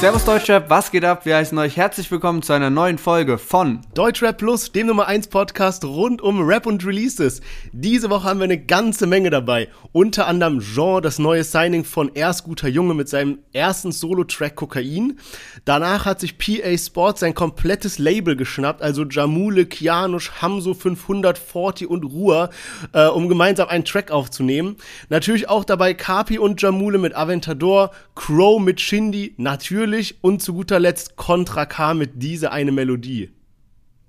Servus 0.00 0.24
Deutschrap, 0.24 0.70
was 0.70 0.90
geht 0.90 1.04
ab? 1.04 1.26
Wir 1.26 1.36
heißen 1.36 1.58
euch 1.58 1.76
herzlich 1.76 2.10
willkommen 2.10 2.40
zu 2.40 2.54
einer 2.54 2.70
neuen 2.70 2.96
Folge 2.96 3.36
von 3.36 3.82
Deutschrap 3.92 4.38
Plus, 4.38 4.72
dem 4.72 4.86
Nummer 4.86 5.06
1 5.06 5.28
Podcast 5.28 5.84
rund 5.84 6.22
um 6.22 6.40
Rap 6.40 6.64
und 6.64 6.86
Releases. 6.86 7.42
Diese 7.72 8.08
Woche 8.08 8.24
haben 8.24 8.40
wir 8.40 8.44
eine 8.44 8.56
ganze 8.56 9.06
Menge 9.06 9.28
dabei. 9.28 9.68
Unter 9.92 10.26
anderem 10.26 10.60
Jean, 10.60 11.02
das 11.02 11.18
neue 11.18 11.44
Signing 11.44 11.84
von 11.84 12.10
Erst 12.14 12.44
guter 12.44 12.68
Junge 12.68 12.94
mit 12.94 13.10
seinem 13.10 13.40
ersten 13.52 13.92
Solo-Track 13.92 14.56
Kokain. 14.56 15.18
Danach 15.66 16.06
hat 16.06 16.20
sich 16.20 16.38
PA 16.38 16.78
Sports 16.78 17.20
sein 17.20 17.34
komplettes 17.34 17.98
Label 17.98 18.36
geschnappt, 18.36 18.80
also 18.80 19.04
Jamule, 19.04 19.66
Kianush, 19.66 20.30
Hamso 20.40 20.72
540 20.72 21.90
und 21.90 22.04
Ruhr, 22.04 22.48
äh, 22.94 23.04
um 23.08 23.28
gemeinsam 23.28 23.68
einen 23.68 23.84
Track 23.84 24.10
aufzunehmen. 24.10 24.76
Natürlich 25.10 25.50
auch 25.50 25.64
dabei 25.64 25.92
Kapi 25.92 26.38
und 26.38 26.62
Jamule 26.62 26.96
mit 26.96 27.14
Aventador, 27.14 27.90
Crow 28.14 28.58
mit 28.58 28.80
Shindy, 28.80 29.34
natürlich 29.36 29.89
natürlich 29.90 30.22
und 30.22 30.40
zu 30.40 30.54
guter 30.54 30.78
Letzt 30.78 31.16
Contra 31.16 31.66
K 31.66 31.94
mit 31.94 32.22
diese 32.22 32.52
eine 32.52 32.70
Melodie. 32.70 33.30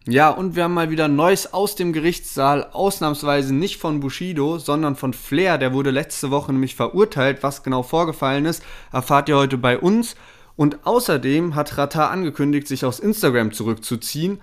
Ja, 0.06 0.30
und 0.30 0.56
wir 0.56 0.64
haben 0.64 0.76
mal 0.76 0.92
wieder 0.92 1.08
Neues 1.08 1.54
aus 1.54 1.76
dem 1.76 1.92
Gerichtssaal, 1.92 2.70
ausnahmsweise 2.72 3.54
nicht 3.54 3.78
von 3.78 4.00
Bushido, 4.00 4.60
sondern 4.60 4.96
von 4.96 5.14
Flair, 5.14 5.58
der 5.58 5.74
wurde 5.74 5.90
letzte 5.90 6.30
Woche 6.30 6.52
nämlich 6.52 6.76
verurteilt. 6.76 7.40
Was 7.42 7.64
genau 7.64 7.82
vorgefallen 7.82 8.46
ist, 8.46 8.64
erfahrt 8.92 9.28
ihr 9.28 9.38
heute 9.38 9.58
bei 9.58 9.78
uns. 9.78 10.16
Und 10.56 10.86
außerdem 10.86 11.56
hat 11.56 11.78
Rata 11.78 12.10
angekündigt, 12.10 12.68
sich 12.68 12.86
aus 12.86 13.00
Instagram 13.00 13.52
zurückzuziehen 13.52 14.40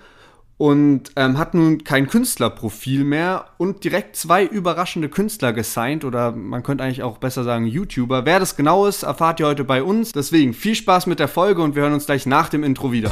und 0.59 1.11
ähm, 1.15 1.37
hat 1.37 1.53
nun 1.53 1.85
kein 1.85 2.07
Künstlerprofil 2.07 3.05
mehr 3.05 3.45
und 3.57 3.85
direkt 3.85 4.17
zwei 4.17 4.43
überraschende 4.43 5.07
Künstler 5.07 5.53
gesigned 5.53 6.03
oder 6.03 6.33
man 6.33 6.63
könnte 6.63 6.83
eigentlich 6.83 7.01
auch 7.01 7.17
besser 7.17 7.45
sagen 7.45 7.65
YouTuber. 7.65 8.25
Wer 8.25 8.39
das 8.41 8.57
genau 8.57 8.85
ist, 8.85 9.03
erfahrt 9.03 9.39
ihr 9.39 9.47
heute 9.47 9.63
bei 9.63 9.81
uns. 9.81 10.11
Deswegen 10.11 10.53
viel 10.53 10.75
Spaß 10.75 11.07
mit 11.07 11.19
der 11.19 11.29
Folge 11.29 11.61
und 11.61 11.75
wir 11.75 11.83
hören 11.83 11.93
uns 11.93 12.07
gleich 12.07 12.25
nach 12.25 12.49
dem 12.49 12.65
Intro 12.65 12.91
wieder. 12.91 13.09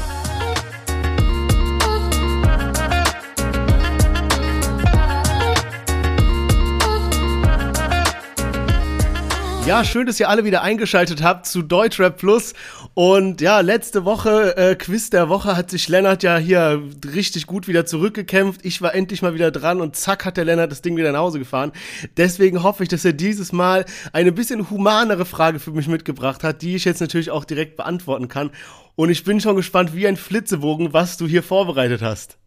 Ja, 9.67 9.83
schön, 9.83 10.07
dass 10.07 10.17
ihr 10.17 10.29
alle 10.29 10.45
wieder 10.45 10.61
eingeschaltet 10.61 11.21
habt 11.21 11.45
zu 11.45 11.61
Deutschrap 11.61 12.17
Plus. 12.17 12.53
Und 12.93 13.41
ja, 13.41 13.59
letzte 13.59 14.05
Woche, 14.05 14.55
äh, 14.55 14.75
Quiz 14.75 15.09
der 15.09 15.27
Woche, 15.27 15.57
hat 15.57 15.69
sich 15.71 15.89
Lennart 15.89 16.23
ja 16.23 16.37
hier 16.37 16.81
richtig 17.13 17.47
gut 17.47 17.67
wieder 17.67 17.85
zurückgekämpft. 17.85 18.63
Ich 18.63 18.81
war 18.81 18.95
endlich 18.95 19.21
mal 19.21 19.33
wieder 19.33 19.51
dran 19.51 19.81
und 19.81 19.97
zack 19.97 20.23
hat 20.23 20.37
der 20.37 20.45
Lennart 20.45 20.71
das 20.71 20.81
Ding 20.81 20.95
wieder 20.95 21.11
nach 21.11 21.19
Hause 21.19 21.37
gefahren. 21.37 21.73
Deswegen 22.15 22.63
hoffe 22.63 22.83
ich, 22.83 22.87
dass 22.87 23.03
er 23.03 23.11
dieses 23.11 23.51
Mal 23.51 23.83
eine 24.13 24.31
bisschen 24.31 24.69
humanere 24.69 25.25
Frage 25.25 25.59
für 25.59 25.71
mich 25.71 25.89
mitgebracht 25.89 26.45
hat, 26.45 26.61
die 26.61 26.77
ich 26.77 26.85
jetzt 26.85 27.01
natürlich 27.01 27.29
auch 27.29 27.43
direkt 27.43 27.75
beantworten 27.75 28.29
kann. 28.29 28.51
Und 28.95 29.09
ich 29.09 29.25
bin 29.25 29.41
schon 29.41 29.57
gespannt 29.57 29.93
wie 29.93 30.07
ein 30.07 30.15
Flitzebogen, 30.15 30.93
was 30.93 31.17
du 31.17 31.27
hier 31.27 31.43
vorbereitet 31.43 32.01
hast. 32.01 32.37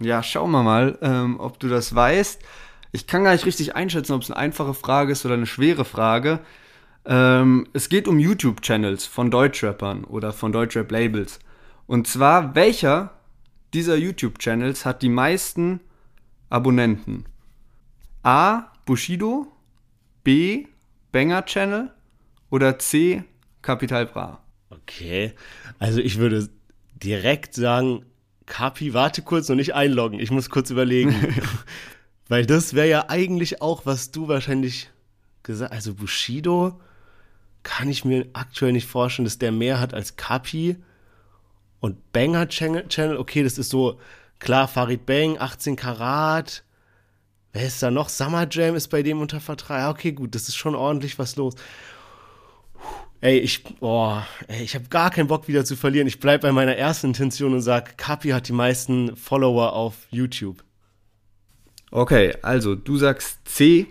Ja, 0.00 0.22
schauen 0.22 0.52
wir 0.52 0.62
mal, 0.62 0.96
ähm, 1.02 1.40
ob 1.40 1.58
du 1.58 1.68
das 1.68 1.92
weißt. 1.92 2.40
Ich 2.96 3.06
kann 3.06 3.24
gar 3.24 3.34
nicht 3.34 3.44
richtig 3.44 3.76
einschätzen, 3.76 4.14
ob 4.14 4.22
es 4.22 4.30
eine 4.30 4.38
einfache 4.38 4.72
Frage 4.72 5.12
ist 5.12 5.26
oder 5.26 5.34
eine 5.34 5.44
schwere 5.44 5.84
Frage. 5.84 6.40
Ähm, 7.04 7.68
es 7.74 7.90
geht 7.90 8.08
um 8.08 8.18
YouTube-Channels 8.18 9.04
von 9.04 9.30
Deutschrappern 9.30 10.04
oder 10.04 10.32
von 10.32 10.50
Deutschrap-Labels. 10.50 11.38
Und 11.86 12.06
zwar, 12.08 12.54
welcher 12.54 13.12
dieser 13.74 13.96
YouTube-Channels 13.96 14.86
hat 14.86 15.02
die 15.02 15.10
meisten 15.10 15.80
Abonnenten? 16.48 17.26
A. 18.22 18.72
Bushido, 18.86 19.46
B. 20.24 20.64
Banger 21.12 21.44
Channel 21.44 21.92
oder 22.48 22.78
C. 22.78 23.24
Capital 23.60 24.06
Bra? 24.06 24.42
Okay, 24.70 25.34
also 25.78 26.00
ich 26.00 26.16
würde 26.16 26.48
direkt 26.94 27.52
sagen, 27.52 28.06
Kapi, 28.46 28.94
warte 28.94 29.20
kurz 29.20 29.50
und 29.50 29.58
nicht 29.58 29.74
einloggen. 29.74 30.18
Ich 30.18 30.30
muss 30.30 30.48
kurz 30.48 30.70
überlegen. 30.70 31.14
Weil 32.28 32.46
das 32.46 32.74
wäre 32.74 32.88
ja 32.88 33.08
eigentlich 33.08 33.62
auch, 33.62 33.86
was 33.86 34.10
du 34.10 34.28
wahrscheinlich 34.28 34.90
gesagt. 35.42 35.72
Also 35.72 35.94
Bushido 35.94 36.80
kann 37.62 37.88
ich 37.88 38.04
mir 38.04 38.26
aktuell 38.32 38.72
nicht 38.72 38.86
vorstellen, 38.86 39.24
dass 39.24 39.38
der 39.38 39.52
mehr 39.52 39.80
hat 39.80 39.94
als 39.94 40.16
Kapi. 40.16 40.76
Und 41.80 42.12
Banger 42.12 42.48
Channel, 42.48 43.16
okay, 43.16 43.42
das 43.42 43.58
ist 43.58 43.70
so, 43.70 44.00
klar, 44.38 44.66
Farid 44.66 45.06
Bang, 45.06 45.38
18 45.38 45.76
Karat. 45.76 46.64
Wer 47.52 47.66
ist 47.66 47.82
da 47.82 47.90
noch? 47.90 48.08
Summer 48.08 48.46
Jam 48.50 48.74
ist 48.74 48.88
bei 48.88 49.02
dem 49.02 49.20
unter 49.20 49.40
Vertrag. 49.40 49.90
Okay, 49.90 50.12
gut, 50.12 50.34
das 50.34 50.48
ist 50.48 50.56
schon 50.56 50.74
ordentlich 50.74 51.18
was 51.18 51.36
los. 51.36 51.54
Ey, 53.20 53.38
ich, 53.38 53.64
boah, 53.64 54.26
ey, 54.46 54.62
ich 54.62 54.74
habe 54.74 54.88
gar 54.88 55.10
keinen 55.10 55.28
Bock 55.28 55.48
wieder 55.48 55.64
zu 55.64 55.74
verlieren. 55.74 56.06
Ich 56.06 56.20
bleib 56.20 56.42
bei 56.42 56.52
meiner 56.52 56.76
ersten 56.76 57.08
Intention 57.08 57.54
und 57.54 57.62
sag, 57.62 57.96
Kapi 57.96 58.30
hat 58.30 58.48
die 58.48 58.52
meisten 58.52 59.16
Follower 59.16 59.72
auf 59.72 59.94
YouTube. 60.10 60.62
Okay, 61.90 62.34
also 62.42 62.74
du 62.74 62.96
sagst 62.96 63.38
C 63.44 63.86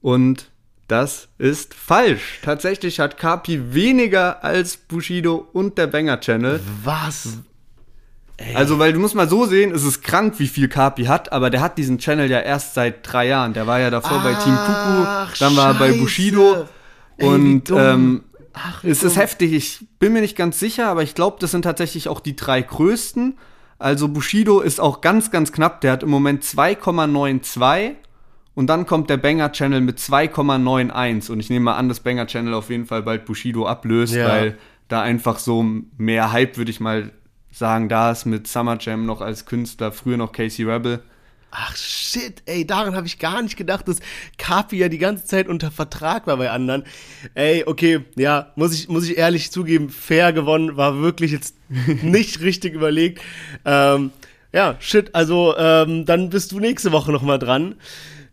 und 0.00 0.50
das 0.88 1.28
ist 1.38 1.74
falsch. 1.74 2.40
Tatsächlich 2.42 2.98
hat 2.98 3.16
Kapi 3.16 3.74
weniger 3.74 4.42
als 4.42 4.76
Bushido 4.76 5.48
und 5.52 5.78
der 5.78 5.86
Banger 5.86 6.20
Channel. 6.20 6.60
Was? 6.82 7.38
Ey. 8.36 8.56
Also, 8.56 8.78
weil 8.78 8.92
du 8.92 8.98
musst 8.98 9.14
mal 9.14 9.28
so 9.28 9.44
sehen, 9.46 9.70
es 9.72 9.84
ist 9.84 10.02
krank, 10.02 10.34
wie 10.38 10.48
viel 10.48 10.68
Kapi 10.68 11.04
hat, 11.04 11.30
aber 11.30 11.50
der 11.50 11.60
hat 11.60 11.78
diesen 11.78 11.98
Channel 11.98 12.30
ja 12.30 12.40
erst 12.40 12.74
seit 12.74 13.10
drei 13.10 13.28
Jahren. 13.28 13.52
Der 13.52 13.66
war 13.66 13.78
ja 13.78 13.90
davor 13.90 14.18
Ach, 14.20 14.24
bei 14.24 14.34
Team 14.34 14.56
Kuku, 14.56 15.38
dann 15.38 15.56
war 15.56 15.68
er 15.68 15.74
bei 15.74 15.92
Bushido. 15.92 16.66
Ey, 17.18 17.26
und 17.26 17.70
ähm, 17.70 18.24
Ach, 18.52 18.82
es 18.82 19.02
ist 19.02 19.16
heftig. 19.16 19.52
Ich 19.52 19.86
bin 19.98 20.12
mir 20.12 20.22
nicht 20.22 20.36
ganz 20.36 20.58
sicher, 20.58 20.88
aber 20.88 21.02
ich 21.02 21.14
glaube, 21.14 21.36
das 21.38 21.50
sind 21.50 21.62
tatsächlich 21.62 22.08
auch 22.08 22.20
die 22.20 22.34
drei 22.34 22.62
größten. 22.62 23.38
Also 23.80 24.08
Bushido 24.08 24.60
ist 24.60 24.78
auch 24.78 25.00
ganz, 25.00 25.30
ganz 25.30 25.52
knapp. 25.52 25.80
Der 25.80 25.92
hat 25.92 26.02
im 26.02 26.10
Moment 26.10 26.44
2,92 26.44 27.94
und 28.54 28.66
dann 28.66 28.84
kommt 28.84 29.08
der 29.08 29.16
Banger 29.16 29.52
Channel 29.52 29.80
mit 29.80 29.98
2,91 29.98 31.30
und 31.32 31.40
ich 31.40 31.48
nehme 31.48 31.64
mal 31.64 31.76
an, 31.76 31.88
dass 31.88 32.00
Banger 32.00 32.26
Channel 32.26 32.52
auf 32.52 32.68
jeden 32.68 32.84
Fall 32.84 33.02
bald 33.02 33.24
Bushido 33.24 33.66
ablöst, 33.66 34.14
ja. 34.14 34.28
weil 34.28 34.58
da 34.88 35.00
einfach 35.00 35.38
so 35.38 35.64
mehr 35.96 36.30
Hype, 36.30 36.58
würde 36.58 36.70
ich 36.70 36.78
mal 36.78 37.10
sagen, 37.50 37.88
da 37.88 38.10
ist 38.10 38.26
mit 38.26 38.46
Summer 38.46 38.76
Jam 38.78 39.06
noch 39.06 39.22
als 39.22 39.46
Künstler, 39.46 39.92
früher 39.92 40.18
noch 40.18 40.32
Casey 40.32 40.66
Rebel. 40.66 41.02
Ach 41.52 41.76
shit, 41.76 42.42
ey, 42.46 42.64
daran 42.64 42.94
habe 42.94 43.06
ich 43.08 43.18
gar 43.18 43.42
nicht 43.42 43.56
gedacht, 43.56 43.88
dass 43.88 43.98
Kapi 44.38 44.76
ja 44.76 44.88
die 44.88 44.98
ganze 44.98 45.24
Zeit 45.24 45.48
unter 45.48 45.70
Vertrag 45.70 46.26
war 46.26 46.36
bei 46.36 46.50
anderen. 46.50 46.84
Ey, 47.34 47.64
okay, 47.66 48.04
ja, 48.16 48.52
muss 48.54 48.72
ich, 48.72 48.88
muss 48.88 49.08
ich 49.08 49.18
ehrlich 49.18 49.50
zugeben, 49.50 49.90
fair 49.90 50.32
gewonnen, 50.32 50.76
war 50.76 51.00
wirklich 51.00 51.32
jetzt 51.32 51.56
nicht 52.02 52.40
richtig 52.40 52.74
überlegt. 52.74 53.20
Ähm, 53.64 54.12
ja, 54.52 54.76
shit, 54.78 55.14
also 55.14 55.56
ähm, 55.56 56.06
dann 56.06 56.30
bist 56.30 56.52
du 56.52 56.60
nächste 56.60 56.92
Woche 56.92 57.10
nochmal 57.10 57.38
dran. 57.38 57.74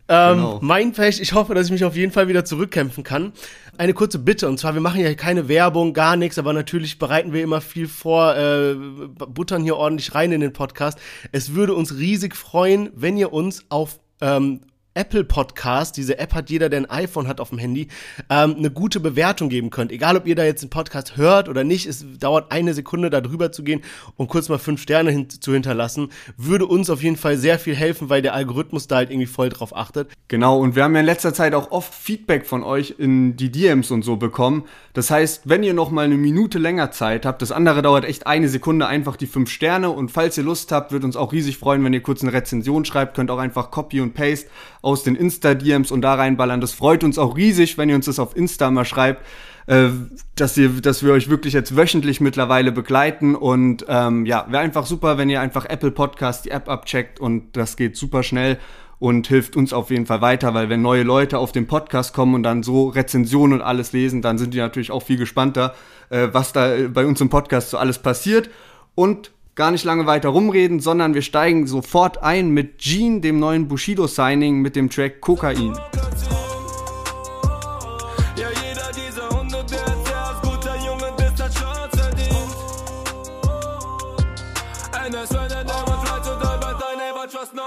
Ähm, 0.08 0.36
genau. 0.36 0.58
Mein 0.62 0.92
Pech, 0.92 1.20
ich 1.20 1.34
hoffe, 1.34 1.54
dass 1.54 1.66
ich 1.66 1.72
mich 1.72 1.84
auf 1.84 1.94
jeden 1.94 2.12
Fall 2.12 2.28
wieder 2.28 2.44
zurückkämpfen 2.44 3.04
kann. 3.04 3.32
Eine 3.76 3.94
kurze 3.94 4.18
Bitte, 4.18 4.48
und 4.48 4.58
zwar, 4.58 4.74
wir 4.74 4.80
machen 4.80 5.00
ja 5.00 5.14
keine 5.14 5.48
Werbung, 5.48 5.92
gar 5.92 6.16
nichts, 6.16 6.38
aber 6.38 6.52
natürlich 6.52 6.98
bereiten 6.98 7.32
wir 7.32 7.42
immer 7.42 7.60
viel 7.60 7.86
vor, 7.86 8.34
äh, 8.34 8.74
buttern 8.74 9.62
hier 9.62 9.76
ordentlich 9.76 10.14
rein 10.14 10.32
in 10.32 10.40
den 10.40 10.52
Podcast. 10.52 10.98
Es 11.30 11.54
würde 11.54 11.74
uns 11.74 11.96
riesig 11.96 12.34
freuen, 12.34 12.90
wenn 12.94 13.16
ihr 13.16 13.32
uns 13.32 13.64
auf 13.68 14.00
ähm, 14.20 14.62
Apple 14.98 15.22
Podcast, 15.22 15.96
diese 15.96 16.18
App 16.18 16.34
hat 16.34 16.50
jeder, 16.50 16.68
der 16.68 16.80
ein 16.80 16.90
iPhone 16.90 17.28
hat 17.28 17.40
auf 17.40 17.50
dem 17.50 17.58
Handy, 17.58 17.86
ähm, 18.28 18.56
eine 18.58 18.68
gute 18.68 18.98
Bewertung 18.98 19.48
geben 19.48 19.70
könnt. 19.70 19.92
Egal, 19.92 20.16
ob 20.16 20.26
ihr 20.26 20.34
da 20.34 20.42
jetzt 20.42 20.62
einen 20.62 20.70
Podcast 20.70 21.16
hört 21.16 21.48
oder 21.48 21.62
nicht, 21.62 21.86
es 21.86 22.04
dauert 22.18 22.50
eine 22.50 22.74
Sekunde, 22.74 23.08
da 23.08 23.20
drüber 23.20 23.52
zu 23.52 23.62
gehen 23.62 23.82
und 24.16 24.26
kurz 24.26 24.48
mal 24.48 24.58
fünf 24.58 24.82
Sterne 24.82 25.12
hin 25.12 25.30
zu 25.30 25.52
hinterlassen, 25.52 26.08
würde 26.36 26.66
uns 26.66 26.90
auf 26.90 27.00
jeden 27.00 27.14
Fall 27.14 27.36
sehr 27.36 27.60
viel 27.60 27.76
helfen, 27.76 28.10
weil 28.10 28.22
der 28.22 28.34
Algorithmus 28.34 28.88
da 28.88 28.96
halt 28.96 29.10
irgendwie 29.10 29.28
voll 29.28 29.50
drauf 29.50 29.76
achtet. 29.76 30.10
Genau, 30.26 30.58
und 30.58 30.74
wir 30.74 30.82
haben 30.82 30.94
ja 30.94 31.00
in 31.00 31.06
letzter 31.06 31.32
Zeit 31.32 31.54
auch 31.54 31.70
oft 31.70 31.94
Feedback 31.94 32.44
von 32.44 32.64
euch 32.64 32.96
in 32.98 33.36
die 33.36 33.52
DMs 33.52 33.92
und 33.92 34.02
so 34.02 34.16
bekommen. 34.16 34.64
Das 34.94 35.12
heißt, 35.12 35.42
wenn 35.48 35.62
ihr 35.62 35.74
noch 35.74 35.92
mal 35.92 36.06
eine 36.06 36.16
Minute 36.16 36.58
länger 36.58 36.90
Zeit 36.90 37.24
habt, 37.24 37.40
das 37.40 37.52
andere 37.52 37.82
dauert 37.82 38.04
echt 38.04 38.26
eine 38.26 38.48
Sekunde, 38.48 38.88
einfach 38.88 39.14
die 39.14 39.28
fünf 39.28 39.48
Sterne 39.48 39.90
und 39.90 40.10
falls 40.10 40.36
ihr 40.38 40.44
Lust 40.44 40.72
habt, 40.72 40.90
wird 40.90 41.04
uns 41.04 41.14
auch 41.14 41.32
riesig 41.32 41.56
freuen, 41.56 41.84
wenn 41.84 41.92
ihr 41.92 42.02
kurz 42.02 42.22
eine 42.22 42.32
Rezension 42.32 42.84
schreibt, 42.84 43.14
könnt 43.14 43.30
auch 43.30 43.38
einfach 43.38 43.70
Copy 43.70 44.00
und 44.00 44.14
Paste 44.14 44.48
aus 44.88 45.02
den 45.02 45.16
Insta-DMs 45.16 45.90
und 45.90 46.00
da 46.00 46.14
reinballern. 46.14 46.62
Das 46.62 46.72
freut 46.72 47.04
uns 47.04 47.18
auch 47.18 47.36
riesig, 47.36 47.76
wenn 47.76 47.90
ihr 47.90 47.94
uns 47.94 48.06
das 48.06 48.18
auf 48.18 48.34
Insta 48.34 48.70
mal 48.70 48.86
schreibt, 48.86 49.22
äh, 49.66 49.90
dass, 50.34 50.56
ihr, 50.56 50.70
dass 50.80 51.02
wir 51.04 51.12
euch 51.12 51.28
wirklich 51.28 51.52
jetzt 51.52 51.76
wöchentlich 51.76 52.22
mittlerweile 52.22 52.72
begleiten. 52.72 53.34
Und 53.34 53.84
ähm, 53.86 54.24
ja, 54.24 54.46
wäre 54.48 54.62
einfach 54.62 54.86
super, 54.86 55.18
wenn 55.18 55.28
ihr 55.28 55.42
einfach 55.42 55.66
Apple 55.66 55.90
Podcast, 55.90 56.46
die 56.46 56.50
App 56.52 56.70
abcheckt 56.70 57.20
und 57.20 57.54
das 57.54 57.76
geht 57.76 57.98
super 57.98 58.22
schnell 58.22 58.58
und 58.98 59.26
hilft 59.26 59.56
uns 59.56 59.74
auf 59.74 59.90
jeden 59.90 60.06
Fall 60.06 60.22
weiter, 60.22 60.54
weil 60.54 60.70
wenn 60.70 60.80
neue 60.80 61.02
Leute 61.02 61.36
auf 61.36 61.52
den 61.52 61.66
Podcast 61.66 62.14
kommen 62.14 62.34
und 62.34 62.42
dann 62.42 62.62
so 62.62 62.88
Rezensionen 62.88 63.60
und 63.60 63.64
alles 63.64 63.92
lesen, 63.92 64.22
dann 64.22 64.38
sind 64.38 64.54
die 64.54 64.58
natürlich 64.58 64.90
auch 64.90 65.02
viel 65.02 65.18
gespannter, 65.18 65.74
äh, 66.08 66.28
was 66.32 66.54
da 66.54 66.74
bei 66.88 67.04
uns 67.04 67.20
im 67.20 67.28
Podcast 67.28 67.68
so 67.68 67.76
alles 67.76 67.98
passiert. 67.98 68.48
Und 68.94 69.32
gar 69.58 69.72
nicht 69.72 69.84
lange 69.84 70.06
weiter 70.06 70.28
rumreden, 70.28 70.78
sondern 70.78 71.14
wir 71.14 71.22
steigen 71.22 71.66
sofort 71.66 72.22
ein 72.22 72.50
mit 72.50 72.78
Gene, 72.78 73.20
dem 73.20 73.40
neuen 73.40 73.66
Bushido-Signing 73.66 74.60
mit 74.60 74.76
dem 74.76 74.88
Track 74.88 75.20
Kokain. 75.20 75.72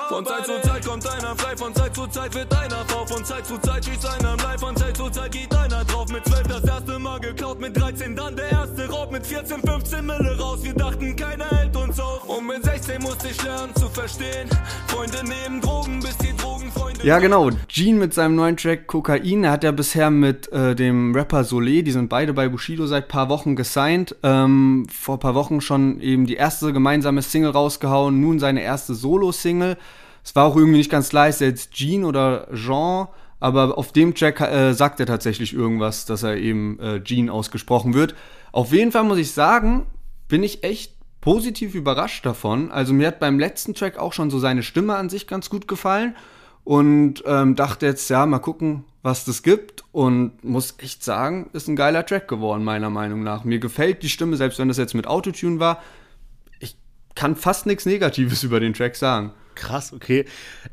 Von 0.07 0.25
Zeit 0.25 0.45
zu 0.45 0.61
Zeit 0.61 0.85
kommt 0.85 1.07
einer 1.07 1.35
frei, 1.35 1.57
von 1.57 1.75
Zeit 1.75 1.95
zu 1.95 2.07
Zeit 2.07 2.33
wird 2.33 2.53
einer 2.55 2.83
drauf, 2.85 3.09
von 3.09 3.25
Zeit 3.25 3.45
zu 3.45 3.57
Zeit 3.57 3.83
schießt 3.83 4.05
einer 4.05 4.37
live, 4.37 4.59
von 4.61 4.75
Zeit 4.77 4.95
zu 4.95 5.09
Zeit 5.09 5.31
geht 5.31 5.53
einer 5.55 5.83
drauf. 5.83 6.07
Mit 6.09 6.25
12 6.25 6.47
das 6.47 6.63
erste 6.63 6.99
Mal 6.99 7.19
geklaut, 7.19 7.59
mit 7.59 7.75
13 7.75 8.15
dann 8.15 8.35
der 8.35 8.60
Mille 10.19 10.39
raus, 10.39 10.59
wir 10.63 10.73
dachten 10.73 11.15
keiner 11.15 11.45
hält 11.45 11.75
uns 11.75 11.99
auf. 11.99 12.27
Und 12.27 12.47
mit 12.47 12.63
16 12.63 13.01
musste 13.01 13.29
ich 13.29 13.43
lernen 13.43 13.73
zu 13.75 13.87
verstehen. 13.89 14.49
Freunde 14.87 15.23
nehmen 15.23 15.61
Drogen, 15.61 15.99
bis 15.99 16.17
die 16.17 16.35
Drogenfreunde. 16.35 17.05
Ja, 17.05 17.19
genau. 17.19 17.49
Gene 17.67 17.97
mit 17.97 18.13
seinem 18.13 18.35
neuen 18.35 18.57
Track 18.57 18.87
Kokain. 18.87 19.43
Er 19.43 19.51
hat 19.51 19.63
ja 19.63 19.71
bisher 19.71 20.09
mit 20.09 20.51
äh, 20.51 20.75
dem 20.75 21.15
Rapper 21.15 21.41
Solé, 21.41 21.81
die 21.83 21.91
sind 21.91 22.09
beide 22.09 22.33
bei 22.33 22.49
Bushido 22.49 22.85
seit 22.87 23.07
paar 23.07 23.29
Wochen 23.29 23.55
gesigned. 23.55 24.15
Ähm, 24.23 24.87
vor 24.91 25.19
paar 25.19 25.35
Wochen 25.35 25.61
schon 25.61 25.99
eben 26.01 26.25
die 26.25 26.35
erste 26.35 26.73
gemeinsame 26.73 27.21
Single 27.21 27.51
rausgehauen, 27.51 28.19
nun 28.19 28.39
seine 28.39 28.61
erste 28.61 28.93
Solo-Single. 28.93 29.77
Es 30.23 30.35
war 30.35 30.45
auch 30.45 30.55
irgendwie 30.55 30.77
nicht 30.77 30.91
ganz 30.91 31.11
er 31.13 31.29
jetzt 31.39 31.73
Gene 31.73 32.05
oder 32.05 32.47
Jean, 32.53 33.07
aber 33.39 33.77
auf 33.77 33.91
dem 33.91 34.13
Track 34.13 34.39
äh, 34.41 34.73
sagt 34.73 34.99
er 34.99 35.07
tatsächlich 35.07 35.53
irgendwas, 35.53 36.05
dass 36.05 36.23
er 36.23 36.37
eben 36.37 36.79
äh, 36.79 36.99
Gene 36.99 37.31
ausgesprochen 37.31 37.93
wird. 37.93 38.13
Auf 38.51 38.71
jeden 38.71 38.91
Fall 38.91 39.03
muss 39.03 39.17
ich 39.17 39.31
sagen, 39.31 39.87
bin 40.31 40.44
ich 40.44 40.63
echt 40.63 40.94
positiv 41.19 41.75
überrascht 41.75 42.25
davon. 42.25 42.72
Also 42.72 42.94
mir 42.94 43.07
hat 43.07 43.19
beim 43.19 43.38
letzten 43.38 43.74
Track 43.74 44.00
auch 44.00 44.13
schon 44.13 44.31
so 44.31 44.39
seine 44.39 44.63
Stimme 44.63 44.95
an 44.95 45.10
sich 45.10 45.28
ganz 45.28 45.50
gut 45.50 45.68
gefallen 45.68 46.16
und 46.63 47.22
ähm, 47.25 47.57
dachte 47.57 47.86
jetzt, 47.86 48.10
ja, 48.10 48.25
mal 48.25 48.39
gucken, 48.39 48.86
was 49.04 49.25
das 49.25 49.44
gibt 49.44 49.83
und 49.92 50.42
muss 50.42 50.75
echt 50.78 51.04
sagen, 51.04 51.50
ist 51.51 51.68
ein 51.68 51.75
geiler 51.75 52.06
Track 52.06 52.30
geworden, 52.30 52.63
meiner 52.63 52.89
Meinung 52.89 53.24
nach. 53.24 53.44
Mir 53.44 53.60
gefällt 53.60 54.04
die 54.04 54.10
Stimme, 54.10 54.38
selbst 54.38 54.57
wenn 54.57 54.69
das 54.69 54.78
jetzt 54.78 54.94
mit 54.94 55.06
Autotune 55.06 55.60
war. 55.60 55.83
Ich 56.60 56.78
kann 57.13 57.36
fast 57.36 57.66
nichts 57.66 57.86
Negatives 57.86 58.42
über 58.45 58.62
den 58.62 58.74
Track 58.74 58.95
sagen. 58.95 59.33
Krass, 59.61 59.93
okay. 59.93 60.25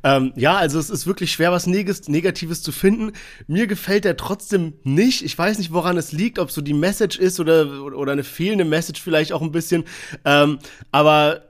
Ähm, 0.03 0.33
ja, 0.35 0.57
also 0.57 0.79
es 0.79 0.89
ist 0.89 1.07
wirklich 1.07 1.31
schwer, 1.31 1.53
was 1.53 1.67
Negatives 1.67 2.63
zu 2.63 2.73
finden. 2.73 3.13
Mir 3.47 3.67
gefällt 3.67 4.07
er 4.07 4.17
trotzdem 4.17 4.73
nicht. 4.83 5.23
Ich 5.23 5.37
weiß 5.37 5.59
nicht, 5.59 5.75
woran 5.75 5.99
es 5.99 6.13
liegt, 6.13 6.39
ob 6.39 6.51
so 6.51 6.63
die 6.63 6.73
Message 6.73 7.19
ist 7.19 7.39
oder, 7.39 7.85
oder 7.85 8.13
eine 8.13 8.25
fehlende 8.25 8.65
Message 8.65 9.03
vielleicht 9.03 9.35
auch 9.35 9.43
ein 9.43 9.53
bisschen. 9.53 9.85
Ähm, 10.25 10.59
aber 10.91 11.48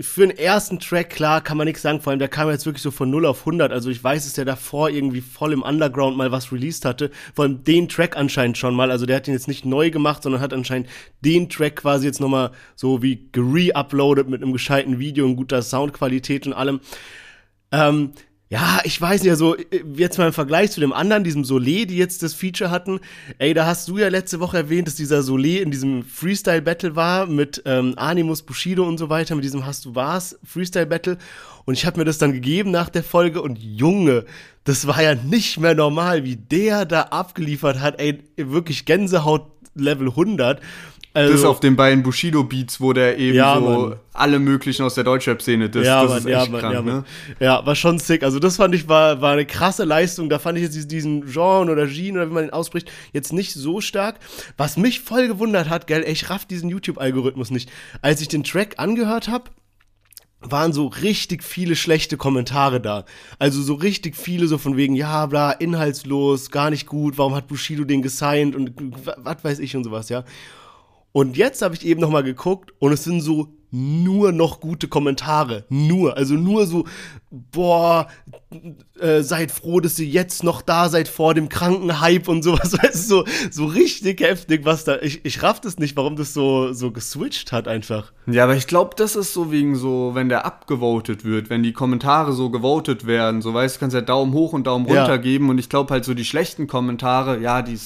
für 0.00 0.26
den 0.26 0.36
ersten 0.36 0.78
Track, 0.80 1.10
klar, 1.10 1.40
kann 1.40 1.56
man 1.56 1.66
nichts 1.66 1.82
sagen. 1.82 2.00
Vor 2.00 2.10
allem, 2.10 2.18
der 2.18 2.28
kam 2.28 2.48
jetzt 2.48 2.66
wirklich 2.66 2.82
so 2.82 2.90
von 2.90 3.10
0 3.10 3.26
auf 3.26 3.40
100. 3.40 3.72
Also 3.72 3.90
ich 3.90 4.02
weiß, 4.02 4.24
dass 4.24 4.34
der 4.34 4.44
davor 4.44 4.90
irgendwie 4.90 5.20
voll 5.20 5.52
im 5.52 5.62
Underground 5.62 6.16
mal 6.16 6.32
was 6.32 6.52
released 6.52 6.84
hatte. 6.84 7.10
Vor 7.34 7.44
allem 7.44 7.64
den 7.64 7.88
Track 7.88 8.16
anscheinend 8.16 8.58
schon 8.58 8.74
mal. 8.74 8.90
Also 8.90 9.06
der 9.06 9.16
hat 9.16 9.28
ihn 9.28 9.34
jetzt 9.34 9.48
nicht 9.48 9.64
neu 9.64 9.90
gemacht, 9.90 10.22
sondern 10.22 10.40
hat 10.40 10.52
anscheinend 10.52 10.88
den 11.20 11.48
Track 11.48 11.76
quasi 11.76 12.06
jetzt 12.06 12.20
nochmal 12.20 12.50
so 12.74 13.02
wie 13.02 13.28
gere-uploadet 13.32 14.28
mit 14.28 14.42
einem 14.42 14.52
gescheiten 14.52 14.98
Video 14.98 15.24
und 15.24 15.36
guter 15.36 15.62
Soundqualität 15.62 16.46
und 16.46 16.52
allem. 16.52 16.80
Ähm, 17.72 18.12
ja, 18.48 18.78
ich 18.84 19.00
weiß 19.00 19.22
nicht, 19.22 19.30
also 19.30 19.56
äh, 19.56 19.82
jetzt 19.96 20.18
mal 20.18 20.28
im 20.28 20.32
Vergleich 20.32 20.70
zu 20.70 20.78
dem 20.78 20.92
anderen, 20.92 21.24
diesem 21.24 21.42
Solé, 21.42 21.84
die 21.84 21.96
jetzt 21.96 22.22
das 22.22 22.32
Feature 22.32 22.70
hatten. 22.70 23.00
Ey, 23.38 23.54
da 23.54 23.66
hast 23.66 23.88
du 23.88 23.98
ja 23.98 24.08
letzte 24.08 24.38
Woche 24.38 24.56
erwähnt, 24.56 24.86
dass 24.86 24.94
dieser 24.94 25.20
Solé 25.20 25.58
in 25.58 25.72
diesem 25.72 26.04
Freestyle-Battle 26.04 26.94
war 26.94 27.26
mit 27.26 27.62
ähm, 27.64 27.94
Animus, 27.96 28.42
Bushido 28.42 28.86
und 28.86 28.98
so 28.98 29.08
weiter, 29.10 29.34
mit 29.34 29.44
diesem 29.44 29.66
Hast 29.66 29.84
du 29.84 29.96
was 29.96 30.38
Freestyle-Battle. 30.44 31.18
Und 31.64 31.74
ich 31.74 31.86
habe 31.86 31.98
mir 31.98 32.04
das 32.04 32.18
dann 32.18 32.32
gegeben 32.32 32.70
nach 32.70 32.88
der 32.88 33.02
Folge 33.02 33.42
und 33.42 33.58
Junge, 33.58 34.24
das 34.62 34.86
war 34.86 35.02
ja 35.02 35.16
nicht 35.16 35.58
mehr 35.58 35.74
normal, 35.74 36.22
wie 36.22 36.36
der 36.36 36.84
da 36.84 37.02
abgeliefert 37.02 37.80
hat. 37.80 38.00
Ey, 38.00 38.22
wirklich 38.36 38.84
Gänsehaut 38.84 39.50
Level 39.74 40.08
100. 40.08 40.60
Also, 41.16 41.32
das 41.32 41.44
auf 41.44 41.60
den 41.60 41.76
beiden 41.76 42.02
Bushido-Beats, 42.02 42.78
wo 42.78 42.92
der 42.92 43.16
eben 43.16 43.36
ja, 43.36 43.54
so 43.54 43.60
Mann. 43.60 43.96
alle 44.12 44.38
möglichen 44.38 44.82
aus 44.82 44.94
der 44.96 45.04
Deutschrap-Szene 45.04 45.70
das, 45.70 45.86
ja, 45.86 46.02
das 46.02 46.10
Mann, 46.10 46.18
ist 46.18 46.26
echt 46.26 46.52
ja, 46.52 46.58
krank, 46.58 46.74
ja, 46.74 46.82
ne? 46.82 47.04
Ja, 47.40 47.64
war 47.64 47.74
schon 47.74 47.98
sick. 47.98 48.22
Also 48.22 48.38
das 48.38 48.56
fand 48.56 48.74
ich, 48.74 48.86
war, 48.86 49.22
war 49.22 49.32
eine 49.32 49.46
krasse 49.46 49.84
Leistung. 49.84 50.28
Da 50.28 50.38
fand 50.38 50.58
ich 50.58 50.64
jetzt 50.64 50.90
diesen 50.92 51.26
Jean 51.26 51.70
oder 51.70 51.88
Jean 51.88 52.16
oder 52.16 52.28
wie 52.28 52.34
man 52.34 52.44
den 52.44 52.52
ausspricht, 52.52 52.92
jetzt 53.14 53.32
nicht 53.32 53.54
so 53.54 53.80
stark. 53.80 54.16
Was 54.58 54.76
mich 54.76 55.00
voll 55.00 55.26
gewundert 55.26 55.70
hat, 55.70 55.86
gell, 55.86 56.04
ich 56.06 56.28
raff 56.28 56.44
diesen 56.44 56.68
YouTube-Algorithmus 56.68 57.50
nicht. 57.50 57.70
Als 58.02 58.20
ich 58.20 58.28
den 58.28 58.44
Track 58.44 58.74
angehört 58.76 59.28
habe, 59.28 59.50
waren 60.40 60.74
so 60.74 60.86
richtig 60.86 61.42
viele 61.42 61.76
schlechte 61.76 62.18
Kommentare 62.18 62.78
da. 62.78 63.06
Also 63.38 63.62
so 63.62 63.72
richtig 63.72 64.16
viele 64.16 64.48
so 64.48 64.58
von 64.58 64.76
wegen, 64.76 64.94
ja, 64.94 65.24
bla, 65.24 65.52
inhaltslos, 65.52 66.50
gar 66.50 66.68
nicht 66.68 66.86
gut, 66.86 67.16
warum 67.16 67.34
hat 67.34 67.48
Bushido 67.48 67.84
den 67.84 68.02
gesigned 68.02 68.54
und 68.54 68.74
was 69.16 69.42
weiß 69.42 69.58
ich 69.60 69.74
und 69.76 69.84
sowas, 69.84 70.10
ja. 70.10 70.24
Und 71.16 71.38
jetzt 71.38 71.62
habe 71.62 71.74
ich 71.74 71.86
eben 71.86 72.02
noch 72.02 72.10
mal 72.10 72.22
geguckt 72.22 72.74
und 72.78 72.92
es 72.92 73.04
sind 73.04 73.22
so 73.22 73.48
nur 73.70 74.32
noch 74.32 74.60
gute 74.60 74.86
Kommentare. 74.86 75.64
Nur. 75.70 76.14
Also 76.14 76.34
nur 76.34 76.66
so, 76.66 76.84
boah, 77.30 78.08
äh, 79.00 79.22
seid 79.22 79.50
froh, 79.50 79.80
dass 79.80 79.98
ihr 79.98 80.06
jetzt 80.06 80.44
noch 80.44 80.60
da 80.60 80.90
seid 80.90 81.08
vor 81.08 81.32
dem 81.32 81.48
Krankenhype 81.48 82.30
und 82.30 82.42
sowas. 82.42 82.74
Weißt 82.82 83.10
du, 83.10 83.24
so, 83.24 83.24
so 83.50 83.64
richtig 83.64 84.20
heftig, 84.20 84.66
was 84.66 84.84
da. 84.84 84.98
Ich, 85.00 85.24
ich 85.24 85.42
raff 85.42 85.58
das 85.58 85.78
nicht, 85.78 85.96
warum 85.96 86.16
das 86.16 86.34
so, 86.34 86.74
so 86.74 86.90
geswitcht 86.90 87.50
hat 87.50 87.66
einfach. 87.66 88.12
Ja, 88.26 88.44
aber 88.44 88.56
ich 88.56 88.66
glaube, 88.66 88.90
das 88.94 89.16
ist 89.16 89.32
so 89.32 89.50
wegen 89.50 89.74
so, 89.74 90.10
wenn 90.12 90.28
der 90.28 90.44
abgevotet 90.44 91.24
wird, 91.24 91.48
wenn 91.48 91.62
die 91.62 91.72
Kommentare 91.72 92.34
so 92.34 92.50
gewotet 92.50 93.06
werden, 93.06 93.40
so 93.40 93.54
weißt 93.54 93.76
du, 93.76 93.80
kannst 93.80 93.94
ja 93.94 94.02
Daumen 94.02 94.34
hoch 94.34 94.52
und 94.52 94.66
Daumen 94.66 94.84
runter 94.84 95.08
ja. 95.08 95.16
geben 95.16 95.48
und 95.48 95.56
ich 95.56 95.70
glaube 95.70 95.94
halt 95.94 96.04
so 96.04 96.12
die 96.12 96.26
schlechten 96.26 96.66
Kommentare, 96.66 97.40
ja, 97.40 97.62
die 97.62 97.78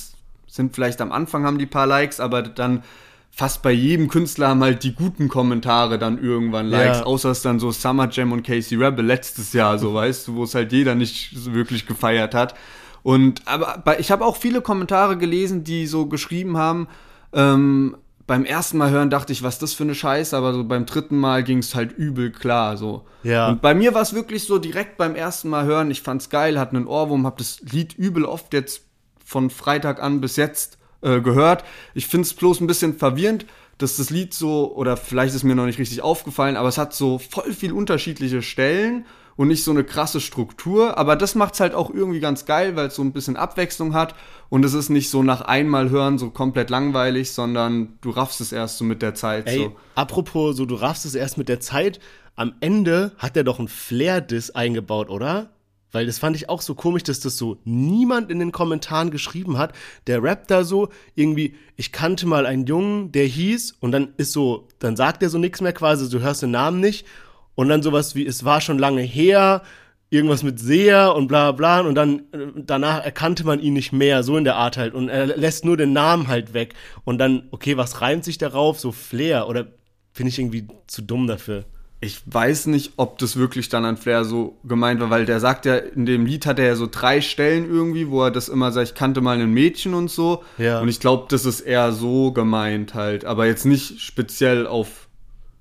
sind 0.49 0.75
vielleicht 0.75 1.01
am 1.01 1.13
Anfang 1.13 1.45
haben 1.45 1.59
die 1.59 1.67
paar 1.67 1.87
Likes, 1.87 2.19
aber 2.19 2.43
dann 2.43 2.83
fast 3.31 3.63
bei 3.63 3.73
jedem 3.73 4.09
Künstler 4.09 4.49
haben 4.49 4.63
halt 4.63 4.83
die 4.83 4.95
guten 4.95 5.29
Kommentare 5.29 5.99
dann 5.99 6.23
irgendwann 6.23 6.69
Likes, 6.69 6.99
ja. 6.99 7.05
außer 7.07 7.31
es 7.31 7.43
dann 7.43 7.59
so 7.59 7.71
Summer 7.71 8.09
Jam 8.11 8.33
und 8.33 8.43
Casey 8.43 8.77
Rebel 8.77 9.05
letztes 9.05 9.53
Jahr, 9.53 9.79
so 9.79 9.95
weißt 9.95 10.29
du, 10.29 10.35
wo 10.35 10.45
es 10.45 10.55
halt 10.55 10.73
jeder 10.73 10.95
nicht 10.95 11.33
so 11.35 11.55
wirklich 11.55 11.87
gefeiert 11.87 12.35
hat. 12.35 12.55
Und 13.03 13.43
aber 13.47 13.99
ich 13.99 14.11
habe 14.11 14.27
auch 14.27 14.37
viele 14.37 14.61
Kommentare 14.61 15.17
gelesen, 15.17 15.65
die 15.65 15.87
so 15.87 16.07
geschrieben 16.07 16.59
haben, 16.59 16.89
ähm, 17.33 17.97
beim 18.27 18.45
ersten 18.45 18.79
Mal 18.79 18.91
hören 18.91 19.11
dachte 19.11 19.33
ich, 19.33 19.43
was 19.43 19.59
das 19.59 19.73
für 19.73 19.83
eine 19.83 19.95
Scheiße, 19.95 20.37
aber 20.37 20.53
so 20.53 20.63
beim 20.63 20.87
dritten 20.87 21.19
Mal 21.19 21.43
ging 21.43 21.59
es 21.59 21.75
halt 21.75 21.91
übel 21.91 22.31
klar 22.31 22.77
so. 22.77 23.05
Ja. 23.25 23.49
Und 23.49 23.61
bei 23.61 23.75
mir 23.75 23.93
war 23.95 24.03
es 24.03 24.15
wirklich 24.15 24.45
so 24.45 24.59
direkt 24.59 24.99
beim 24.99 25.17
ersten 25.17 25.49
Mal 25.49 25.65
hören, 25.65 25.91
ich 25.91 26.03
fand's 26.03 26.29
geil, 26.29 26.59
hatte 26.59 26.77
einen 26.77 26.87
Ohrwurm, 26.87 27.27
hab 27.27 27.39
das 27.39 27.61
Lied 27.61 27.95
übel 27.95 28.25
oft 28.25 28.55
jetzt 28.55 28.83
von 29.25 29.51
Freitag 29.51 30.01
an 30.01 30.21
bis 30.21 30.37
jetzt 30.37 30.79
äh, 31.03 31.21
gehört. 31.21 31.65
Ich 31.95 32.07
finde 32.07 32.27
es 32.27 32.35
bloß 32.35 32.61
ein 32.61 32.67
bisschen 32.67 32.95
verwirrend, 32.95 33.47
dass 33.79 33.97
das 33.97 34.11
Lied 34.11 34.35
so, 34.35 34.75
oder 34.75 34.97
vielleicht 34.97 35.35
ist 35.35 35.45
mir 35.45 35.55
noch 35.55 35.67
nicht 35.67 35.79
richtig 35.79 36.03
aufgefallen, 36.03 36.57
aber 36.57 36.69
es 36.69 36.79
hat 36.79 36.93
so 36.93 37.19
voll 37.19 37.53
viel 37.53 37.73
unterschiedliche 37.73 38.43
Stellen 38.43 39.07
und 39.37 39.49
nicht 39.49 39.65
so 39.65 39.71
eine 39.71 39.85
krasse 39.85 40.21
Struktur. 40.21 40.99
Aber 40.99 41.17
das 41.17 41.35
macht 41.35 41.55
es 41.55 41.61
halt 41.61 41.75
auch 41.75 41.89
irgendwie 41.89 42.21
ganz 42.21 42.45
geil, 42.45 42.77
weil 42.77 42.89
es 42.89 42.95
so 42.95 43.03
ein 43.03 43.13
bisschen 43.13 43.37
Abwechslung 43.37 43.95
hat 43.95 44.15
und 44.51 44.65
es 44.65 44.75
ist 44.75 44.91
nicht 44.91 45.09
so 45.09 45.23
nach 45.23 45.41
einmal 45.41 45.89
hören 45.89 46.19
so 46.19 46.29
komplett 46.29 46.69
langweilig, 46.69 47.33
sondern 47.33 47.97
du 48.03 48.11
raffst 48.11 48.43
es 48.43 48.53
erst 48.53 48.77
so 48.77 48.85
mit 48.85 49.01
der 49.01 49.15
Zeit. 49.15 49.47
Ey, 49.47 49.59
so. 49.59 49.77
apropos, 49.95 50.57
so 50.57 50.67
du 50.67 50.75
raffst 50.75 51.07
es 51.07 51.15
erst 51.15 51.39
mit 51.39 51.49
der 51.49 51.61
Zeit. 51.61 52.01
Am 52.37 52.53
Ende 52.61 53.13
hat 53.17 53.37
er 53.37 53.45
doch 53.45 53.59
ein 53.59 53.69
Flair-Diss 53.69 54.51
eingebaut, 54.51 55.09
oder? 55.09 55.51
Weil 55.93 56.07
das 56.07 56.19
fand 56.19 56.37
ich 56.37 56.49
auch 56.49 56.63
so 56.63 56.75
komisch, 56.75 57.03
dass 57.03 57.21
das 57.21 57.37
so 57.37 57.59
niemand 57.65 58.31
in 58.31 58.39
den 58.39 58.53
Kommentaren 58.53 59.11
geschrieben 59.11 59.59
hat. 59.59 59.73
Der 60.07 60.23
rappt 60.23 60.51
da 60.51 60.65
so 60.65 60.89
irgendwie, 61.15 61.55
ich 61.77 61.93
kannte 61.93 62.27
mal 62.27 62.47
einen 62.47 62.67
Jungen, 62.67 63.13
der 63.13 63.27
hieß, 63.27 63.77
und 63.81 63.93
dann 63.93 64.15
ist 64.17 64.33
so, 64.33 64.69
dann 64.79 64.97
sagt 64.97 65.23
er 65.23 65.31
so 65.31 65.39
nichts 65.39 65.61
mehr 65.61 65.73
quasi, 65.73 66.09
du 66.09 66.21
hörst 66.21 66.43
den 66.43 66.53
Namen 66.53 66.81
nicht. 66.81 67.07
Und 67.55 67.69
dann 67.69 67.83
sowas 67.83 68.15
wie, 68.15 68.25
es 68.25 68.45
war 68.45 68.61
schon 68.61 68.79
lange 68.79 69.03
her, 69.03 69.63
irgendwas 70.09 70.43
mit 70.43 70.59
sehr 70.59 71.15
und 71.15 71.29
bla 71.29 71.53
bla. 71.53 71.81
Und 71.81 71.95
dann 71.95 72.21
äh, 72.33 72.47
danach 72.57 73.05
erkannte 73.05 73.45
man 73.45 73.61
ihn 73.61 73.73
nicht 73.73 73.93
mehr, 73.93 74.23
so 74.23 74.37
in 74.37 74.45
der 74.45 74.57
Art 74.57 74.77
halt. 74.77 74.95
Und 74.95 75.09
er 75.09 75.27
lässt 75.27 75.65
nur 75.65 75.77
den 75.77 75.93
Namen 75.93 76.29
halt 76.29 76.55
weg. 76.55 76.75
Und 77.05 77.19
dann, 77.19 77.49
okay, 77.51 77.77
was 77.77 78.01
reimt 78.01 78.25
sich 78.25 78.39
darauf? 78.39 78.79
So 78.79 78.93
Flair 78.93 79.49
oder 79.49 79.67
finde 80.13 80.31
ich 80.31 80.39
irgendwie 80.39 80.67
zu 80.87 81.03
dumm 81.03 81.27
dafür 81.27 81.65
ich 82.03 82.23
weiß 82.25 82.67
nicht, 82.67 82.95
ob 82.97 83.19
das 83.19 83.37
wirklich 83.37 83.69
dann 83.69 83.85
an 83.85 83.99
Flair 83.99 84.25
so 84.25 84.57
gemeint 84.65 85.01
war, 85.01 85.11
weil 85.11 85.27
der 85.27 85.39
sagt 85.39 85.67
ja, 85.67 85.77
in 85.77 86.07
dem 86.07 86.25
Lied 86.25 86.47
hat 86.47 86.59
er 86.59 86.65
ja 86.67 86.75
so 86.75 86.89
drei 86.91 87.21
Stellen 87.21 87.69
irgendwie, 87.69 88.09
wo 88.09 88.25
er 88.25 88.31
das 88.31 88.49
immer 88.49 88.73
sagt, 88.73 88.89
ich 88.89 88.95
kannte 88.95 89.21
mal 89.21 89.39
ein 89.39 89.53
Mädchen 89.53 89.93
und 89.93 90.11
so. 90.11 90.43
Ja. 90.57 90.81
Und 90.81 90.89
ich 90.89 90.99
glaube, 90.99 91.27
das 91.29 91.45
ist 91.45 91.61
eher 91.61 91.93
so 91.93 92.33
gemeint 92.33 92.95
halt, 92.95 93.27
aber 93.27 93.45
jetzt 93.47 93.67
nicht 93.67 94.01
speziell 94.01 94.67
auf 94.67 95.09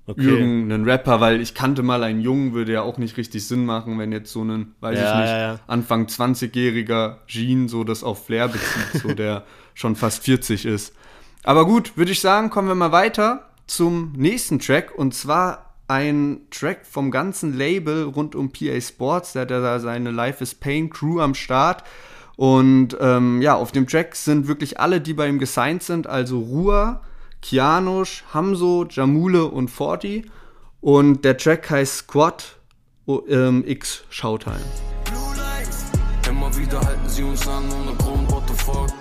okay. 0.06 0.22
irgendeinen 0.22 0.84
Rapper, 0.84 1.20
weil 1.20 1.42
ich 1.42 1.52
kannte 1.52 1.82
mal 1.82 2.02
einen 2.02 2.22
Jungen, 2.22 2.54
würde 2.54 2.72
ja 2.72 2.82
auch 2.82 2.96
nicht 2.96 3.18
richtig 3.18 3.46
Sinn 3.46 3.66
machen, 3.66 3.98
wenn 3.98 4.10
jetzt 4.10 4.32
so 4.32 4.42
ein, 4.42 4.74
weiß 4.80 4.98
ja, 4.98 5.10
ich 5.10 5.20
nicht, 5.20 5.30
ja, 5.30 5.60
Anfang 5.66 6.06
20-jähriger 6.06 7.18
Jean 7.26 7.68
so 7.68 7.84
das 7.84 8.02
auf 8.02 8.24
Flair 8.24 8.48
bezieht, 8.48 9.02
so 9.02 9.08
der 9.14 9.44
schon 9.74 9.94
fast 9.94 10.24
40 10.24 10.64
ist. 10.64 10.94
Aber 11.42 11.66
gut, 11.66 11.98
würde 11.98 12.12
ich 12.12 12.20
sagen, 12.20 12.48
kommen 12.48 12.68
wir 12.68 12.74
mal 12.74 12.92
weiter 12.92 13.50
zum 13.66 14.12
nächsten 14.16 14.58
Track 14.58 14.92
und 14.96 15.14
zwar 15.14 15.69
ein 15.90 16.42
Track 16.52 16.86
vom 16.86 17.10
ganzen 17.10 17.58
Label 17.58 18.04
rund 18.04 18.36
um 18.36 18.52
PA 18.52 18.80
Sports. 18.80 19.32
Der 19.32 19.42
hat 19.42 19.50
ja 19.50 19.60
da 19.60 19.80
seine 19.80 20.12
Life 20.12 20.42
is 20.42 20.54
Pain 20.54 20.88
Crew 20.88 21.20
am 21.20 21.34
Start. 21.34 21.82
Und 22.36 22.96
ähm, 23.00 23.42
ja, 23.42 23.56
auf 23.56 23.72
dem 23.72 23.88
Track 23.88 24.14
sind 24.14 24.46
wirklich 24.46 24.78
alle, 24.78 25.00
die 25.00 25.14
bei 25.14 25.28
ihm 25.28 25.40
gesigned 25.40 25.82
sind, 25.82 26.06
also 26.06 26.38
Ruhr, 26.38 27.02
Kianosch, 27.42 28.24
Hamso, 28.32 28.86
Jamule 28.88 29.46
und 29.46 29.68
Forti. 29.68 30.30
Und 30.80 31.24
der 31.24 31.36
Track 31.36 31.68
heißt 31.68 31.98
Squad 31.98 32.56
oh, 33.06 33.22
ähm, 33.28 33.64
X 33.66 34.04
Showtime. 34.10 34.60
Immer 36.28 36.56
wieder 36.56 36.80
halten 36.80 37.08
sie 37.08 37.24
uns 37.24 37.46
an 37.48 37.64
ohne 37.64 37.96
Grund, 37.96 38.30
what 38.30 38.44
the 38.48 38.54
fuck. 38.54 38.99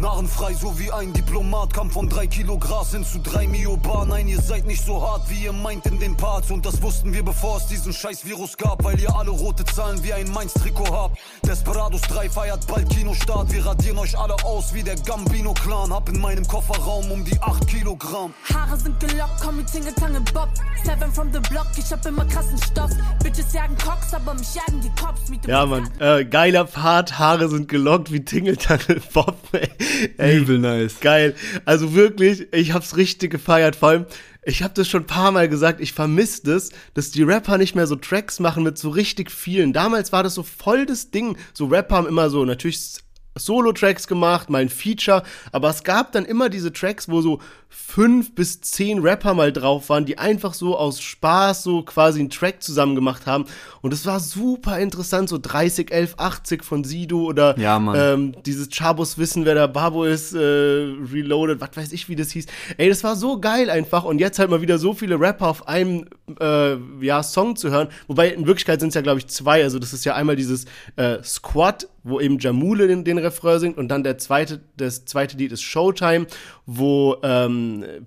Narrenfrei, 0.00 0.54
so 0.54 0.78
wie 0.78 0.90
ein 0.90 1.12
Diplomat, 1.12 1.74
kam 1.74 1.90
von 1.90 2.08
drei 2.08 2.26
Kilo 2.26 2.56
Gras 2.58 2.92
hin 2.92 3.04
zu 3.04 3.18
drei 3.18 3.46
Mio 3.46 3.76
Bar. 3.76 4.06
Nein, 4.06 4.28
ihr 4.28 4.40
seid 4.40 4.66
nicht 4.66 4.82
so 4.84 5.02
hart, 5.02 5.28
wie 5.28 5.44
ihr 5.44 5.52
meint 5.52 5.84
in 5.84 5.98
den 6.00 6.16
Parts. 6.16 6.50
Und 6.50 6.64
das 6.64 6.80
wussten 6.80 7.12
wir, 7.12 7.22
bevor 7.22 7.58
es 7.58 7.66
diesen 7.66 7.92
scheiß 7.92 8.24
Virus 8.24 8.56
gab, 8.56 8.82
weil 8.82 8.98
ihr 8.98 9.14
alle 9.14 9.30
rote 9.30 9.62
Zahlen 9.66 10.02
wie 10.02 10.14
ein 10.14 10.30
Mainz-Trikot 10.32 10.90
habt. 10.90 11.18
Desperados 11.46 12.00
3 12.02 12.30
feiert 12.30 12.66
bald 12.66 12.88
Kinostart. 12.88 13.52
Wir 13.52 13.66
radieren 13.66 13.98
euch 13.98 14.18
alle 14.18 14.34
aus 14.42 14.72
wie 14.72 14.82
der 14.82 14.96
Gambino-Clan. 14.96 15.92
Hab 15.92 16.08
in 16.08 16.18
meinem 16.18 16.48
Kofferraum 16.48 17.10
um 17.10 17.22
die 17.22 17.38
8 17.42 17.66
Kilogramm. 17.68 18.32
Haare 18.54 18.78
sind 18.78 18.98
gelockt, 19.00 19.40
komm 19.42 19.58
mit 19.58 19.70
Tingeltange 19.70 20.22
Bob. 20.32 20.48
Seven 20.82 21.12
from 21.12 21.30
the 21.30 21.40
block, 21.50 21.66
ich 21.76 21.92
hab 21.92 22.06
immer 22.06 22.24
krassen 22.24 22.56
Stoff. 22.62 22.90
Bitches 23.22 23.52
jagen 23.52 23.76
Cox, 23.76 24.14
aber 24.14 24.32
mich 24.32 24.54
jagen 24.54 24.80
die 24.80 24.90
Cops. 24.98 25.28
Mit 25.28 25.44
dem 25.44 25.50
Ja, 25.50 25.66
Mann, 25.66 25.90
äh, 25.98 26.24
geiler 26.24 26.64
Part, 26.64 27.18
Haare 27.18 27.50
sind 27.50 27.68
gelockt 27.68 28.10
wie 28.10 28.24
Tingeltangel 28.24 29.02
Bob. 29.12 29.36
ey. 29.52 29.68
Ey, 30.16 30.38
Übel 30.38 30.58
nice. 30.58 31.00
Geil. 31.00 31.34
Also 31.64 31.94
wirklich, 31.94 32.52
ich 32.52 32.72
hab's 32.72 32.96
richtig 32.96 33.30
gefeiert. 33.30 33.76
Vor 33.76 33.90
allem, 33.90 34.06
ich 34.42 34.62
hab 34.62 34.74
das 34.74 34.88
schon 34.88 35.02
ein 35.02 35.06
paar 35.06 35.32
Mal 35.32 35.48
gesagt, 35.48 35.80
ich 35.80 35.92
vermisse 35.92 36.42
das, 36.44 36.70
dass 36.94 37.10
die 37.10 37.22
Rapper 37.22 37.58
nicht 37.58 37.74
mehr 37.74 37.86
so 37.86 37.96
Tracks 37.96 38.40
machen 38.40 38.62
mit 38.62 38.78
so 38.78 38.90
richtig 38.90 39.30
vielen. 39.30 39.72
Damals 39.72 40.12
war 40.12 40.22
das 40.22 40.34
so 40.34 40.42
voll 40.42 40.86
das 40.86 41.10
Ding. 41.10 41.36
So 41.52 41.66
Rapper 41.66 41.96
haben 41.96 42.08
immer 42.08 42.30
so 42.30 42.44
natürlich 42.44 43.00
Solo-Tracks 43.36 44.06
gemacht, 44.06 44.50
mal 44.50 44.62
ein 44.62 44.68
Feature, 44.68 45.22
aber 45.52 45.70
es 45.70 45.84
gab 45.84 46.12
dann 46.12 46.24
immer 46.24 46.48
diese 46.48 46.72
Tracks, 46.72 47.08
wo 47.08 47.22
so 47.22 47.40
fünf 47.72 48.34
bis 48.34 48.60
zehn 48.60 48.98
Rapper 48.98 49.34
mal 49.34 49.52
drauf 49.52 49.88
waren, 49.88 50.04
die 50.04 50.18
einfach 50.18 50.54
so 50.54 50.76
aus 50.76 51.00
Spaß 51.00 51.62
so 51.62 51.82
quasi 51.82 52.18
einen 52.18 52.28
Track 52.28 52.62
zusammen 52.62 52.96
gemacht 52.96 53.26
haben. 53.26 53.46
Und 53.80 53.92
es 53.92 54.04
war 54.06 54.18
super 54.20 54.78
interessant, 54.78 55.28
so 55.28 55.38
30, 55.38 55.92
11, 55.92 56.14
80 56.18 56.64
von 56.64 56.84
Sido 56.84 57.22
oder 57.24 57.56
Ja, 57.58 57.76
ähm, 57.94 58.34
dieses 58.44 58.68
Chabos 58.70 59.18
wissen, 59.18 59.44
wer 59.44 59.54
der 59.54 59.68
Babo 59.68 60.04
ist, 60.04 60.34
äh, 60.34 60.38
Reloaded, 60.38 61.60
was 61.60 61.70
weiß 61.74 61.92
ich, 61.92 62.08
wie 62.08 62.16
das 62.16 62.32
hieß. 62.32 62.46
Ey, 62.76 62.88
das 62.88 63.04
war 63.04 63.14
so 63.14 63.40
geil 63.40 63.70
einfach. 63.70 64.04
Und 64.04 64.18
jetzt 64.18 64.38
halt 64.38 64.50
mal 64.50 64.60
wieder 64.60 64.78
so 64.78 64.92
viele 64.92 65.18
Rapper 65.18 65.48
auf 65.48 65.68
einem 65.68 66.06
äh, 66.40 66.76
ja, 67.00 67.22
Song 67.22 67.54
zu 67.56 67.70
hören. 67.70 67.88
Wobei 68.08 68.30
in 68.30 68.46
Wirklichkeit 68.46 68.80
sind 68.80 68.88
es 68.88 68.94
ja, 68.94 69.00
glaube 69.00 69.20
ich, 69.20 69.28
zwei. 69.28 69.62
Also 69.62 69.78
das 69.78 69.92
ist 69.92 70.04
ja 70.04 70.14
einmal 70.14 70.36
dieses 70.36 70.64
äh, 70.96 71.22
Squad, 71.22 71.88
wo 72.02 72.20
eben 72.20 72.38
Jamule 72.38 72.88
den, 72.88 73.04
den 73.04 73.18
Refrain 73.18 73.58
singt 73.58 73.78
und 73.78 73.88
dann 73.88 74.02
der 74.02 74.18
zweite, 74.18 74.60
das 74.76 75.04
zweite 75.04 75.36
Lied 75.36 75.52
ist 75.52 75.62
Showtime, 75.62 76.26
wo 76.66 77.16
ähm, 77.22 77.59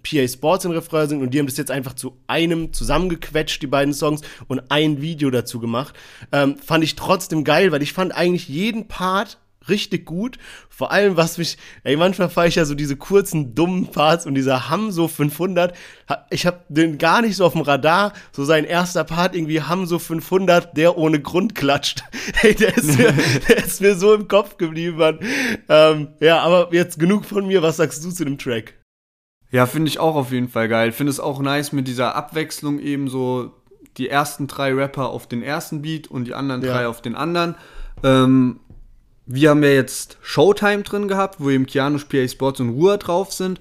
PA 0.04 0.28
Sports 0.28 0.64
den 0.64 0.72
Refrain 0.72 1.08
singt 1.10 1.22
und 1.24 1.34
die 1.34 1.40
haben 1.40 1.48
das 1.48 1.58
jetzt 1.58 1.72
einfach 1.72 1.94
zu 1.94 2.18
einem 2.28 2.74
zusammengequetscht, 2.74 3.62
die 3.62 3.68
beiden 3.68 3.94
Songs, 3.94 4.22
und 4.48 4.72
ein 4.72 5.02
Video 5.02 5.30
dazu 5.30 5.60
gemacht. 5.60 5.96
Ähm, 6.32 6.58
fand 6.58 6.84
ich 6.84 6.96
trotzdem 6.96 7.44
geil, 7.44 7.72
weil 7.72 7.82
ich 7.82 7.94
fand 7.94 8.14
eigentlich 8.14 8.48
jeden 8.48 8.88
Part 8.88 9.38
richtig 9.70 10.06
gut. 10.06 10.40
Vor 10.70 10.92
allem, 10.92 11.16
was 11.16 11.38
mich, 11.38 11.58
ey, 11.86 11.96
manchmal 11.96 12.30
fahre 12.30 12.50
ich 12.50 12.56
ja 12.56 12.66
so 12.66 12.76
diese 12.76 12.98
kurzen, 12.98 13.56
dummen 13.56 13.88
Parts 13.88 14.26
und 14.26 14.36
dieser 14.36 14.70
Hamso 14.70 15.08
500, 15.08 15.74
ha- 16.10 16.26
ich 16.32 16.46
habe 16.46 16.60
den 16.68 16.98
gar 16.98 17.22
nicht 17.22 17.38
so 17.38 17.46
auf 17.46 17.54
dem 17.54 17.62
Radar, 17.62 18.12
so 18.34 18.44
sein 18.44 18.66
erster 18.66 19.06
Part 19.06 19.36
irgendwie 19.36 19.62
Hamso 19.62 20.00
500, 20.00 20.76
der 20.76 20.98
ohne 20.98 21.22
Grund 21.22 21.56
klatscht. 21.56 22.04
Ey, 22.42 22.56
der 22.56 22.76
ist 22.76 22.98
mir, 22.98 23.14
der 23.48 23.58
ist 23.64 23.80
mir 23.80 23.96
so 23.96 24.14
im 24.14 24.28
Kopf 24.28 24.58
geblieben, 24.58 24.98
Mann. 24.98 25.20
Ähm, 25.70 26.10
ja, 26.20 26.42
aber 26.42 26.74
jetzt 26.74 27.00
genug 27.00 27.24
von 27.24 27.48
mir, 27.48 27.62
was 27.62 27.78
sagst 27.78 28.04
du 28.04 28.12
zu 28.12 28.26
dem 28.26 28.38
Track? 28.38 28.74
Ja, 29.54 29.68
finde 29.68 29.88
ich 29.88 30.00
auch 30.00 30.16
auf 30.16 30.32
jeden 30.32 30.50
Fall 30.50 30.68
geil. 30.68 30.92
Finde 30.92 31.12
es 31.12 31.20
auch 31.20 31.40
nice 31.40 31.72
mit 31.74 31.88
dieser 31.88 32.16
Abwechslung 32.16 32.80
eben 32.80 33.08
so 33.08 33.52
die 33.98 34.10
ersten 34.10 34.48
drei 34.48 34.74
Rapper 34.74 35.10
auf 35.10 35.28
den 35.28 35.44
ersten 35.44 35.84
Beat 35.84 36.08
und 36.08 36.26
die 36.26 36.34
anderen 36.34 36.64
Ja. 36.64 36.74
drei 36.74 36.88
auf 36.88 37.04
den 37.04 37.14
anderen. 37.14 37.54
Ähm, 38.04 38.60
wir 39.28 39.52
haben 39.52 39.62
ja 39.62 39.70
jetzt 39.70 40.18
Showtime 40.24 40.82
drin 40.82 41.08
gehabt, 41.08 41.36
wo 41.40 41.52
eben 41.52 41.68
Kianush, 41.68 42.06
PA 42.06 42.28
Sports 42.28 42.62
und 42.62 42.70
Ruhr 42.70 42.98
drauf 42.98 43.32
sind. 43.32 43.60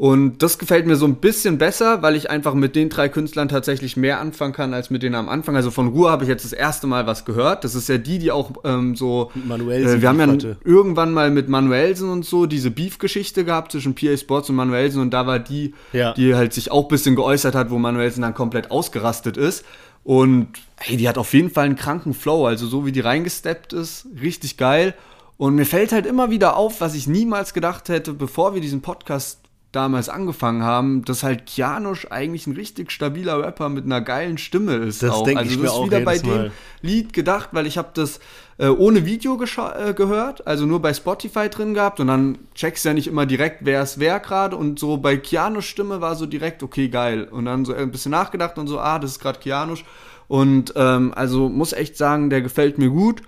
Und 0.00 0.38
das 0.42 0.56
gefällt 0.56 0.86
mir 0.86 0.96
so 0.96 1.04
ein 1.04 1.16
bisschen 1.16 1.58
besser, 1.58 2.00
weil 2.00 2.16
ich 2.16 2.30
einfach 2.30 2.54
mit 2.54 2.74
den 2.74 2.88
drei 2.88 3.10
Künstlern 3.10 3.50
tatsächlich 3.50 3.98
mehr 3.98 4.18
anfangen 4.18 4.54
kann 4.54 4.72
als 4.72 4.88
mit 4.88 5.02
denen 5.02 5.14
am 5.14 5.28
Anfang. 5.28 5.56
Also 5.56 5.70
von 5.70 5.88
Ruhr 5.88 6.10
habe 6.10 6.24
ich 6.24 6.30
jetzt 6.30 6.42
das 6.42 6.54
erste 6.54 6.86
Mal 6.86 7.06
was 7.06 7.26
gehört. 7.26 7.64
Das 7.64 7.74
ist 7.74 7.86
ja 7.90 7.98
die, 7.98 8.18
die 8.18 8.32
auch 8.32 8.50
ähm, 8.64 8.96
so. 8.96 9.30
Manuelsen 9.34 9.98
Äh, 9.98 10.00
wir 10.00 10.08
haben 10.08 10.18
ja 10.18 10.26
hatte. 10.28 10.56
irgendwann 10.64 11.12
mal 11.12 11.30
mit 11.30 11.50
Manuelsen 11.50 12.08
und 12.08 12.24
so 12.24 12.46
diese 12.46 12.70
Beef-Geschichte 12.70 13.44
gehabt 13.44 13.72
zwischen 13.72 13.94
PA 13.94 14.16
Sports 14.16 14.48
und 14.48 14.56
Manuelsen 14.56 15.02
und 15.02 15.10
da 15.10 15.26
war 15.26 15.38
die, 15.38 15.74
Ja. 15.92 16.14
die 16.14 16.34
halt 16.34 16.54
sich 16.54 16.70
auch 16.72 16.84
ein 16.84 16.88
bisschen 16.88 17.14
geäußert 17.14 17.54
hat, 17.54 17.68
wo 17.70 17.76
Manuelsen 17.78 18.22
dann 18.22 18.32
komplett 18.32 18.70
ausgerastet 18.70 19.36
ist. 19.36 19.66
Und 20.02 20.48
hey, 20.78 20.96
die 20.96 21.10
hat 21.10 21.18
auf 21.18 21.34
jeden 21.34 21.50
Fall 21.50 21.66
einen 21.66 21.76
kranken 21.76 22.14
Flow, 22.14 22.46
also 22.46 22.66
so 22.66 22.86
wie 22.86 22.92
die 22.92 23.00
reingesteppt 23.00 23.74
ist, 23.74 24.06
richtig 24.18 24.56
geil. 24.56 24.94
Und 25.36 25.56
mir 25.56 25.66
fällt 25.66 25.92
halt 25.92 26.06
immer 26.06 26.30
wieder 26.30 26.56
auf, 26.56 26.80
was 26.80 26.94
ich 26.94 27.06
niemals 27.06 27.52
gedacht 27.52 27.90
hätte, 27.90 28.14
bevor 28.14 28.54
wir 28.54 28.62
diesen 28.62 28.80
Podcast 28.80 29.40
damals 29.72 30.08
angefangen 30.08 30.64
haben, 30.64 31.04
dass 31.04 31.22
halt 31.22 31.46
Kianosch 31.46 32.06
eigentlich 32.10 32.46
ein 32.46 32.54
richtig 32.54 32.90
stabiler 32.90 33.40
Rapper 33.40 33.68
mit 33.68 33.84
einer 33.84 34.00
geilen 34.00 34.36
Stimme 34.36 34.74
ist. 34.74 35.02
Das 35.02 35.10
auch. 35.10 35.24
denk 35.24 35.38
also 35.38 35.50
ich 35.50 35.60
das 35.60 35.72
mir 35.72 35.78
ist 35.80 35.86
wieder 35.86 36.00
bei 36.00 36.14
jedes 36.14 36.28
dem 36.28 36.36
Mal. 36.36 36.52
Lied 36.82 37.12
gedacht, 37.12 37.50
weil 37.52 37.66
ich 37.66 37.78
habe 37.78 37.90
das 37.94 38.18
äh, 38.58 38.66
ohne 38.66 39.06
Video 39.06 39.40
äh, 39.40 39.94
gehört, 39.94 40.46
also 40.46 40.66
nur 40.66 40.82
bei 40.82 40.92
Spotify 40.92 41.48
drin 41.48 41.74
gehabt 41.74 42.00
und 42.00 42.08
dann 42.08 42.38
checkst 42.54 42.84
du 42.84 42.88
ja 42.88 42.94
nicht 42.94 43.06
immer 43.06 43.26
direkt, 43.26 43.60
wer 43.60 43.82
ist 43.82 44.00
wer 44.00 44.18
gerade 44.18 44.56
und 44.56 44.78
so 44.80 44.96
bei 44.96 45.16
Kianos 45.16 45.66
Stimme 45.66 46.00
war 46.00 46.16
so 46.16 46.26
direkt, 46.26 46.62
okay, 46.64 46.88
geil. 46.88 47.24
Und 47.30 47.44
dann 47.44 47.64
so 47.64 47.72
ein 47.72 47.92
bisschen 47.92 48.10
nachgedacht 48.10 48.58
und 48.58 48.66
so, 48.66 48.80
ah, 48.80 48.98
das 48.98 49.12
ist 49.12 49.20
gerade 49.20 49.38
Kianusch. 49.38 49.84
Und 50.26 50.72
ähm, 50.76 51.12
also 51.14 51.48
muss 51.48 51.72
echt 51.72 51.96
sagen, 51.96 52.28
der 52.28 52.40
gefällt 52.40 52.78
mir 52.78 52.90
gut. 52.90 53.22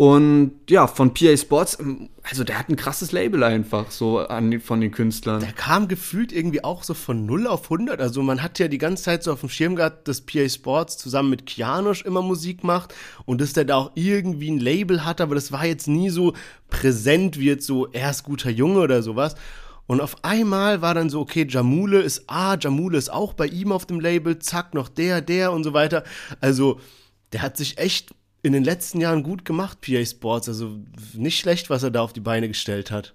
Und 0.00 0.52
ja, 0.70 0.86
von 0.86 1.12
PA 1.12 1.36
Sports, 1.36 1.76
ähm, 1.78 2.08
also 2.22 2.42
der 2.42 2.58
hat 2.58 2.70
ein 2.70 2.76
krasses 2.76 3.12
Label 3.12 3.44
einfach 3.44 3.90
so 3.90 4.20
an, 4.20 4.58
von 4.58 4.80
den 4.80 4.92
Künstlern. 4.92 5.40
Der 5.40 5.52
kam 5.52 5.88
gefühlt 5.88 6.32
irgendwie 6.32 6.64
auch 6.64 6.84
so 6.84 6.94
von 6.94 7.26
0 7.26 7.46
auf 7.46 7.64
100. 7.64 8.00
Also 8.00 8.22
man 8.22 8.42
hat 8.42 8.58
ja 8.58 8.68
die 8.68 8.78
ganze 8.78 9.02
Zeit 9.02 9.22
so 9.22 9.30
auf 9.30 9.40
dem 9.40 9.50
Schirm 9.50 9.76
gehabt, 9.76 10.08
dass 10.08 10.22
PA 10.22 10.48
Sports 10.48 10.96
zusammen 10.96 11.28
mit 11.28 11.44
Kianosch 11.44 12.00
immer 12.00 12.22
Musik 12.22 12.64
macht 12.64 12.94
und 13.26 13.42
dass 13.42 13.52
der 13.52 13.66
da 13.66 13.76
auch 13.76 13.90
irgendwie 13.94 14.50
ein 14.50 14.58
Label 14.58 15.04
hat, 15.04 15.20
aber 15.20 15.34
das 15.34 15.52
war 15.52 15.66
jetzt 15.66 15.86
nie 15.86 16.08
so 16.08 16.32
präsent 16.70 17.38
wie 17.38 17.48
jetzt 17.48 17.66
so, 17.66 17.86
er 17.88 18.08
ist 18.08 18.22
guter 18.22 18.48
Junge 18.48 18.80
oder 18.80 19.02
sowas. 19.02 19.34
Und 19.86 20.00
auf 20.00 20.24
einmal 20.24 20.80
war 20.80 20.94
dann 20.94 21.10
so, 21.10 21.20
okay, 21.20 21.46
Jamule 21.46 22.00
ist, 22.00 22.24
ah, 22.26 22.56
Jamule 22.58 22.96
ist 22.96 23.12
auch 23.12 23.34
bei 23.34 23.48
ihm 23.48 23.70
auf 23.70 23.84
dem 23.84 24.00
Label, 24.00 24.38
zack, 24.38 24.72
noch 24.72 24.88
der, 24.88 25.20
der 25.20 25.52
und 25.52 25.62
so 25.62 25.74
weiter. 25.74 26.04
Also, 26.40 26.80
der 27.32 27.42
hat 27.42 27.58
sich 27.58 27.76
echt 27.76 28.14
in 28.42 28.52
den 28.52 28.64
letzten 28.64 29.00
Jahren 29.00 29.22
gut 29.22 29.44
gemacht, 29.44 29.78
PA 29.80 30.04
Sports. 30.04 30.48
Also, 30.48 30.78
nicht 31.14 31.38
schlecht, 31.38 31.70
was 31.70 31.82
er 31.82 31.90
da 31.90 32.00
auf 32.02 32.12
die 32.12 32.20
Beine 32.20 32.48
gestellt 32.48 32.90
hat. 32.90 33.14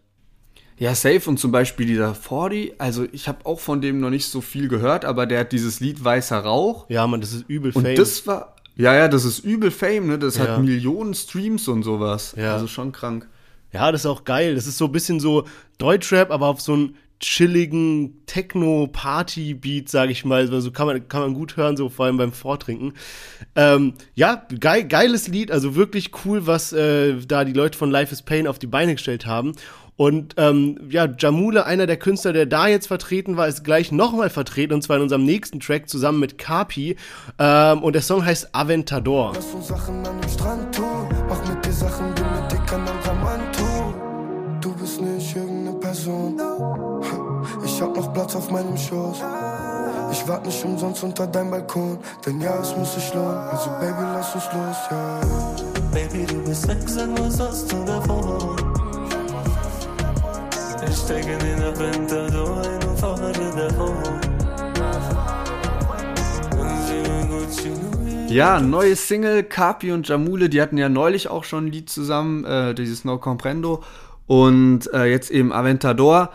Ja, 0.78 0.94
safe 0.94 1.30
und 1.30 1.38
zum 1.40 1.52
Beispiel 1.52 1.86
dieser 1.86 2.14
40, 2.14 2.74
also 2.80 3.06
ich 3.14 3.28
habe 3.30 3.46
auch 3.46 3.62
von 3.62 3.80
dem 3.82 4.02
noch 4.02 4.10
nicht 4.10 4.26
so 4.28 4.42
viel 4.42 4.68
gehört, 4.68 5.06
aber 5.06 5.26
der 5.26 5.40
hat 5.42 5.54
dieses 5.54 5.80
Lied 5.80 6.04
Weißer 6.04 6.38
Rauch. 6.40 6.86
Ja, 6.90 7.08
man, 7.08 7.22
das 7.22 7.32
ist 7.32 7.46
übel 7.48 7.72
Und 7.74 7.84
famous. 7.84 7.98
das 7.98 8.28
war, 8.28 8.56
ja, 8.76 8.94
ja, 8.94 9.08
das 9.08 9.24
ist 9.24 9.40
übel 9.40 9.72
Fame, 9.72 10.08
ne? 10.08 10.20
Das 10.20 10.36
Ja. 10.36 10.48
hat 10.48 10.62
Millionen 10.62 11.14
Streams 11.14 11.70
und 11.70 11.84
sowas. 11.84 12.36
Ja. 12.38 12.54
Also 12.54 12.68
schon 12.68 12.92
krank. 12.92 13.26
Ja, 13.72 13.90
das 13.92 14.02
ist 14.02 14.06
auch 14.06 14.26
geil. 14.26 14.56
Das 14.56 14.68
ist 14.68 14.78
so 14.78 14.86
ein 14.86 14.92
bisschen 14.92 15.22
so 15.22 15.46
Deutschrap, 15.78 16.30
aber 16.30 16.48
auf 16.48 16.60
so 16.60 16.74
einen 16.74 16.96
chilligen 17.20 18.26
Techno-Party-Beat, 18.26 19.90
sage 19.90 20.12
ich 20.12 20.26
mal. 20.26 20.50
Also 20.52 20.72
kann 20.72 20.88
man, 20.88 21.08
kann 21.08 21.22
man 21.22 21.34
gut 21.34 21.58
hören, 21.58 21.78
so 21.78 21.90
vor 21.90 22.06
allem 22.06 22.18
beim 22.18 22.32
Vortrinken. 22.32 22.94
Ähm, 23.56 23.94
ja, 24.14 24.46
geil, 24.60 24.88
geiles 24.88 25.28
Lied, 25.28 25.52
also 25.52 25.76
wirklich 25.76 26.12
cool, 26.26 26.46
was 26.48 26.74
äh, 26.74 27.16
da 27.28 27.46
die 27.46 27.54
Leute 27.54 27.78
von 27.78 27.90
Life 27.90 28.14
is 28.14 28.22
Pain 28.22 28.48
auf 28.48 28.60
die 28.60 28.68
Beine 28.68 28.94
gestellt 28.94 29.26
haben. 29.26 29.54
Und 29.98 30.34
ähm, 30.38 30.78
ja, 30.90 31.08
Jamule, 31.18 31.66
einer 31.66 31.88
der 31.88 31.98
Künstler, 31.98 32.34
der 32.34 32.46
da 32.46 32.68
jetzt 32.68 32.88
vertreten 32.88 33.38
war, 33.38 33.48
ist 33.48 33.64
gleich 33.64 33.94
nochmal 33.94 34.30
vertreten, 34.30 34.74
und 34.74 34.82
zwar 34.82 34.98
in 34.98 35.04
unserem 35.04 35.24
nächsten 35.24 35.62
Track 35.62 35.90
zusammen 35.90 36.20
mit 36.20 36.38
Kapi. 36.38 36.98
Ähm, 37.40 37.82
und 37.82 37.94
der 37.94 38.02
Song 38.02 38.26
heißt 38.26 38.54
Aventador. 38.54 39.32
Lass 39.36 39.54
uns 39.54 39.68
Sachen 39.68 40.06
an 40.06 40.20
den 40.20 40.30
Strand 40.30 40.76
tun. 40.76 40.85
Ich 47.76 47.82
hab 47.82 47.94
noch 47.94 48.14
Platz 48.14 48.34
auf 48.38 48.50
meinem 48.52 48.78
Schoß. 48.78 49.18
Ich 50.10 50.26
warte 50.30 50.48
nicht 50.48 50.64
umsonst 50.64 51.04
unter 51.04 51.28
deinem 51.28 51.52
Balkon. 51.52 51.98
Denn 52.26 52.40
ja, 52.40 52.58
es 52.62 52.74
muss 52.78 52.96
sich 52.96 53.14
lohnen. 53.14 53.36
Also, 53.36 53.70
Baby, 53.82 54.02
lass 54.14 54.34
uns 54.34 54.46
los, 54.46 54.78
ja. 54.90 55.20
Baby, 55.92 56.26
du 56.26 56.42
bist 56.46 56.66
weg, 56.70 56.78
sag, 56.86 57.10
was 57.20 57.38
hast 57.38 57.70
du 57.70 57.84
davor? 57.84 58.56
Ich 60.88 60.96
steig 60.96 61.26
in 61.28 61.40
den 61.40 61.64
Aventador 61.64 62.62
ein 62.62 62.88
und 62.88 62.98
fahre 62.98 63.34
davor. 63.34 63.94
Ja, 68.30 68.62
neue 68.62 68.96
Single, 68.96 69.44
Kapi 69.44 69.92
und 69.92 70.08
Jamule, 70.08 70.48
die 70.48 70.62
hatten 70.62 70.78
ja 70.78 70.88
neulich 70.88 71.28
auch 71.28 71.44
schon 71.44 71.66
ein 71.66 71.72
Lied 71.74 71.90
zusammen, 71.90 72.46
äh, 72.46 72.74
dieses 72.74 73.04
No 73.04 73.18
Comprendo. 73.18 73.84
Und 74.28 74.90
äh, 74.94 75.04
jetzt 75.08 75.30
eben 75.30 75.52
Aventador. 75.52 76.32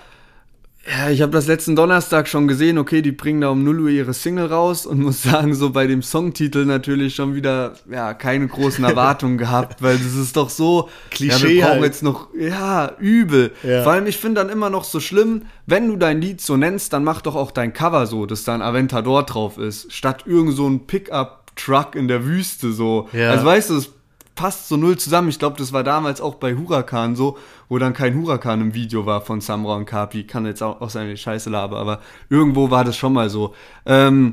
Ja, 0.88 1.10
ich 1.10 1.20
habe 1.20 1.30
das 1.32 1.46
letzten 1.46 1.76
Donnerstag 1.76 2.26
schon 2.26 2.48
gesehen, 2.48 2.78
okay, 2.78 3.02
die 3.02 3.12
bringen 3.12 3.42
da 3.42 3.50
um 3.50 3.62
0 3.62 3.80
Uhr 3.80 3.88
ihre 3.90 4.14
Single 4.14 4.46
raus 4.46 4.86
und 4.86 5.00
muss 5.02 5.22
sagen, 5.22 5.54
so 5.54 5.70
bei 5.70 5.86
dem 5.86 6.02
Songtitel 6.02 6.64
natürlich 6.64 7.14
schon 7.14 7.34
wieder, 7.34 7.74
ja, 7.90 8.14
keine 8.14 8.48
großen 8.48 8.82
Erwartungen 8.90 9.36
gehabt, 9.36 9.82
weil 9.82 9.98
das 9.98 10.14
ist 10.14 10.36
doch 10.36 10.48
so, 10.48 10.88
Klischee 11.10 11.34
ja, 11.34 11.42
wir 11.42 11.60
brauchen 11.60 11.72
halt. 11.74 11.84
jetzt 11.84 12.02
noch, 12.02 12.28
ja, 12.34 12.92
übel. 12.98 13.52
Ja. 13.62 13.82
Vor 13.82 13.92
allem, 13.92 14.06
ich 14.06 14.16
finde 14.16 14.40
dann 14.40 14.50
immer 14.50 14.70
noch 14.70 14.84
so 14.84 15.00
schlimm, 15.00 15.42
wenn 15.66 15.86
du 15.88 15.96
dein 15.96 16.20
Lied 16.20 16.40
so 16.40 16.56
nennst, 16.56 16.94
dann 16.94 17.04
mach 17.04 17.20
doch 17.20 17.36
auch 17.36 17.50
dein 17.50 17.74
Cover 17.74 18.06
so, 18.06 18.24
dass 18.24 18.44
da 18.44 18.54
ein 18.54 18.62
Aventador 18.62 19.24
drauf 19.24 19.58
ist, 19.58 19.92
statt 19.92 20.24
irgend 20.26 20.56
so 20.56 20.66
ein 20.66 20.86
Pickup-Truck 20.86 21.94
in 21.94 22.08
der 22.08 22.24
Wüste 22.24 22.72
so. 22.72 23.08
Ja. 23.12 23.32
Also 23.32 23.44
weißt 23.44 23.70
du, 23.70 23.76
es 23.76 23.92
passt 24.40 24.68
so 24.68 24.78
null 24.78 24.96
zusammen. 24.96 25.28
Ich 25.28 25.38
glaube, 25.38 25.58
das 25.58 25.74
war 25.74 25.84
damals 25.84 26.22
auch 26.22 26.36
bei 26.36 26.54
Huracan 26.54 27.14
so, 27.14 27.36
wo 27.68 27.76
dann 27.76 27.92
kein 27.92 28.14
Huracan 28.14 28.62
im 28.62 28.72
Video 28.72 29.04
war 29.04 29.20
von 29.20 29.42
Samra 29.42 29.76
und 29.76 29.84
Kapi. 29.84 30.24
Kann 30.26 30.46
jetzt 30.46 30.62
auch, 30.62 30.80
auch 30.80 30.88
seine 30.88 31.14
Scheiße 31.14 31.50
laber, 31.50 31.78
aber 31.78 32.00
irgendwo 32.30 32.70
war 32.70 32.82
das 32.82 32.96
schon 32.96 33.12
mal 33.12 33.28
so. 33.28 33.54
Ähm, 33.84 34.32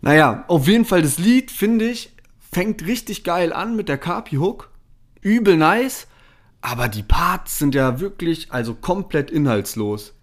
naja, 0.00 0.46
auf 0.48 0.66
jeden 0.68 0.86
Fall 0.86 1.02
das 1.02 1.18
Lied, 1.18 1.50
finde 1.50 1.84
ich, 1.84 2.14
fängt 2.50 2.86
richtig 2.86 3.24
geil 3.24 3.52
an 3.52 3.76
mit 3.76 3.90
der 3.90 3.98
Kapi-Hook. 3.98 4.70
Übel 5.20 5.58
nice, 5.58 6.06
aber 6.62 6.88
die 6.88 7.02
Parts 7.02 7.58
sind 7.58 7.74
ja 7.74 8.00
wirklich, 8.00 8.52
also 8.52 8.72
komplett 8.72 9.30
inhaltslos. 9.30 10.14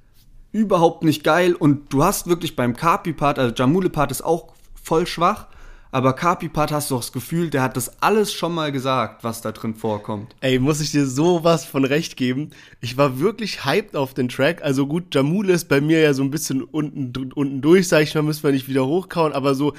Überhaupt 0.52 1.04
nicht 1.04 1.24
geil 1.24 1.54
und 1.54 1.94
du 1.94 2.04
hast 2.04 2.26
wirklich 2.26 2.56
beim 2.56 2.76
Kapi-Part, 2.76 3.38
also 3.38 3.54
Jamule-Part 3.54 4.10
ist 4.10 4.24
auch 4.24 4.54
voll 4.74 5.06
schwach, 5.06 5.46
aber 5.91 6.13
Kapi-Part 6.13 6.72
hast 6.72 6.91
du 6.91 6.96
auch 6.96 7.01
das 7.01 7.12
Gefühl, 7.12 7.50
der 7.50 7.63
hat 7.63 7.75
das 7.75 8.01
alles 8.01 8.31
schon 8.31 8.53
mal 8.53 8.72
gesagt, 8.72 9.24
was 9.24 9.41
da 9.41 9.51
drin 9.51 9.74
vorkommt. 9.74 10.36
Ey, 10.41 10.60
muss 10.60 10.81
ich 10.81 10.91
dir 10.91 11.05
sowas 11.05 11.65
von 11.65 11.84
recht 11.84 12.15
geben. 12.15 12.51
Ich 12.79 12.98
war 12.98 13.19
wirklich 13.19 13.65
hyped 13.65 13.96
auf 13.96 14.13
den 14.13 14.29
Track. 14.29 14.62
Also 14.63 14.86
gut, 14.86 15.15
Jamule 15.15 15.53
ist 15.53 15.67
bei 15.67 15.81
mir 15.81 16.00
ja 16.00 16.13
so 16.13 16.22
ein 16.24 16.31
bisschen 16.31 16.63
unten, 16.63 17.31
unten 17.34 17.62
durch, 17.62 17.88
sag 17.88 18.03
ich 18.03 18.13
mal, 18.13 18.22
müssen 18.22 18.43
wir 18.43 18.51
nicht 18.51 18.69
wieder 18.69 18.86
hochkauen, 18.86 19.34
aber 19.34 19.55
so 19.55 19.74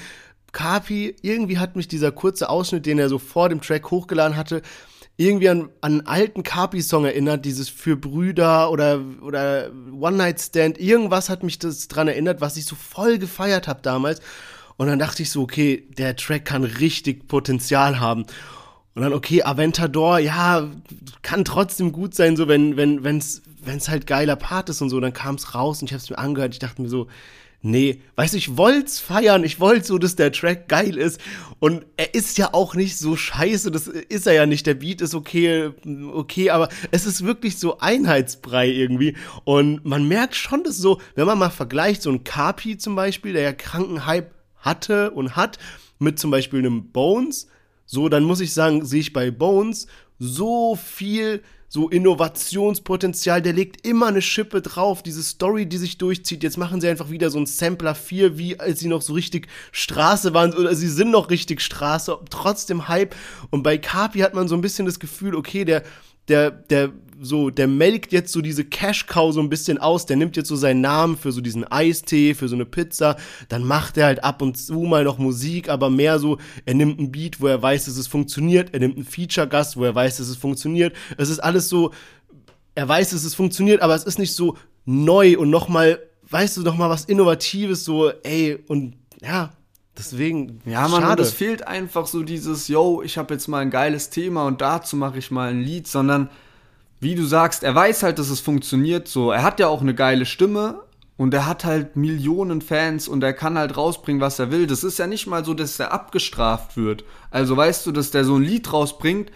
Kapi, 0.51 1.15
irgendwie 1.21 1.59
hat 1.59 1.75
mich 1.75 1.87
dieser 1.87 2.11
kurze 2.11 2.49
Ausschnitt, 2.49 2.85
den 2.85 2.99
er 2.99 3.07
so 3.07 3.17
vor 3.17 3.47
dem 3.47 3.61
Track 3.61 3.89
hochgeladen 3.89 4.35
hatte, 4.35 4.61
irgendwie 5.17 5.49
an, 5.49 5.69
an 5.81 5.99
einen 5.99 6.07
alten 6.07 6.43
Kapi-Song 6.43 7.05
erinnert, 7.05 7.45
dieses 7.45 7.69
Für 7.69 7.95
Brüder 7.95 8.71
oder, 8.71 9.01
oder 9.21 9.71
One-Night-Stand. 9.91 10.79
Irgendwas 10.79 11.29
hat 11.29 11.43
mich 11.43 11.59
das 11.59 11.87
dran 11.87 12.07
erinnert, 12.07 12.41
was 12.41 12.57
ich 12.57 12.65
so 12.65 12.75
voll 12.75 13.17
gefeiert 13.17 13.67
habe 13.67 13.81
damals. 13.81 14.19
Und 14.81 14.87
dann 14.87 14.97
dachte 14.97 15.21
ich 15.21 15.29
so, 15.29 15.43
okay, 15.43 15.87
der 15.95 16.15
Track 16.15 16.43
kann 16.43 16.63
richtig 16.63 17.27
Potenzial 17.27 17.99
haben. 17.99 18.23
Und 18.95 19.03
dann, 19.03 19.13
okay, 19.13 19.43
Aventador, 19.43 20.17
ja, 20.17 20.71
kann 21.21 21.45
trotzdem 21.45 21.91
gut 21.91 22.15
sein, 22.15 22.35
so 22.35 22.47
wenn, 22.47 22.77
wenn, 22.77 23.03
wenn's, 23.03 23.43
wenn's 23.63 23.89
halt 23.89 24.07
geiler 24.07 24.35
Part 24.35 24.69
ist 24.69 24.81
und 24.81 24.89
so, 24.89 24.99
dann 24.99 25.13
kam's 25.13 25.53
raus 25.53 25.81
und 25.81 25.91
ich 25.91 25.93
hab's 25.93 26.09
mir 26.09 26.17
angehört, 26.17 26.53
ich 26.53 26.59
dachte 26.59 26.81
mir 26.81 26.89
so, 26.89 27.05
nee, 27.61 28.01
weißt 28.15 28.33
du, 28.33 28.39
ich 28.39 28.57
wollt's 28.57 28.99
feiern, 28.99 29.43
ich 29.43 29.59
wollte 29.59 29.85
so, 29.85 29.99
dass 29.99 30.15
der 30.15 30.31
Track 30.31 30.67
geil 30.67 30.97
ist. 30.97 31.21
Und 31.59 31.85
er 31.95 32.15
ist 32.15 32.39
ja 32.39 32.55
auch 32.55 32.73
nicht 32.73 32.97
so 32.97 33.15
scheiße, 33.15 33.69
das 33.69 33.85
ist 33.85 34.25
er 34.25 34.33
ja 34.33 34.47
nicht, 34.47 34.65
der 34.65 34.73
Beat 34.73 35.01
ist 35.01 35.13
okay, 35.13 35.73
okay, 36.11 36.49
aber 36.49 36.69
es 36.89 37.05
ist 37.05 37.23
wirklich 37.23 37.59
so 37.59 37.77
Einheitsbrei 37.77 38.67
irgendwie. 38.69 39.15
Und 39.43 39.85
man 39.85 40.07
merkt 40.07 40.33
schon, 40.33 40.63
dass 40.63 40.77
so, 40.77 40.99
wenn 41.13 41.27
man 41.27 41.37
mal 41.37 41.51
vergleicht, 41.51 42.01
so 42.01 42.09
ein 42.09 42.23
Kapi 42.23 42.79
zum 42.79 42.95
Beispiel, 42.95 43.33
der 43.33 43.43
ja 43.43 43.53
kranken 43.53 44.07
Hype 44.07 44.40
hatte 44.61 45.11
und 45.11 45.35
hat, 45.35 45.59
mit 45.99 46.17
zum 46.17 46.31
Beispiel 46.31 46.59
einem 46.59 46.91
Bones, 46.91 47.47
so, 47.85 48.09
dann 48.09 48.23
muss 48.23 48.39
ich 48.39 48.53
sagen, 48.53 48.85
sehe 48.85 49.01
ich 49.01 49.13
bei 49.13 49.31
Bones 49.31 49.87
so 50.17 50.75
viel 50.75 51.41
so 51.73 51.87
Innovationspotenzial, 51.87 53.41
der 53.41 53.53
legt 53.53 53.87
immer 53.87 54.07
eine 54.07 54.21
Schippe 54.21 54.61
drauf, 54.61 55.03
diese 55.03 55.23
Story, 55.23 55.65
die 55.67 55.77
sich 55.77 55.97
durchzieht. 55.97 56.43
Jetzt 56.43 56.57
machen 56.57 56.81
sie 56.81 56.89
einfach 56.89 57.09
wieder 57.09 57.29
so 57.29 57.39
ein 57.39 57.45
Sampler 57.45 57.95
4, 57.95 58.37
wie 58.37 58.59
als 58.59 58.81
sie 58.81 58.89
noch 58.89 59.01
so 59.01 59.13
richtig 59.13 59.47
Straße 59.71 60.33
waren, 60.33 60.53
oder 60.53 60.75
sie 60.75 60.89
sind 60.89 61.11
noch 61.11 61.29
richtig 61.29 61.61
Straße, 61.61 62.17
trotzdem 62.29 62.89
Hype. 62.89 63.15
Und 63.51 63.63
bei 63.63 63.77
Kapi 63.77 64.19
hat 64.19 64.33
man 64.33 64.49
so 64.49 64.55
ein 64.55 64.59
bisschen 64.59 64.85
das 64.85 64.99
Gefühl, 64.99 65.33
okay, 65.33 65.63
der, 65.63 65.83
der, 66.27 66.51
der, 66.51 66.91
so, 67.23 67.51
der 67.51 67.67
melkt 67.67 68.11
jetzt 68.11 68.31
so 68.33 68.41
diese 68.41 68.65
Cash-Cow 68.65 69.31
so 69.31 69.39
ein 69.41 69.49
bisschen 69.49 69.77
aus, 69.77 70.07
der 70.07 70.17
nimmt 70.17 70.35
jetzt 70.35 70.47
so 70.49 70.55
seinen 70.55 70.81
Namen 70.81 71.15
für 71.15 71.31
so 71.31 71.39
diesen 71.39 71.71
Eistee, 71.71 72.33
für 72.33 72.47
so 72.47 72.55
eine 72.55 72.65
Pizza, 72.65 73.15
dann 73.47 73.63
macht 73.63 73.97
er 73.97 74.07
halt 74.07 74.23
ab 74.23 74.41
und 74.41 74.57
zu 74.57 74.79
mal 74.79 75.03
noch 75.03 75.19
Musik, 75.19 75.69
aber 75.69 75.89
mehr 75.91 76.17
so, 76.17 76.39
er 76.65 76.73
nimmt 76.73 76.99
ein 76.99 77.11
Beat, 77.11 77.39
wo 77.39 77.47
er 77.47 77.61
weiß, 77.61 77.85
dass 77.85 77.97
es 77.97 78.07
funktioniert, 78.07 78.73
er 78.73 78.79
nimmt 78.79 78.95
einen 78.95 79.05
Feature-Gast, 79.05 79.77
wo 79.77 79.83
er 79.83 79.93
weiß, 79.93 80.17
dass 80.17 80.29
es 80.29 80.37
funktioniert. 80.37 80.95
Es 81.17 81.29
ist 81.29 81.39
alles 81.39 81.69
so, 81.69 81.91
er 82.73 82.87
weiß, 82.89 83.11
dass 83.11 83.23
es 83.23 83.35
funktioniert, 83.35 83.81
aber 83.81 83.93
es 83.93 84.03
ist 84.03 84.17
nicht 84.17 84.33
so 84.33 84.57
neu 84.85 85.37
und 85.37 85.51
nochmal, 85.51 85.99
weißt 86.29 86.57
du, 86.57 86.61
nochmal 86.63 86.89
was 86.89 87.05
Innovatives, 87.05 87.85
so, 87.85 88.09
ey, 88.23 88.57
und 88.67 88.95
ja, 89.21 89.51
deswegen, 89.95 90.59
Ja, 90.65 90.87
man, 90.87 91.01
schade. 91.01 91.21
es 91.21 91.33
fehlt 91.33 91.67
einfach 91.67 92.07
so 92.07 92.23
dieses, 92.23 92.67
yo, 92.67 93.03
ich 93.03 93.19
habe 93.19 93.35
jetzt 93.35 93.47
mal 93.47 93.59
ein 93.59 93.69
geiles 93.69 94.09
Thema 94.09 94.47
und 94.47 94.61
dazu 94.61 94.95
mache 94.95 95.19
ich 95.19 95.29
mal 95.29 95.51
ein 95.51 95.61
Lied, 95.61 95.87
sondern 95.87 96.29
wie 97.01 97.15
du 97.15 97.25
sagst, 97.25 97.63
er 97.63 97.75
weiß 97.75 98.03
halt, 98.03 98.19
dass 98.19 98.29
es 98.29 98.39
funktioniert 98.39 99.07
so. 99.07 99.31
Er 99.31 99.41
hat 99.43 99.59
ja 99.59 99.67
auch 99.67 99.81
eine 99.81 99.95
geile 99.95 100.25
Stimme 100.25 100.81
und 101.17 101.33
er 101.33 101.47
hat 101.47 101.65
halt 101.65 101.95
Millionen 101.95 102.61
Fans 102.61 103.07
und 103.07 103.23
er 103.23 103.33
kann 103.33 103.57
halt 103.57 103.75
rausbringen, 103.75 104.21
was 104.21 104.37
er 104.37 104.51
will. 104.51 104.67
Das 104.67 104.83
ist 104.83 104.99
ja 104.99 105.07
nicht 105.07 105.25
mal 105.25 105.43
so, 105.43 105.55
dass 105.55 105.79
er 105.79 105.91
abgestraft 105.91 106.77
wird. 106.77 107.03
Also 107.31 107.57
weißt 107.57 107.87
du, 107.87 107.91
dass 107.91 108.11
der 108.11 108.23
so 108.23 108.35
ein 108.35 108.43
Lied 108.43 108.71
rausbringt 108.71 109.31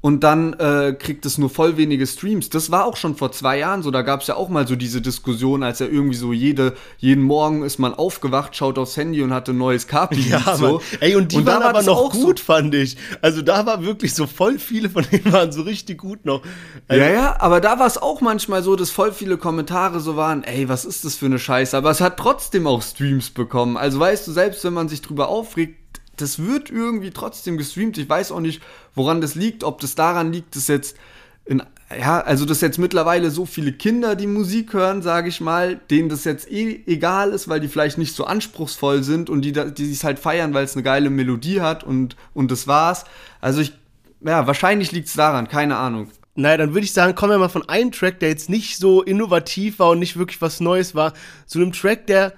und 0.00 0.24
dann 0.24 0.54
äh, 0.54 0.94
kriegt 0.98 1.26
es 1.26 1.36
nur 1.36 1.50
voll 1.50 1.76
wenige 1.76 2.06
Streams. 2.06 2.48
Das 2.48 2.70
war 2.70 2.86
auch 2.86 2.96
schon 2.96 3.16
vor 3.16 3.32
zwei 3.32 3.58
Jahren 3.58 3.82
so. 3.82 3.90
Da 3.90 4.02
gab 4.02 4.22
es 4.22 4.28
ja 4.28 4.36
auch 4.36 4.48
mal 4.48 4.66
so 4.66 4.74
diese 4.74 5.02
Diskussion, 5.02 5.62
als 5.62 5.80
er 5.80 5.90
irgendwie 5.90 6.16
so 6.16 6.32
jede, 6.32 6.74
jeden 6.98 7.22
Morgen 7.22 7.62
ist 7.62 7.78
man 7.78 7.92
aufgewacht, 7.92 8.56
schaut 8.56 8.78
aufs 8.78 8.96
Handy 8.96 9.22
und 9.22 9.34
hatte 9.34 9.52
ein 9.52 9.58
neues 9.58 9.86
Kapi. 9.86 10.20
Ja, 10.30 10.56
so. 10.56 10.74
Mann. 10.74 10.80
Ey, 11.00 11.16
und 11.16 11.32
die 11.32 11.42
da 11.42 11.52
waren 11.54 11.62
war 11.62 11.68
aber 11.70 11.82
noch 11.82 11.96
auch 11.96 12.14
so. 12.14 12.26
gut, 12.26 12.40
fand 12.40 12.74
ich. 12.74 12.96
Also 13.20 13.42
da 13.42 13.66
war 13.66 13.84
wirklich 13.84 14.14
so 14.14 14.26
voll 14.26 14.58
viele 14.58 14.88
von 14.88 15.04
denen 15.10 15.32
waren 15.32 15.50
so 15.50 15.62
richtig 15.62 15.98
gut 15.98 16.24
noch. 16.24 16.42
Also, 16.86 17.02
Ja, 17.02 17.10
ja, 17.10 17.36
aber 17.40 17.60
da 17.60 17.78
war 17.78 17.86
es 17.86 17.98
auch 17.98 18.20
manchmal 18.20 18.62
so, 18.62 18.76
dass 18.76 18.90
voll 18.90 19.12
viele 19.12 19.38
Kommentare 19.38 19.98
so 20.00 20.14
waren, 20.16 20.44
ey, 20.44 20.68
was 20.68 20.84
ist 20.84 21.04
das 21.04 21.16
für 21.16 21.26
eine 21.26 21.38
Scheiße? 21.38 21.76
Aber 21.76 21.90
es 21.90 22.00
hat 22.00 22.16
trotzdem 22.16 22.66
auch 22.66 22.82
Streams 22.82 23.30
bekommen. 23.30 23.76
Also 23.76 23.98
weißt 23.98 24.26
du, 24.28 24.32
selbst 24.32 24.62
wenn 24.64 24.72
man 24.72 24.88
sich 24.88 25.02
drüber 25.02 25.28
aufregt, 25.28 25.89
das 26.20 26.38
wird 26.38 26.70
irgendwie 26.70 27.10
trotzdem 27.10 27.56
gestreamt. 27.56 27.98
Ich 27.98 28.08
weiß 28.08 28.32
auch 28.32 28.40
nicht, 28.40 28.62
woran 28.94 29.20
das 29.20 29.34
liegt, 29.34 29.64
ob 29.64 29.80
das 29.80 29.94
daran 29.94 30.32
liegt, 30.32 30.56
dass 30.56 30.68
jetzt 30.68 30.96
in, 31.44 31.62
ja, 31.98 32.20
also 32.20 32.44
dass 32.44 32.60
jetzt 32.60 32.78
mittlerweile 32.78 33.30
so 33.30 33.44
viele 33.46 33.72
Kinder 33.72 34.14
die 34.14 34.28
Musik 34.28 34.72
hören, 34.72 35.02
sage 35.02 35.28
ich 35.28 35.40
mal, 35.40 35.80
denen 35.90 36.08
das 36.08 36.24
jetzt 36.24 36.50
eh 36.50 36.82
egal 36.86 37.30
ist, 37.30 37.48
weil 37.48 37.60
die 37.60 37.68
vielleicht 37.68 37.98
nicht 37.98 38.14
so 38.14 38.24
anspruchsvoll 38.24 39.02
sind 39.02 39.28
und 39.28 39.42
die, 39.42 39.52
die 39.52 39.90
es 39.90 40.04
halt 40.04 40.18
feiern, 40.18 40.54
weil 40.54 40.64
es 40.64 40.74
eine 40.74 40.84
geile 40.84 41.10
Melodie 41.10 41.60
hat 41.60 41.82
und, 41.82 42.16
und 42.34 42.50
das 42.50 42.68
war's. 42.68 43.04
Also 43.40 43.60
ich, 43.60 43.72
ja, 44.20 44.46
wahrscheinlich 44.46 44.92
liegt 44.92 45.08
es 45.08 45.14
daran, 45.14 45.48
keine 45.48 45.76
Ahnung. 45.76 46.08
Naja, 46.36 46.58
dann 46.58 46.74
würde 46.74 46.84
ich 46.84 46.92
sagen, 46.92 47.16
kommen 47.16 47.32
wir 47.32 47.38
mal 47.38 47.48
von 47.48 47.68
einem 47.68 47.90
Track, 47.90 48.20
der 48.20 48.28
jetzt 48.28 48.48
nicht 48.48 48.76
so 48.76 49.02
innovativ 49.02 49.80
war 49.80 49.90
und 49.90 49.98
nicht 49.98 50.16
wirklich 50.16 50.40
was 50.40 50.60
Neues 50.60 50.94
war, 50.94 51.12
zu 51.46 51.58
einem 51.58 51.72
Track, 51.72 52.06
der 52.06 52.34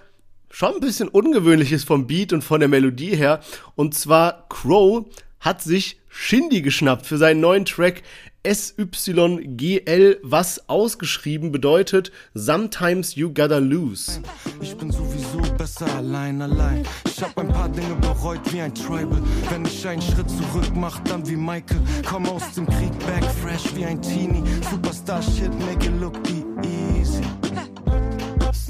schon 0.53 0.75
ein 0.75 0.81
bisschen 0.81 1.09
ungewöhnlich 1.09 1.73
ist 1.73 1.85
vom 1.85 2.07
Beat 2.07 2.33
und 2.33 2.45
von 2.45 2.61
der 2.61 2.69
Melodie 2.69 3.17
her. 3.17 3.41
Und 3.75 3.95
zwar 3.95 4.47
Crow 4.49 5.07
hat 5.41 5.63
sich 5.63 5.99
Shindy 6.09 6.63
geschnappt 6.63 7.07
für 7.07 7.17
seinen 7.17 7.41
neuen 7.41 7.65
Track 7.65 8.03
SYGL, 8.45 10.19
was 10.23 10.69
ausgeschrieben 10.69 11.53
bedeutet 11.53 12.11
Sometimes 12.35 13.15
You 13.15 13.33
Gotta 13.33 13.59
Lose. 13.59 14.21
Ich 14.61 14.77
bin 14.77 14.91
sowieso 14.91 15.39
besser 15.57 15.87
allein, 15.95 16.43
allein. 16.43 16.85
Ich 17.07 17.23
hab 17.23 17.39
ein 17.39 17.49
paar 17.49 17.69
Dinge 17.69 17.95
bereut 17.97 18.41
wie 18.53 18.61
ein 18.61 18.75
Tribal. 18.75 19.23
Wenn 19.49 19.65
ich 19.65 19.87
einen 19.87 20.03
Schritt 20.03 20.29
zurück 20.29 20.73
mach, 20.75 20.99
dann 21.05 21.27
wie 21.29 21.37
Michael. 21.37 21.81
Komm 22.05 22.27
aus 22.27 22.53
dem 22.55 22.67
Krieg, 22.67 22.97
back 23.07 23.25
fresh 23.43 23.75
wie 23.77 23.85
ein 23.85 24.03
Teenie. 24.03 24.43
Superstar 24.71 25.23
Shit, 25.23 25.55
make 25.61 25.87
it 25.87 26.01
look 26.01 26.17
easy. 26.29 26.82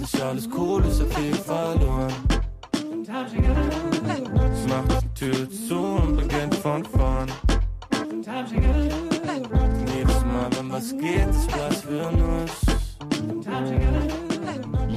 Nicht 0.02 0.20
alles 0.20 0.48
cool, 0.56 0.84
ist 0.84 1.00
okay 1.00 1.32
verloren. 1.46 2.12
Es 4.52 4.66
macht 4.68 5.04
die 5.04 5.14
Tür 5.14 5.48
zu 5.48 5.78
und 5.78 6.16
beginnt 6.16 6.56
von 6.56 6.84
vorn. 6.84 7.30
Jedes 9.94 10.24
Mal, 10.24 10.50
wenn 10.56 10.72
was 10.72 10.90
geht, 10.98 11.28
ist 11.28 11.48
was 11.56 11.82
für 11.82 12.08
uns. 12.08 12.50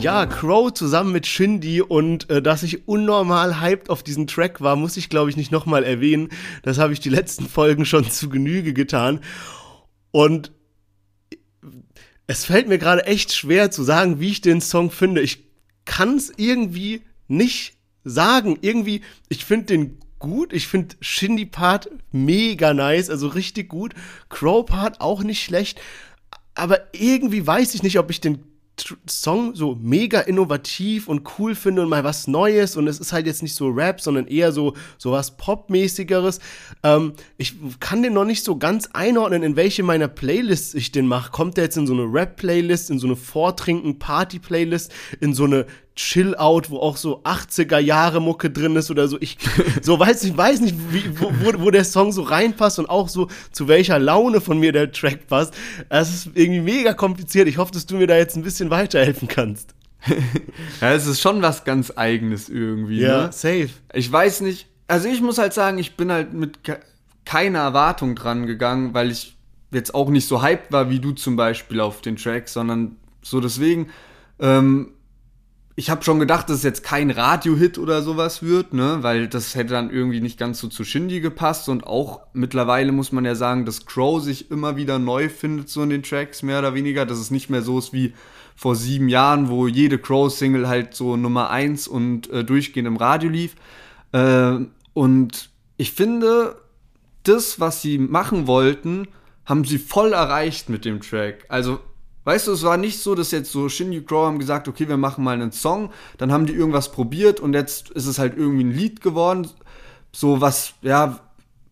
Ja, 0.01 0.25
Crow 0.25 0.73
zusammen 0.73 1.11
mit 1.11 1.27
Shindy 1.27 1.83
und 1.83 2.27
äh, 2.31 2.41
dass 2.41 2.63
ich 2.63 2.87
unnormal 2.87 3.61
hyped 3.61 3.91
auf 3.91 4.01
diesen 4.01 4.25
Track 4.25 4.61
war, 4.61 4.75
muss 4.75 4.97
ich 4.97 5.09
glaube 5.09 5.29
ich 5.29 5.37
nicht 5.37 5.51
nochmal 5.51 5.83
erwähnen. 5.83 6.29
Das 6.63 6.79
habe 6.79 6.93
ich 6.93 6.99
die 6.99 7.09
letzten 7.09 7.47
Folgen 7.47 7.85
schon 7.85 8.09
zu 8.09 8.27
Genüge 8.27 8.73
getan. 8.73 9.19
Und 10.09 10.51
es 12.27 12.45
fällt 12.45 12.67
mir 12.67 12.77
gerade 12.77 13.05
echt 13.05 13.33
schwer 13.33 13.71
zu 13.71 13.83
sagen, 13.83 14.19
wie 14.19 14.29
ich 14.29 14.41
den 14.41 14.61
Song 14.61 14.91
finde. 14.91 15.21
Ich 15.21 15.45
kann 15.85 16.17
es 16.17 16.31
irgendwie 16.37 17.03
nicht 17.27 17.75
sagen. 18.03 18.57
Irgendwie, 18.61 19.01
ich 19.29 19.45
finde 19.45 19.65
den 19.65 19.99
gut. 20.19 20.53
Ich 20.53 20.67
finde 20.67 20.95
Shindy 21.01 21.45
Part 21.45 21.89
mega 22.11 22.73
nice, 22.73 23.09
also 23.09 23.27
richtig 23.27 23.69
gut. 23.69 23.93
Crow 24.29 24.65
Part 24.65 25.01
auch 25.01 25.23
nicht 25.23 25.43
schlecht. 25.43 25.79
Aber 26.55 26.79
irgendwie 26.93 27.45
weiß 27.45 27.75
ich 27.75 27.83
nicht, 27.83 27.99
ob 27.99 28.09
ich 28.09 28.21
den 28.21 28.43
Song 29.07 29.55
so 29.55 29.77
mega 29.81 30.19
innovativ 30.19 31.07
und 31.07 31.27
cool 31.37 31.55
finde 31.55 31.81
und 31.81 31.89
mal 31.89 32.03
was 32.03 32.27
Neues 32.27 32.75
und 32.75 32.87
es 32.87 32.99
ist 32.99 33.13
halt 33.13 33.25
jetzt 33.25 33.41
nicht 33.41 33.55
so 33.55 33.69
Rap, 33.69 34.01
sondern 34.01 34.27
eher 34.27 34.51
so, 34.51 34.73
so 34.97 35.11
was 35.11 35.37
Pop-mäßigeres. 35.37 36.39
Ähm, 36.83 37.13
ich 37.37 37.55
kann 37.79 38.03
den 38.03 38.13
noch 38.13 38.25
nicht 38.25 38.43
so 38.43 38.57
ganz 38.57 38.89
einordnen, 38.93 39.43
in 39.43 39.55
welche 39.55 39.83
meiner 39.83 40.07
Playlists 40.07 40.73
ich 40.73 40.91
den 40.91 41.07
mache. 41.07 41.31
Kommt 41.31 41.57
der 41.57 41.65
jetzt 41.65 41.77
in 41.77 41.87
so 41.87 41.93
eine 41.93 42.03
Rap-Playlist, 42.03 42.89
in 42.91 42.99
so 42.99 43.07
eine 43.07 43.15
Vortrinken-Party-Playlist, 43.15 44.91
in 45.21 45.33
so 45.33 45.45
eine 45.45 45.65
Chill-Out, 45.95 46.69
wo 46.69 46.79
auch 46.79 46.97
so 46.97 47.23
80er 47.23 47.79
Jahre 47.79 48.21
Mucke 48.21 48.49
drin 48.49 48.75
ist 48.75 48.91
oder 48.91 49.07
so. 49.07 49.17
Ich 49.21 49.37
so 49.81 49.97
weiß 49.97 50.23
ich 50.25 50.35
weiß 50.35 50.59
nicht, 50.59 50.75
wie, 50.91 51.19
wo, 51.19 51.31
wo, 51.39 51.61
wo 51.61 51.71
der 51.71 51.85
Song 51.85 52.11
so 52.11 52.23
reinpasst 52.23 52.79
und 52.79 52.89
auch 52.89 53.07
so 53.07 53.29
zu 53.51 53.67
welcher 53.67 53.97
Laune 53.97 54.41
von 54.41 54.59
mir 54.59 54.71
der 54.71 54.91
Track 54.91 55.27
passt. 55.27 55.53
Es 55.89 56.13
ist 56.13 56.29
irgendwie 56.33 56.59
mega 56.59 56.93
kompliziert. 56.93 57.47
Ich 57.47 57.57
hoffe, 57.57 57.71
dass 57.71 57.85
du 57.85 57.95
mir 57.95 58.07
da 58.07 58.17
jetzt 58.17 58.35
ein 58.35 58.43
bisschen 58.43 58.69
weiterhelfen 58.69 59.27
kannst. 59.27 59.73
Ja, 60.81 60.93
es 60.93 61.07
ist 61.07 61.19
schon 61.19 61.41
was 61.41 61.63
ganz 61.63 61.93
Eigenes 61.95 62.49
irgendwie. 62.49 63.01
Ne? 63.01 63.29
safe. 63.31 63.69
Ich 63.93 64.11
weiß 64.11 64.41
nicht, 64.41 64.67
also 64.87 65.07
ich 65.07 65.21
muss 65.21 65.39
halt 65.39 65.53
sagen, 65.53 65.79
ich 65.79 65.95
bin 65.95 66.11
halt 66.11 66.33
mit 66.33 66.63
ke 66.63 66.79
keiner 67.25 67.59
Erwartung 67.59 68.15
dran 68.15 68.45
gegangen, 68.45 68.93
weil 68.93 69.09
ich 69.09 69.35
jetzt 69.71 69.95
auch 69.95 70.09
nicht 70.09 70.27
so 70.27 70.43
hyped 70.43 70.71
war 70.71 70.91
wie 70.91 70.99
du 70.99 71.11
zum 71.13 71.35
Beispiel 71.35 71.79
auf 71.79 72.01
den 72.01 72.17
Track, 72.17 72.49
sondern 72.49 72.97
so 73.23 73.41
deswegen, 73.41 73.89
ähm, 74.39 74.91
ich 75.77 75.89
habe 75.89 76.03
schon 76.03 76.19
gedacht, 76.19 76.49
dass 76.49 76.57
es 76.57 76.63
jetzt 76.63 76.83
kein 76.83 77.11
Radio-Hit 77.11 77.77
oder 77.77 78.01
sowas 78.01 78.41
wird, 78.41 78.73
ne, 78.73 78.99
weil 79.01 79.27
das 79.27 79.55
hätte 79.55 79.73
dann 79.73 79.89
irgendwie 79.89 80.21
nicht 80.21 80.39
ganz 80.39 80.59
so 80.59 80.69
zu 80.69 80.85
Shindy 80.85 81.19
gepasst 81.19 81.67
und 81.67 81.85
auch 81.85 82.21
mittlerweile 82.31 82.93
muss 82.93 83.11
man 83.11 83.25
ja 83.25 83.35
sagen, 83.35 83.65
dass 83.65 83.85
Crow 83.85 84.23
sich 84.23 84.49
immer 84.51 84.77
wieder 84.77 84.99
neu 84.99 85.27
findet 85.27 85.67
so 85.69 85.83
in 85.83 85.89
den 85.89 86.03
Tracks, 86.03 86.43
mehr 86.43 86.59
oder 86.59 86.75
weniger, 86.75 87.05
dass 87.05 87.17
es 87.17 87.29
nicht 87.29 87.49
mehr 87.49 87.61
so 87.61 87.77
ist 87.77 87.91
wie 87.91 88.13
vor 88.55 88.75
sieben 88.75 89.09
Jahren, 89.09 89.49
wo 89.49 89.67
jede 89.67 89.99
Crow-Single 89.99 90.67
halt 90.67 90.93
so 90.93 91.17
Nummer 91.17 91.49
eins 91.49 91.89
und 91.89 92.29
äh, 92.29 92.45
durchgehend 92.45 92.87
im 92.87 92.95
Radio 92.95 93.29
lief. 93.29 93.55
Äh, 94.13 94.59
und 94.93 95.49
ich 95.75 95.91
finde, 95.91 96.55
das, 97.23 97.59
was 97.59 97.81
sie 97.81 97.97
machen 97.97 98.47
wollten, 98.47 99.09
haben 99.45 99.65
sie 99.65 99.77
voll 99.77 100.13
erreicht 100.13 100.69
mit 100.69 100.85
dem 100.85 101.01
Track. 101.01 101.43
Also, 101.49 101.79
weißt 102.25 102.47
du, 102.47 102.51
es 102.51 102.63
war 102.63 102.77
nicht 102.77 102.99
so, 102.99 103.15
dass 103.15 103.31
jetzt 103.31 103.51
so 103.51 103.69
Shindy 103.69 104.01
Crow 104.01 104.25
haben 104.25 104.39
gesagt, 104.39 104.67
okay, 104.67 104.87
wir 104.89 104.97
machen 104.97 105.23
mal 105.23 105.33
einen 105.33 105.51
Song, 105.51 105.91
dann 106.17 106.31
haben 106.31 106.45
die 106.45 106.53
irgendwas 106.53 106.91
probiert 106.91 107.39
und 107.39 107.53
jetzt 107.53 107.91
ist 107.91 108.07
es 108.07 108.19
halt 108.19 108.37
irgendwie 108.37 108.65
ein 108.65 108.71
Lied 108.71 109.01
geworden. 109.01 109.47
So 110.11 110.41
was, 110.41 110.73
ja, 110.81 111.19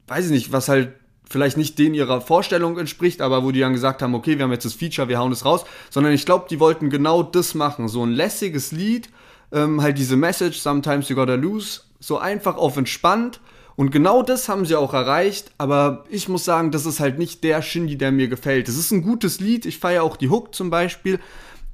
weiß 0.08 0.26
ich 0.26 0.32
nicht, 0.32 0.52
was 0.52 0.70
halt 0.70 0.94
vielleicht 1.30 1.58
nicht 1.58 1.80
denen 1.80 1.96
ihrer 1.96 2.22
Vorstellung 2.22 2.78
entspricht, 2.78 3.22
aber 3.22 3.44
wo 3.44 3.52
die 3.52 3.60
dann 3.60 3.74
gesagt 3.74 4.02
haben, 4.02 4.14
okay, 4.14 4.38
wir 4.38 4.44
haben 4.44 4.52
jetzt 4.52 4.66
das 4.66 4.74
Feature, 4.74 5.08
wir 5.10 5.18
hauen 5.18 5.32
es 5.32 5.46
raus, 5.46 5.66
sondern 5.90 6.14
ich 6.14 6.26
glaube, 6.26 6.46
die 6.50 6.60
wollten 6.60 6.90
genau 6.90 7.24
das 7.24 7.56
machen, 7.56 7.88
so 7.88 8.06
ein 8.06 8.12
lässiges 8.12 8.72
Lied, 8.72 9.10
ähm, 9.52 9.82
halt 9.82 9.98
diese 9.98 10.16
Message, 10.16 10.60
sometimes 10.60 11.10
you 11.10 11.16
gotta 11.16 11.36
lose, 11.36 11.82
so 12.00 12.20
einfach 12.20 12.56
auf 12.56 12.78
entspannt 12.78 13.40
und 13.76 13.92
genau 13.92 14.22
das 14.22 14.50
haben 14.50 14.66
sie 14.66 14.76
auch 14.76 14.94
erreicht, 14.94 15.52
aber 15.58 16.06
ich 16.10 16.30
muss 16.30 16.46
sagen, 16.46 16.72
das 16.72 16.86
ist 16.86 17.00
halt 17.00 17.18
nicht 17.18 17.44
der 17.44 17.62
Shindy, 17.62 17.98
der 17.98 18.12
mir 18.12 18.28
gefällt. 18.28 18.70
Es 18.70 18.78
ist 18.78 18.92
ein 18.92 19.02
gutes 19.02 19.40
Lied, 19.40 19.66
ich 19.66 19.80
feiere 19.80 20.04
auch 20.04 20.18
die 20.18 20.30
Hook 20.30 20.54
zum 20.54 20.70
Beispiel, 20.70 21.20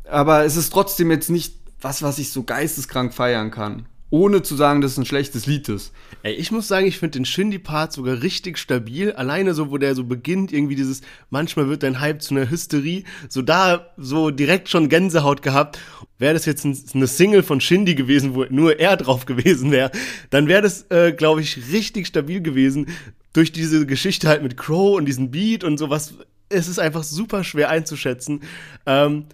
aber 0.05 0.45
es 0.45 0.55
ist 0.55 0.71
trotzdem 0.71 1.11
jetzt 1.11 1.29
nicht 1.29 1.55
was, 1.81 2.01
was 2.01 2.19
ich 2.19 2.31
so 2.31 2.43
geisteskrank 2.43 3.13
feiern 3.13 3.51
kann. 3.51 3.85
Ohne 4.11 4.41
zu 4.41 4.55
sagen, 4.55 4.81
dass 4.81 4.93
es 4.93 4.97
ein 4.97 5.05
schlechtes 5.05 5.45
Lied 5.45 5.69
ist. 5.69 5.93
Ey, 6.23 6.33
ich 6.33 6.51
muss 6.51 6.67
sagen, 6.67 6.87
ich 6.87 6.97
finde 6.97 7.19
den 7.19 7.25
Shindy-Part 7.25 7.93
sogar 7.93 8.23
richtig 8.23 8.57
stabil. 8.57 9.11
Alleine 9.11 9.53
so, 9.53 9.69
wo 9.69 9.77
der 9.77 9.93
so 9.93 10.03
beginnt, 10.03 10.51
irgendwie 10.51 10.75
dieses, 10.75 11.01
manchmal 11.29 11.69
wird 11.69 11.83
dein 11.83 11.99
Hype 11.99 12.21
zu 12.21 12.33
einer 12.33 12.49
Hysterie. 12.49 13.03
So 13.27 13.43
da, 13.43 13.91
so 13.97 14.31
direkt 14.31 14.67
schon 14.67 14.89
Gänsehaut 14.89 15.43
gehabt. 15.43 15.79
Wäre 16.17 16.33
das 16.33 16.45
jetzt 16.45 16.65
ein, 16.65 16.77
eine 16.93 17.05
Single 17.05 17.43
von 17.43 17.61
Shindy 17.61 17.93
gewesen, 17.93 18.33
wo 18.33 18.45
nur 18.49 18.79
er 18.79 18.97
drauf 18.97 19.25
gewesen 19.25 19.71
wäre, 19.71 19.91
dann 20.31 20.47
wäre 20.47 20.63
das, 20.63 20.89
äh, 20.89 21.11
glaube 21.11 21.41
ich, 21.41 21.71
richtig 21.71 22.07
stabil 22.07 22.41
gewesen. 22.41 22.87
Durch 23.33 23.51
diese 23.51 23.85
Geschichte 23.85 24.27
halt 24.27 24.41
mit 24.41 24.57
Crow 24.57 24.97
und 24.97 25.05
diesen 25.05 25.29
Beat 25.29 25.63
und 25.63 25.77
sowas. 25.77 26.15
Es 26.49 26.67
ist 26.67 26.79
einfach 26.79 27.03
super 27.03 27.43
schwer 27.43 27.69
einzuschätzen. 27.69 28.41
Ähm, 28.87 29.25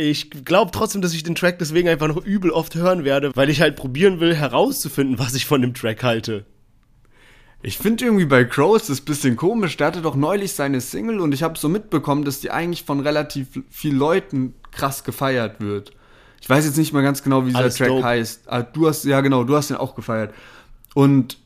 ich 0.00 0.30
glaube 0.30 0.70
trotzdem, 0.72 1.02
dass 1.02 1.14
ich 1.14 1.22
den 1.22 1.34
Track 1.34 1.58
deswegen 1.58 1.88
einfach 1.88 2.08
noch 2.08 2.24
übel 2.24 2.50
oft 2.50 2.74
hören 2.74 3.04
werde, 3.04 3.32
weil 3.34 3.50
ich 3.50 3.60
halt 3.60 3.76
probieren 3.76 4.20
will, 4.20 4.34
herauszufinden, 4.34 5.18
was 5.18 5.34
ich 5.34 5.46
von 5.46 5.62
dem 5.62 5.74
Track 5.74 6.02
halte. 6.02 6.46
Ich 7.62 7.76
finde 7.76 8.06
irgendwie 8.06 8.24
bei 8.24 8.44
Crow 8.44 8.74
ist 8.74 8.88
das 8.88 9.02
ein 9.02 9.04
bisschen 9.04 9.36
komisch. 9.36 9.76
Der 9.76 9.88
hatte 9.88 10.00
doch 10.00 10.16
neulich 10.16 10.54
seine 10.54 10.80
Single 10.80 11.20
und 11.20 11.32
ich 11.32 11.42
habe 11.42 11.58
so 11.58 11.68
mitbekommen, 11.68 12.24
dass 12.24 12.40
die 12.40 12.50
eigentlich 12.50 12.84
von 12.84 13.00
relativ 13.00 13.48
vielen 13.68 13.98
Leuten 13.98 14.54
krass 14.70 15.04
gefeiert 15.04 15.60
wird. 15.60 15.92
Ich 16.40 16.48
weiß 16.48 16.64
jetzt 16.64 16.78
nicht 16.78 16.94
mal 16.94 17.02
ganz 17.02 17.22
genau, 17.22 17.44
wie 17.44 17.50
dieser 17.50 17.58
Alles 17.60 17.76
Track 17.76 17.88
dope. 17.88 18.04
heißt. 18.04 18.44
Ah, 18.46 18.62
du 18.62 18.88
hast, 18.88 19.04
ja 19.04 19.20
genau, 19.20 19.44
du 19.44 19.56
hast 19.56 19.68
den 19.68 19.76
auch 19.76 19.94
gefeiert. 19.94 20.32
Und 20.94 21.36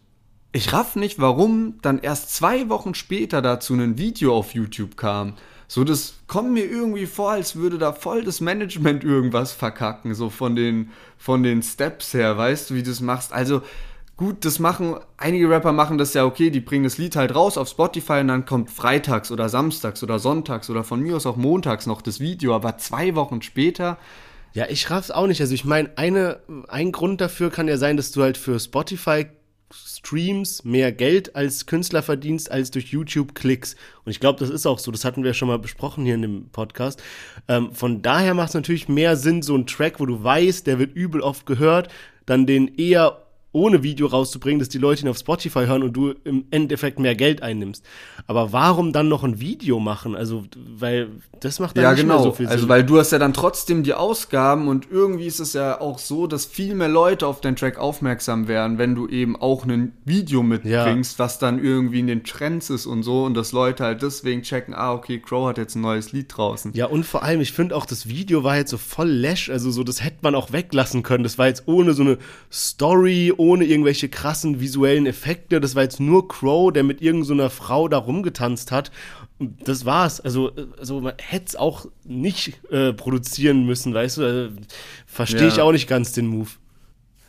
ich 0.52 0.72
raff 0.72 0.94
nicht, 0.94 1.18
warum 1.18 1.80
dann 1.82 1.98
erst 1.98 2.32
zwei 2.32 2.68
Wochen 2.68 2.94
später 2.94 3.42
dazu 3.42 3.74
ein 3.74 3.98
Video 3.98 4.36
auf 4.36 4.54
YouTube 4.54 4.96
kam. 4.96 5.34
So, 5.66 5.84
das 5.84 6.14
kommt 6.26 6.52
mir 6.52 6.64
irgendwie 6.64 7.06
vor, 7.06 7.32
als 7.32 7.56
würde 7.56 7.78
da 7.78 7.92
voll 7.92 8.22
das 8.24 8.40
Management 8.40 9.02
irgendwas 9.04 9.52
verkacken, 9.52 10.14
so 10.14 10.30
von 10.30 10.54
den, 10.56 10.90
von 11.18 11.42
den 11.42 11.62
Steps 11.62 12.14
her, 12.14 12.36
weißt 12.36 12.70
du, 12.70 12.74
wie 12.74 12.82
du 12.82 12.90
das 12.90 13.00
machst. 13.00 13.32
Also, 13.32 13.62
gut, 14.16 14.44
das 14.44 14.58
machen, 14.58 14.96
einige 15.16 15.48
Rapper 15.50 15.72
machen 15.72 15.98
das 15.98 16.14
ja 16.14 16.24
okay, 16.24 16.50
die 16.50 16.60
bringen 16.60 16.84
das 16.84 16.98
Lied 16.98 17.16
halt 17.16 17.34
raus 17.34 17.58
auf 17.58 17.68
Spotify 17.68 18.20
und 18.20 18.28
dann 18.28 18.44
kommt 18.44 18.70
freitags 18.70 19.32
oder 19.32 19.48
samstags 19.48 20.02
oder 20.02 20.18
sonntags 20.18 20.70
oder 20.70 20.84
von 20.84 21.00
mir 21.00 21.16
aus 21.16 21.26
auch 21.26 21.36
montags 21.36 21.86
noch 21.86 22.02
das 22.02 22.20
Video, 22.20 22.54
aber 22.54 22.76
zwei 22.78 23.14
Wochen 23.16 23.42
später, 23.42 23.98
Ja, 24.52 24.66
ich 24.68 24.88
raff's 24.90 25.10
auch 25.10 25.26
nicht. 25.26 25.40
Also 25.40 25.52
ich 25.54 25.64
meine, 25.64 25.90
eine, 25.96 26.40
ein 26.68 26.92
Grund 26.92 27.20
dafür 27.20 27.50
kann 27.50 27.66
ja 27.66 27.76
sein, 27.76 27.96
dass 27.96 28.12
du 28.12 28.22
halt 28.22 28.36
für 28.38 28.60
Spotify 28.60 29.26
Streams 29.74 30.64
mehr 30.64 30.92
Geld 30.92 31.34
als 31.34 31.66
Künstler 31.66 32.02
verdienst 32.02 32.50
als 32.50 32.70
durch 32.70 32.86
YouTube 32.86 33.34
Klicks. 33.34 33.74
Und 34.04 34.12
ich 34.12 34.20
glaube, 34.20 34.38
das 34.38 34.50
ist 34.50 34.66
auch 34.66 34.78
so. 34.78 34.90
Das 34.90 35.04
hatten 35.04 35.24
wir 35.24 35.34
schon 35.34 35.48
mal 35.48 35.58
besprochen 35.58 36.04
hier 36.04 36.14
in 36.14 36.22
dem 36.22 36.48
Podcast. 36.50 37.02
Ähm, 37.48 37.72
von 37.72 38.02
daher 38.02 38.34
macht 38.34 38.50
es 38.50 38.54
natürlich 38.54 38.88
mehr 38.88 39.16
Sinn, 39.16 39.42
so 39.42 39.56
ein 39.56 39.66
Track, 39.66 40.00
wo 40.00 40.06
du 40.06 40.22
weißt, 40.22 40.66
der 40.66 40.78
wird 40.78 40.94
übel 40.94 41.20
oft 41.20 41.46
gehört, 41.46 41.88
dann 42.26 42.46
den 42.46 42.76
eher 42.76 43.23
ohne 43.54 43.82
Video 43.82 44.06
rauszubringen, 44.08 44.58
dass 44.58 44.68
die 44.68 44.78
Leute 44.78 45.02
ihn 45.02 45.08
auf 45.08 45.16
Spotify 45.16 45.64
hören 45.66 45.82
und 45.82 45.92
du 45.94 46.10
im 46.24 46.44
Endeffekt 46.50 46.98
mehr 46.98 47.14
Geld 47.14 47.42
einnimmst. 47.42 47.84
Aber 48.26 48.52
warum 48.52 48.92
dann 48.92 49.08
noch 49.08 49.24
ein 49.24 49.40
Video 49.40 49.80
machen? 49.80 50.14
Also, 50.16 50.44
weil 50.76 51.08
das 51.40 51.60
macht 51.60 51.76
dann 51.76 51.84
Ja, 51.84 51.92
nicht 51.92 52.00
genau. 52.02 52.16
mehr 52.16 52.22
so 52.24 52.32
viel 52.32 52.46
Sinn. 52.46 52.52
also, 52.52 52.68
weil 52.68 52.84
du 52.84 52.98
hast 52.98 53.12
ja 53.12 53.18
dann 53.18 53.32
trotzdem 53.32 53.82
die 53.84 53.94
Ausgaben 53.94 54.68
und 54.68 54.88
irgendwie 54.90 55.26
ist 55.26 55.38
es 55.40 55.52
ja 55.52 55.80
auch 55.80 55.98
so, 55.98 56.26
dass 56.26 56.44
viel 56.46 56.74
mehr 56.74 56.88
Leute 56.88 57.26
auf 57.26 57.40
deinen 57.40 57.56
Track 57.56 57.78
aufmerksam 57.78 58.48
werden, 58.48 58.76
wenn 58.78 58.94
du 58.96 59.06
eben 59.06 59.36
auch 59.36 59.64
ein 59.64 59.92
Video 60.04 60.42
mitbringst, 60.42 61.18
was 61.20 61.38
dann 61.38 61.62
irgendwie 61.62 62.00
in 62.00 62.08
den 62.08 62.24
Trends 62.24 62.70
ist 62.70 62.86
und 62.86 63.04
so 63.04 63.24
und 63.24 63.34
dass 63.34 63.52
Leute 63.52 63.84
halt 63.84 64.02
deswegen 64.02 64.42
checken, 64.42 64.74
ah, 64.74 64.92
okay, 64.92 65.20
Crow 65.20 65.48
hat 65.48 65.58
jetzt 65.58 65.76
ein 65.76 65.80
neues 65.80 66.10
Lied 66.12 66.26
draußen. 66.36 66.72
Ja, 66.74 66.86
und 66.86 67.04
vor 67.06 67.22
allem, 67.22 67.40
ich 67.40 67.52
finde 67.52 67.76
auch, 67.76 67.86
das 67.86 68.08
Video 68.08 68.42
war 68.42 68.56
jetzt 68.56 68.70
so 68.70 68.78
voll 68.78 69.08
lash, 69.08 69.48
also 69.48 69.70
so, 69.70 69.84
das 69.84 70.02
hätte 70.02 70.18
man 70.22 70.34
auch 70.34 70.50
weglassen 70.52 71.04
können. 71.04 71.22
Das 71.22 71.38
war 71.38 71.46
jetzt 71.46 71.62
ohne 71.66 71.92
so 71.92 72.02
eine 72.02 72.18
Story, 72.50 73.32
ohne 73.36 73.43
irgendwelche 73.52 74.08
krassen 74.08 74.60
visuellen 74.60 75.06
Effekte. 75.06 75.60
Das 75.60 75.74
war 75.74 75.82
jetzt 75.82 76.00
nur 76.00 76.28
Crow, 76.28 76.72
der 76.72 76.82
mit 76.82 77.00
irgendeiner 77.02 77.44
so 77.50 77.56
Frau 77.56 77.88
da 77.88 77.98
rumgetanzt 77.98 78.72
hat. 78.72 78.90
Und 79.38 79.68
das 79.68 79.84
war's. 79.84 80.20
Also, 80.20 80.52
also 80.78 81.00
man 81.00 81.14
hätte 81.18 81.46
es 81.48 81.56
auch 81.56 81.86
nicht 82.04 82.60
äh, 82.70 82.92
produzieren 82.92 83.66
müssen, 83.66 83.92
weißt 83.94 84.18
du? 84.18 84.22
Also, 84.24 84.56
Verstehe 85.06 85.42
Ja. 85.42 85.48
ich 85.48 85.60
auch 85.60 85.72
nicht 85.72 85.88
ganz 85.88 86.12
den 86.12 86.26
Move. 86.26 86.50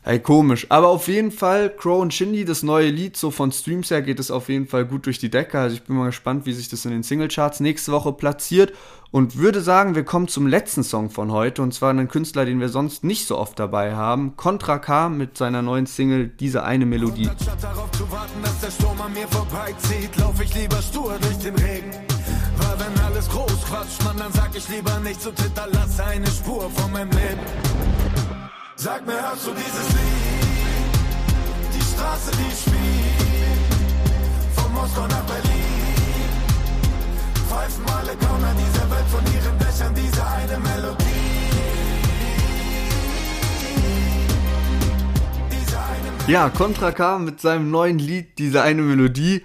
Ey, 0.07 0.19
komisch. 0.19 0.67
Aber 0.69 0.89
auf 0.89 1.07
jeden 1.07 1.31
Fall, 1.31 1.71
Crow 1.75 1.99
und 1.99 2.13
Shindy, 2.13 2.45
das 2.45 2.61
neue 2.61 2.91
Lied, 2.91 3.17
so 3.17 3.31
von 3.31 3.51
Streams 3.51 3.89
her 3.89 4.03
geht 4.03 4.19
es 4.19 4.29
auf 4.29 4.49
jeden 4.49 4.67
Fall 4.67 4.85
gut 4.85 5.07
durch 5.07 5.17
die 5.17 5.31
Decke. 5.31 5.57
Also 5.59 5.77
ich 5.77 5.81
bin 5.83 5.95
mal 5.95 6.05
gespannt, 6.05 6.45
wie 6.45 6.53
sich 6.53 6.69
das 6.69 6.85
in 6.85 6.91
den 6.91 7.01
Singlecharts 7.01 7.59
nächste 7.59 7.91
Woche 7.91 8.13
platziert. 8.13 8.71
Und 9.09 9.37
würde 9.37 9.61
sagen, 9.61 9.95
wir 9.95 10.03
kommen 10.03 10.27
zum 10.27 10.45
letzten 10.45 10.83
Song 10.83 11.09
von 11.09 11.31
heute. 11.31 11.63
Und 11.63 11.73
zwar 11.73 11.89
einen 11.89 12.07
Künstler, 12.07 12.45
den 12.45 12.59
wir 12.59 12.69
sonst 12.69 13.03
nicht 13.03 13.25
so 13.25 13.35
oft 13.35 13.57
dabei 13.57 13.95
haben. 13.95 14.35
Contra 14.35 14.77
K 14.77 15.09
mit 15.09 15.37
seiner 15.37 15.63
neuen 15.63 15.87
Single 15.87 16.27
Diese 16.27 16.63
eine 16.63 16.85
Melodie. 16.85 17.31
Statt 17.41 17.63
darauf 17.63 17.89
zu 17.93 18.11
warten, 18.11 18.43
dass 18.43 18.59
der 18.61 18.69
Sturm 18.69 19.01
an 19.01 19.11
mir 19.11 19.27
vorbeizieht, 19.27 20.15
lauf 20.17 20.39
ich 20.39 20.53
lieber 20.53 20.83
stur 20.83 21.17
durch 21.19 21.37
den 21.37 21.55
Regen. 21.55 21.89
Weil 22.57 22.79
wenn 22.79 23.05
alles 23.05 23.27
groß 23.27 23.65
quatscht, 23.65 24.03
man, 24.03 24.17
dann 24.17 24.31
sag 24.33 24.55
ich 24.55 24.69
lieber 24.69 24.99
nicht 24.99 25.19
so 25.19 25.31
Titter, 25.31 25.67
lass 25.71 25.99
eine 25.99 26.27
Spur 26.27 26.69
von 26.69 26.91
meinem 26.91 27.09
Leben. 27.09 28.04
Sag 28.77 29.05
mir, 29.07 29.13
hörst 29.13 29.47
du 29.47 29.51
dieses 29.51 29.89
Lied? 29.89 30.95
Die 31.73 31.81
Straße, 31.81 32.31
die 32.31 32.51
spielt. 32.55 33.73
Von 34.53 34.73
Moskau 34.73 35.07
nach 35.07 35.23
Berlin. 35.23 35.63
Pfeifen 37.47 37.85
alle 37.87 38.15
Gauner 38.17 38.53
dieser 38.53 38.91
Welt 38.91 39.07
von 39.07 39.23
ihren 39.33 39.57
Dächern 39.59 39.95
diese 39.95 40.27
eine 40.27 40.57
Melodie. 40.59 41.05
Ja, 46.27 46.49
Contra 46.49 46.91
K 46.91 47.19
mit 47.19 47.39
seinem 47.39 47.71
neuen 47.71 47.99
Lied, 47.99 48.37
diese 48.39 48.61
eine 48.61 48.81
Melodie. 48.81 49.43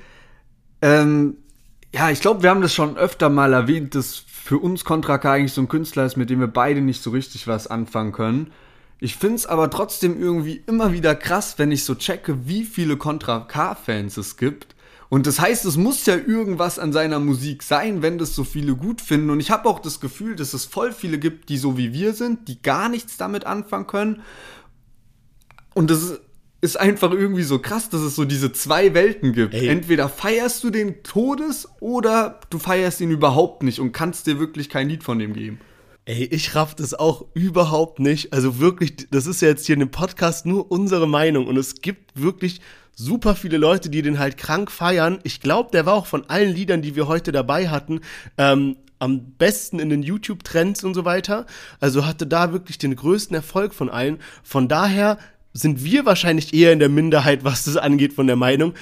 Ähm, 0.83 1.37
Ja, 1.93 2.11
ich 2.11 2.21
glaube, 2.21 2.43
wir 2.43 2.51
haben 2.51 2.63
das 2.63 2.73
schon 2.75 2.97
öfter 2.97 3.29
mal 3.29 3.53
erwähnt, 3.53 3.95
dass 3.95 4.17
für 4.17 4.59
uns 4.59 4.85
Contra 4.85 5.19
K 5.19 5.33
eigentlich 5.33 5.53
so 5.53 5.61
ein 5.61 5.69
Künstler 5.69 6.05
ist, 6.05 6.17
mit 6.17 6.31
dem 6.31 6.41
wir 6.41 6.47
beide 6.49 6.81
nicht 6.81 7.03
so 7.03 7.11
richtig 7.11 7.47
was 7.47 7.67
anfangen 7.67 8.13
können. 8.13 8.53
Ich 9.01 9.17
find's 9.17 9.47
aber 9.47 9.71
trotzdem 9.71 10.21
irgendwie 10.21 10.63
immer 10.67 10.93
wieder 10.93 11.15
krass, 11.15 11.55
wenn 11.59 11.73
ich 11.73 11.85
so 11.85 11.95
checke, 11.95 12.47
wie 12.47 12.65
viele 12.65 12.97
Contra 12.97 13.41
K-Fans 13.41 14.17
es 14.17 14.37
gibt. 14.37 14.75
Und 15.09 15.27
das 15.27 15.41
heißt, 15.41 15.65
es 15.65 15.77
muss 15.77 16.07
ja 16.07 16.15
irgendwas 16.15 16.79
an 16.79 16.93
seiner 16.93 17.19
Musik 17.19 17.63
sein, 17.63 18.03
wenn 18.03 18.19
das 18.19 18.35
so 18.35 18.45
viele 18.45 18.77
gut 18.77 19.01
finden. 19.01 19.31
Und 19.31 19.41
ich 19.41 19.51
habe 19.51 19.69
auch 19.69 19.81
das 19.81 20.01
Gefühl, 20.01 20.37
dass 20.37 20.55
es 20.55 20.67
voll 20.67 20.93
viele 20.93 21.19
gibt, 21.19 21.49
die 21.49 21.59
so 21.59 21.77
wie 21.77 21.93
wir 21.93 22.13
sind, 22.13 22.47
die 22.47 22.63
gar 22.63 22.89
nichts 22.89 23.17
damit 23.17 23.45
anfangen 23.45 23.87
können. 23.87 24.23
Und 25.75 25.91
das 25.91 26.03
ist 26.03 26.21
ist 26.61 26.79
einfach 26.79 27.11
irgendwie 27.13 27.43
so 27.43 27.59
krass, 27.59 27.89
dass 27.89 28.03
es 28.03 28.15
so 28.15 28.25
diese 28.25 28.53
zwei 28.53 28.93
Welten 28.93 29.33
gibt. 29.33 29.55
Ey. 29.55 29.69
Entweder 29.69 30.09
feierst 30.09 30.63
du 30.63 30.71
den 30.71 31.03
Todes 31.03 31.69
oder 31.81 32.41
du 32.51 32.59
feierst 32.59 33.01
ihn 33.01 33.11
überhaupt 33.11 33.63
nicht 33.63 33.81
und 33.81 33.93
kannst 33.93 34.27
dir 34.27 34.39
wirklich 34.39 34.69
kein 34.69 34.89
Lied 34.89 35.03
von 35.03 35.19
dem 35.19 35.33
geben. 35.33 35.59
Ey, 36.07 36.25
ich 36.25 36.55
raff 36.55 36.75
das 36.75 36.95
auch 36.95 37.27
überhaupt 37.35 38.01
nicht. 38.01 38.33
Also 38.33 38.59
wirklich, 38.59 39.09
das 39.11 39.27
ist 39.27 39.43
ja 39.43 39.49
jetzt 39.49 39.67
hier 39.67 39.75
in 39.75 39.81
dem 39.81 39.91
Podcast 39.91 40.47
nur 40.47 40.71
unsere 40.71 41.07
Meinung 41.07 41.47
und 41.47 41.57
es 41.57 41.83
gibt 41.83 42.21
wirklich 42.21 42.61
super 42.95 43.35
viele 43.35 43.59
Leute, 43.59 43.91
die 43.91 44.03
den 44.03 44.19
halt 44.19 44.37
krank 44.37 44.71
feiern. 44.71 45.21
Ich 45.23 45.41
glaube, 45.41 45.71
der 45.73 45.87
war 45.87 45.95
auch 45.95 46.07
von 46.07 46.29
allen 46.29 46.55
Liedern, 46.55 46.83
die 46.83 46.97
wir 46.97 47.07
heute 47.07 47.33
dabei 47.33 47.69
hatten, 47.69 48.01
ähm, 48.39 48.77
am 48.99 49.33
besten 49.39 49.79
in 49.79 49.89
den 49.89 50.03
YouTube-Trends 50.03 50.85
und 50.85 50.95
so 50.95 51.05
weiter. 51.05 51.47
Also 51.81 52.07
hatte 52.07 52.27
da 52.27 52.53
wirklich 52.53 52.79
den 52.79 52.95
größten 52.95 53.35
Erfolg 53.35 53.73
von 53.73 53.89
allen. 53.89 54.19
Von 54.43 54.69
daher 54.69 55.19
sind 55.53 55.83
wir 55.85 56.07
wahrscheinlich 56.07 56.55
eher 56.55 56.73
in 56.73 56.79
der 56.79 56.89
Minderheit, 56.89 57.45
was 57.45 57.65
das 57.65 57.77
angeht, 57.77 58.13
von 58.13 58.27
der 58.27 58.37
Meinung. 58.37 58.75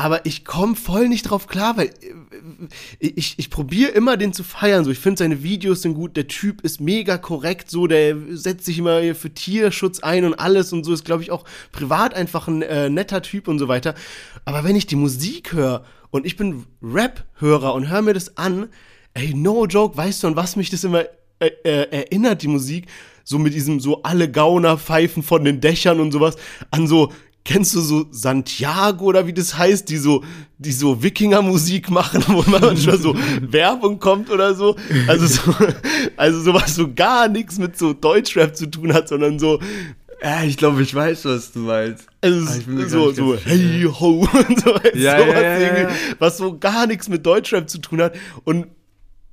Aber 0.00 0.24
ich 0.24 0.46
komme 0.46 0.76
voll 0.76 1.10
nicht 1.10 1.24
drauf 1.24 1.46
klar, 1.46 1.76
weil 1.76 1.88
äh, 1.88 3.12
ich, 3.16 3.34
ich 3.36 3.50
probiere 3.50 3.90
immer 3.90 4.16
den 4.16 4.32
zu 4.32 4.42
feiern. 4.42 4.82
So, 4.82 4.90
ich 4.90 4.98
finde 4.98 5.18
seine 5.18 5.42
Videos 5.42 5.82
sind 5.82 5.92
gut, 5.92 6.16
der 6.16 6.26
Typ 6.26 6.62
ist 6.62 6.80
mega 6.80 7.18
korrekt, 7.18 7.70
so, 7.70 7.86
der 7.86 8.16
setzt 8.30 8.64
sich 8.64 8.78
immer 8.78 9.14
für 9.14 9.28
Tierschutz 9.28 10.00
ein 10.00 10.24
und 10.24 10.32
alles 10.40 10.72
und 10.72 10.84
so, 10.84 10.94
ist, 10.94 11.04
glaube 11.04 11.22
ich, 11.22 11.30
auch 11.30 11.44
privat 11.70 12.14
einfach 12.14 12.48
ein 12.48 12.62
äh, 12.62 12.88
netter 12.88 13.20
Typ 13.20 13.46
und 13.46 13.58
so 13.58 13.68
weiter. 13.68 13.94
Aber 14.46 14.64
wenn 14.64 14.74
ich 14.74 14.86
die 14.86 14.96
Musik 14.96 15.52
höre 15.52 15.84
und 16.10 16.24
ich 16.24 16.38
bin 16.38 16.64
Rap-Hörer 16.82 17.74
und 17.74 17.90
höre 17.90 18.00
mir 18.00 18.14
das 18.14 18.38
an, 18.38 18.70
ey, 19.12 19.34
no 19.34 19.66
joke, 19.66 19.98
weißt 19.98 20.22
du, 20.22 20.28
an 20.28 20.36
was 20.36 20.56
mich 20.56 20.70
das 20.70 20.82
immer 20.82 21.04
äh, 21.40 21.50
äh, 21.62 21.90
erinnert, 21.90 22.40
die 22.40 22.48
Musik? 22.48 22.86
So 23.22 23.38
mit 23.38 23.52
diesem, 23.52 23.80
so 23.80 24.02
alle 24.02 24.30
Gauner 24.30 24.78
pfeifen 24.78 25.22
von 25.22 25.44
den 25.44 25.60
Dächern 25.60 26.00
und 26.00 26.10
sowas, 26.10 26.36
an 26.70 26.86
so 26.86 27.12
Kennst 27.44 27.74
du 27.74 27.80
so 27.80 28.06
Santiago 28.10 29.06
oder 29.06 29.26
wie 29.26 29.32
das 29.32 29.56
heißt, 29.56 29.88
die 29.88 29.96
so, 29.96 30.22
die 30.58 30.72
so 30.72 31.02
Wikinger-Musik 31.02 31.90
machen, 31.90 32.22
wo 32.28 32.44
manchmal 32.46 32.98
so 32.98 33.14
Werbung 33.40 33.98
kommt 33.98 34.30
oder 34.30 34.54
so? 34.54 34.76
Also 35.08 35.26
so, 35.26 35.54
also 36.16 36.40
sowas 36.42 36.74
so 36.74 36.92
gar 36.92 37.28
nichts 37.28 37.58
mit 37.58 37.78
so 37.78 37.92
Deutschrap 37.94 38.54
zu 38.54 38.66
tun 38.66 38.92
hat, 38.92 39.08
sondern 39.08 39.38
so, 39.38 39.58
Ja, 40.22 40.44
ich 40.44 40.58
glaube, 40.58 40.82
ich 40.82 40.94
weiß, 40.94 41.24
was 41.24 41.52
du 41.52 41.60
meinst. 41.60 42.06
also 42.20 42.46
so, 42.88 43.12
so 43.12 43.36
hey 43.36 43.84
ho 43.84 44.20
und 44.48 44.60
so, 44.60 44.74
Ja, 44.94 45.18
sowas 45.18 45.34
ja, 45.42 45.78
ja. 45.84 45.88
was 46.18 46.36
so 46.36 46.58
gar 46.58 46.86
nichts 46.86 47.08
mit 47.08 47.24
Deutschrap 47.24 47.70
zu 47.70 47.78
tun 47.78 48.02
hat. 48.02 48.14
Und 48.44 48.66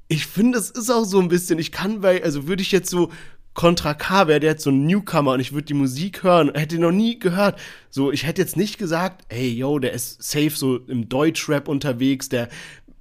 ich 0.08 0.26
finde, 0.26 0.58
es 0.58 0.70
ist 0.70 0.90
auch 0.90 1.04
so 1.04 1.20
ein 1.20 1.28
bisschen, 1.28 1.60
ich 1.60 1.74
kann 1.74 2.00
bei, 2.00 2.24
also 2.24 2.48
würde 2.48 2.62
ich 2.62 2.72
jetzt 2.72 2.90
so 2.90 3.12
Contra 3.58 3.96
K 3.96 4.28
wäre 4.28 4.40
der 4.40 4.52
jetzt 4.52 4.64
so 4.64 4.70
ein 4.70 4.86
Newcomer 4.86 5.32
und 5.32 5.40
ich 5.40 5.52
würde 5.52 5.66
die 5.66 5.74
Musik 5.74 6.22
hören, 6.22 6.52
hätte 6.54 6.76
ihn 6.76 6.82
noch 6.82 6.92
nie 6.92 7.18
gehört. 7.18 7.60
So, 7.90 8.12
ich 8.12 8.28
hätte 8.28 8.40
jetzt 8.40 8.56
nicht 8.56 8.78
gesagt, 8.78 9.26
ey, 9.30 9.50
yo, 9.50 9.80
der 9.80 9.94
ist 9.94 10.22
safe 10.22 10.52
so 10.52 10.78
im 10.78 11.10
Deutschrap 11.10 11.68
unterwegs, 11.68 12.30
der 12.30 12.50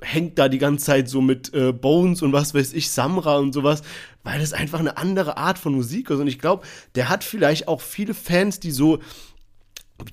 hängt 0.00 0.38
da 0.38 0.48
die 0.48 0.56
ganze 0.56 0.86
Zeit 0.86 1.10
so 1.10 1.20
mit 1.20 1.52
äh, 1.52 1.74
Bones 1.74 2.22
und 2.22 2.32
was 2.32 2.54
weiß 2.54 2.72
ich, 2.72 2.88
Samra 2.88 3.36
und 3.36 3.52
sowas, 3.52 3.82
weil 4.24 4.40
das 4.40 4.54
einfach 4.54 4.80
eine 4.80 4.96
andere 4.96 5.36
Art 5.36 5.58
von 5.58 5.74
Musik 5.74 6.08
ist. 6.08 6.20
Und 6.20 6.26
ich 6.26 6.38
glaube, 6.38 6.64
der 6.94 7.10
hat 7.10 7.22
vielleicht 7.22 7.68
auch 7.68 7.82
viele 7.82 8.14
Fans, 8.14 8.58
die 8.58 8.70
so, 8.70 9.00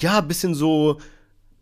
ja, 0.02 0.20
ein 0.20 0.28
bisschen 0.28 0.56
so 0.56 1.00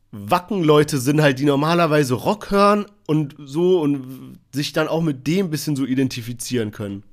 Wackenleute 0.10 0.98
sind 0.98 1.22
halt, 1.22 1.38
die 1.38 1.46
normalerweise 1.46 2.16
Rock 2.16 2.50
hören 2.50 2.88
und 3.06 3.36
so 3.38 3.80
und 3.80 4.40
sich 4.52 4.74
dann 4.74 4.88
auch 4.88 5.04
mit 5.04 5.28
dem 5.28 5.46
ein 5.46 5.50
bisschen 5.52 5.76
so 5.76 5.86
identifizieren 5.86 6.72
können. 6.72 7.04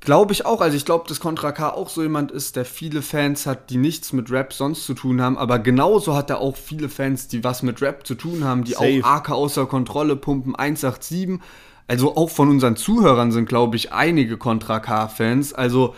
Glaube 0.00 0.32
ich 0.32 0.46
auch. 0.46 0.62
Also 0.62 0.76
ich 0.76 0.86
glaube, 0.86 1.04
dass 1.08 1.20
Contra 1.20 1.52
K 1.52 1.68
auch 1.68 1.90
so 1.90 2.02
jemand 2.02 2.32
ist, 2.32 2.56
der 2.56 2.64
viele 2.64 3.02
Fans 3.02 3.46
hat, 3.46 3.68
die 3.68 3.76
nichts 3.76 4.14
mit 4.14 4.30
Rap 4.30 4.52
sonst 4.52 4.86
zu 4.86 4.94
tun 4.94 5.20
haben. 5.20 5.36
Aber 5.36 5.58
genauso 5.58 6.16
hat 6.16 6.30
er 6.30 6.40
auch 6.40 6.56
viele 6.56 6.88
Fans, 6.88 7.28
die 7.28 7.44
was 7.44 7.62
mit 7.62 7.82
Rap 7.82 8.06
zu 8.06 8.14
tun 8.14 8.44
haben, 8.44 8.64
die 8.64 8.72
Safe. 8.72 9.02
auch 9.02 9.08
AK 9.08 9.30
außer 9.30 9.66
Kontrolle 9.66 10.16
pumpen 10.16 10.56
187. 10.56 11.38
Also 11.86 12.16
auch 12.16 12.30
von 12.30 12.48
unseren 12.48 12.76
Zuhörern 12.76 13.32
sind, 13.32 13.48
glaube 13.48 13.76
ich, 13.76 13.92
einige 13.92 14.38
Contra 14.38 14.78
K-Fans. 14.78 15.52
Also 15.52 15.94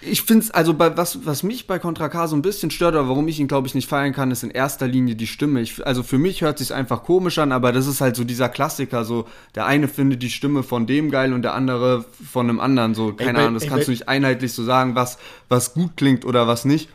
ich 0.00 0.22
finde 0.22 0.44
es, 0.44 0.50
also 0.52 0.74
bei, 0.74 0.96
was, 0.96 1.26
was 1.26 1.42
mich 1.42 1.66
bei 1.66 1.78
Contra 1.78 2.08
K 2.08 2.28
so 2.28 2.36
ein 2.36 2.42
bisschen 2.42 2.70
stört, 2.70 2.94
oder 2.94 3.08
warum 3.08 3.26
ich 3.28 3.40
ihn, 3.40 3.48
glaube 3.48 3.66
ich, 3.66 3.74
nicht 3.74 3.88
feiern 3.88 4.12
kann, 4.12 4.30
ist 4.30 4.42
in 4.44 4.50
erster 4.50 4.86
Linie 4.86 5.16
die 5.16 5.26
Stimme. 5.26 5.60
Ich, 5.60 5.84
also 5.86 6.02
für 6.02 6.18
mich 6.18 6.40
hört 6.42 6.58
sich 6.58 6.72
einfach 6.72 7.02
komisch 7.02 7.38
an, 7.38 7.50
aber 7.52 7.72
das 7.72 7.86
ist 7.86 8.00
halt 8.00 8.14
so 8.16 8.24
dieser 8.24 8.48
Klassiker, 8.48 9.04
so 9.04 9.26
der 9.54 9.66
eine 9.66 9.88
findet 9.88 10.22
die 10.22 10.30
Stimme 10.30 10.62
von 10.62 10.86
dem 10.86 11.10
geil 11.10 11.32
und 11.32 11.42
der 11.42 11.54
andere 11.54 12.04
von 12.30 12.48
einem 12.48 12.60
anderen, 12.60 12.94
so, 12.94 13.12
keine 13.12 13.32
bei- 13.34 13.38
Ahnung, 13.40 13.54
das 13.54 13.64
ey, 13.64 13.68
kannst 13.68 13.82
bei- 13.82 13.86
du 13.86 13.90
nicht 13.92 14.08
einheitlich 14.08 14.52
so 14.52 14.62
sagen, 14.62 14.94
was, 14.94 15.18
was 15.48 15.74
gut 15.74 15.96
klingt 15.96 16.24
oder 16.24 16.46
was 16.46 16.64
nicht. 16.64 16.88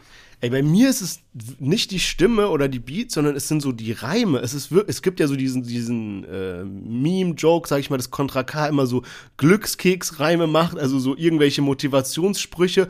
Ey, 0.44 0.50
bei 0.50 0.62
mir 0.62 0.90
ist 0.90 1.00
es 1.00 1.22
nicht 1.58 1.92
die 1.92 2.02
Stimme 2.02 2.50
oder 2.50 2.68
die 2.68 2.80
Beats, 2.80 3.14
sondern 3.14 3.34
es 3.34 3.48
sind 3.48 3.62
so 3.62 3.72
die 3.72 3.94
Reime. 3.94 4.40
Es, 4.40 4.54
ist 4.54 4.74
es 4.74 5.02
gibt 5.02 5.22
ja 5.22 5.28
so 5.28 5.38
diesen, 5.38 5.64
diesen 5.64 6.26
äh, 6.26 6.66
Meme-Joke, 6.66 7.66
sag 7.66 7.80
ich 7.80 7.90
mal, 7.90 7.96
dass 7.96 8.12
Contra 8.12 8.44
K 8.44 8.68
immer 8.68 8.86
so 8.86 9.04
Glückskeks-Reime 9.38 10.48
macht, 10.48 10.78
also 10.78 11.00
so 11.00 11.16
irgendwelche 11.16 11.62
Motivationssprüche. 11.62 12.90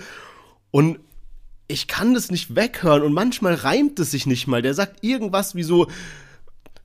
Und 0.72 0.98
ich 1.68 1.88
kann 1.88 2.16
das 2.16 2.32
nicht 2.32 2.56
weghören 2.56 3.04
und 3.04 3.13
manchmal 3.13 3.54
reimt 3.54 4.00
es 4.00 4.10
sich 4.10 4.26
nicht 4.26 4.48
mal. 4.48 4.63
Der 4.63 4.74
sagt 4.74 5.04
irgendwas 5.04 5.54
wie 5.54 5.62
so, 5.62 5.86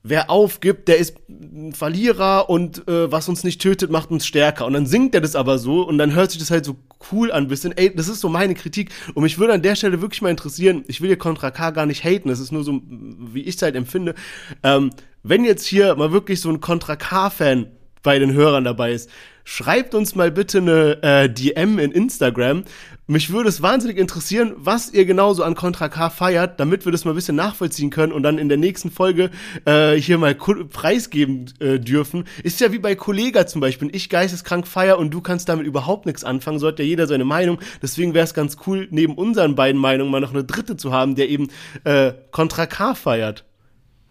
wer 0.03 0.29
aufgibt, 0.29 0.87
der 0.87 0.97
ist 0.97 1.17
ein 1.29 1.73
Verlierer 1.73 2.49
und 2.49 2.87
äh, 2.87 3.11
was 3.11 3.27
uns 3.27 3.43
nicht 3.43 3.61
tötet, 3.61 3.91
macht 3.91 4.11
uns 4.11 4.25
stärker. 4.25 4.65
Und 4.65 4.73
dann 4.73 4.85
singt 4.85 5.13
er 5.13 5.21
das 5.21 5.35
aber 5.35 5.57
so 5.57 5.81
und 5.83 5.97
dann 5.97 6.15
hört 6.15 6.31
sich 6.31 6.39
das 6.39 6.51
halt 6.51 6.65
so 6.65 6.77
cool 7.11 7.31
an, 7.31 7.47
bisschen. 7.47 7.77
Ey, 7.77 7.93
das 7.93 8.07
ist 8.07 8.21
so 8.21 8.29
meine 8.29 8.55
Kritik. 8.55 8.91
Und 9.13 9.23
mich 9.23 9.37
würde 9.39 9.53
an 9.53 9.61
der 9.61 9.75
Stelle 9.75 10.01
wirklich 10.01 10.21
mal 10.21 10.29
interessieren, 10.29 10.83
ich 10.87 11.01
will 11.01 11.09
hier 11.09 11.17
Contra 11.17 11.51
K 11.51 11.71
gar 11.71 11.85
nicht 11.85 12.03
haten, 12.03 12.29
das 12.29 12.39
ist 12.39 12.51
nur 12.51 12.63
so, 12.63 12.81
wie 12.87 13.41
ich 13.41 13.55
es 13.55 13.61
halt 13.61 13.75
empfinde. 13.75 14.15
Ähm, 14.63 14.91
wenn 15.23 15.43
jetzt 15.43 15.65
hier 15.65 15.95
mal 15.95 16.11
wirklich 16.11 16.39
so 16.39 16.49
ein 16.49 16.61
Contra 16.61 16.95
K-Fan 16.95 17.67
bei 18.01 18.19
den 18.19 18.33
Hörern 18.33 18.63
dabei 18.63 18.93
ist, 18.93 19.09
schreibt 19.43 19.93
uns 19.95 20.15
mal 20.15 20.31
bitte 20.31 20.59
eine 20.59 21.03
äh, 21.03 21.29
DM 21.29 21.79
in 21.79 21.91
Instagram. 21.91 22.63
Mich 23.11 23.31
würde 23.31 23.49
es 23.49 23.63
wahnsinnig 23.63 23.97
interessieren, 23.97 24.53
was 24.55 24.93
ihr 24.93 25.03
genauso 25.03 25.41
an 25.43 25.55
Contra 25.55 25.89
K 25.89 26.11
feiert, 26.11 26.59
damit 26.59 26.85
wir 26.85 26.91
das 26.91 27.05
mal 27.05 27.13
ein 27.13 27.15
bisschen 27.15 27.35
nachvollziehen 27.35 27.89
können 27.89 28.13
und 28.13 28.21
dann 28.21 28.37
in 28.37 28.49
der 28.49 28.59
nächsten 28.59 28.91
Folge 28.91 29.31
äh, 29.65 29.95
hier 29.95 30.19
mal 30.19 30.35
preisgeben 30.35 31.51
äh, 31.59 31.79
dürfen. 31.79 32.25
Ist 32.43 32.59
ja 32.59 32.71
wie 32.71 32.77
bei 32.77 32.93
Kollega 32.93 33.47
zum 33.47 33.61
Beispiel. 33.61 33.89
Ich 33.95 34.09
geisteskrank 34.09 34.67
feier 34.67 34.99
und 34.99 35.09
du 35.09 35.21
kannst 35.21 35.49
damit 35.49 35.65
überhaupt 35.65 36.05
nichts 36.05 36.23
anfangen. 36.23 36.59
So 36.59 36.67
hat 36.67 36.77
ja 36.77 36.85
jeder 36.85 37.07
seine 37.07 37.25
Meinung. 37.25 37.57
Deswegen 37.81 38.13
wäre 38.13 38.25
es 38.25 38.35
ganz 38.35 38.57
cool, 38.67 38.87
neben 38.91 39.15
unseren 39.15 39.55
beiden 39.55 39.81
Meinungen 39.81 40.11
mal 40.11 40.21
noch 40.21 40.29
eine 40.29 40.43
dritte 40.43 40.77
zu 40.77 40.93
haben, 40.93 41.15
der 41.15 41.29
eben 41.29 41.47
äh, 41.85 42.13
Contra 42.29 42.67
K 42.67 42.93
feiert. 42.93 43.43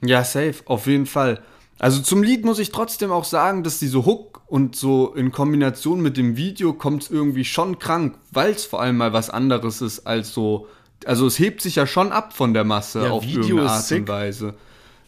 Ja, 0.02 0.24
safe, 0.24 0.56
auf 0.64 0.88
jeden 0.88 1.06
Fall. 1.06 1.40
Also 1.78 2.02
zum 2.02 2.24
Lied 2.24 2.44
muss 2.44 2.58
ich 2.58 2.72
trotzdem 2.72 3.12
auch 3.12 3.22
sagen, 3.22 3.62
dass 3.62 3.78
diese 3.78 4.04
Hook 4.04 4.37
und 4.48 4.74
so 4.76 5.14
in 5.14 5.30
Kombination 5.30 6.00
mit 6.00 6.16
dem 6.16 6.36
Video 6.36 6.72
kommt 6.72 7.04
es 7.04 7.10
irgendwie 7.10 7.44
schon 7.44 7.78
krank, 7.78 8.18
weil 8.30 8.52
es 8.52 8.64
vor 8.64 8.80
allem 8.80 8.96
mal 8.96 9.12
was 9.12 9.30
anderes 9.30 9.82
ist 9.82 10.06
als 10.06 10.32
so. 10.32 10.66
Also 11.04 11.26
es 11.26 11.38
hebt 11.38 11.60
sich 11.62 11.76
ja 11.76 11.86
schon 11.86 12.12
ab 12.12 12.32
von 12.32 12.54
der 12.54 12.64
Masse 12.64 13.04
Ja, 13.04 13.10
auf 13.10 13.22
Video 13.24 13.40
irgendeine 13.42 13.70
Art 13.70 13.84
sick. 13.84 14.00
und 14.00 14.08
Weise. 14.08 14.54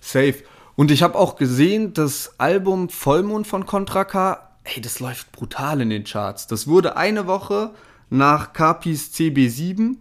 Safe. 0.01 0.35
Und 0.77 0.91
ich 0.91 1.03
habe 1.03 1.19
auch 1.19 1.37
gesehen, 1.37 1.95
das 1.95 2.35
Album 2.39 2.89
Vollmond 2.91 3.47
von 3.47 3.67
Contra 3.67 4.05
K, 4.05 4.51
ey, 4.65 4.81
das 4.81 5.01
läuft 5.01 5.33
brutal 5.33 5.81
in 5.81 5.91
den 5.91 6.05
Charts. 6.05 6.47
Das 6.47 6.67
wurde 6.69 6.97
eine 6.97 7.27
Woche 7.27 7.73
nach 8.09 8.53
Capis 8.53 9.13
CB7 9.15 9.97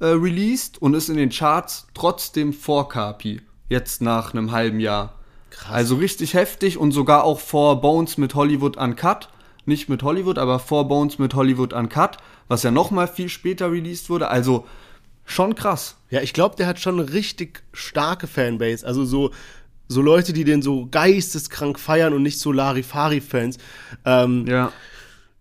äh, 0.00 0.06
released 0.06 0.80
und 0.80 0.94
ist 0.94 1.08
in 1.08 1.16
den 1.16 1.30
Charts 1.30 1.86
trotzdem 1.94 2.52
vor 2.52 2.88
Capi. 2.88 3.42
Jetzt 3.68 4.02
nach 4.02 4.32
einem 4.32 4.52
halben 4.52 4.80
Jahr. 4.80 5.14
Krass. 5.54 5.72
Also 5.72 5.96
richtig 5.96 6.34
heftig 6.34 6.78
und 6.78 6.92
sogar 6.92 7.24
auch 7.24 7.40
vor 7.40 7.80
Bones 7.80 8.18
mit 8.18 8.34
Hollywood 8.34 8.76
Uncut. 8.76 9.28
Nicht 9.66 9.88
mit 9.88 10.02
Hollywood, 10.02 10.36
aber 10.38 10.58
vor 10.58 10.88
Bones 10.88 11.18
mit 11.18 11.34
Hollywood 11.34 11.72
Uncut, 11.72 12.18
was 12.48 12.62
ja 12.64 12.70
noch 12.70 12.90
mal 12.90 13.08
viel 13.08 13.30
später 13.30 13.72
released 13.72 14.10
wurde. 14.10 14.28
Also 14.28 14.66
schon 15.24 15.54
krass. 15.54 15.96
Ja, 16.10 16.20
ich 16.20 16.34
glaube, 16.34 16.56
der 16.56 16.66
hat 16.66 16.78
schon 16.80 17.00
eine 17.00 17.12
richtig 17.12 17.62
starke 17.72 18.26
Fanbase. 18.26 18.86
Also 18.86 19.06
so, 19.06 19.30
so 19.88 20.02
Leute, 20.02 20.34
die 20.34 20.44
den 20.44 20.60
so 20.60 20.86
geisteskrank 20.90 21.78
feiern 21.78 22.12
und 22.12 22.22
nicht 22.22 22.38
so 22.40 22.52
Larifari-Fans. 22.52 23.56
Ähm, 24.04 24.46
Ja. 24.46 24.70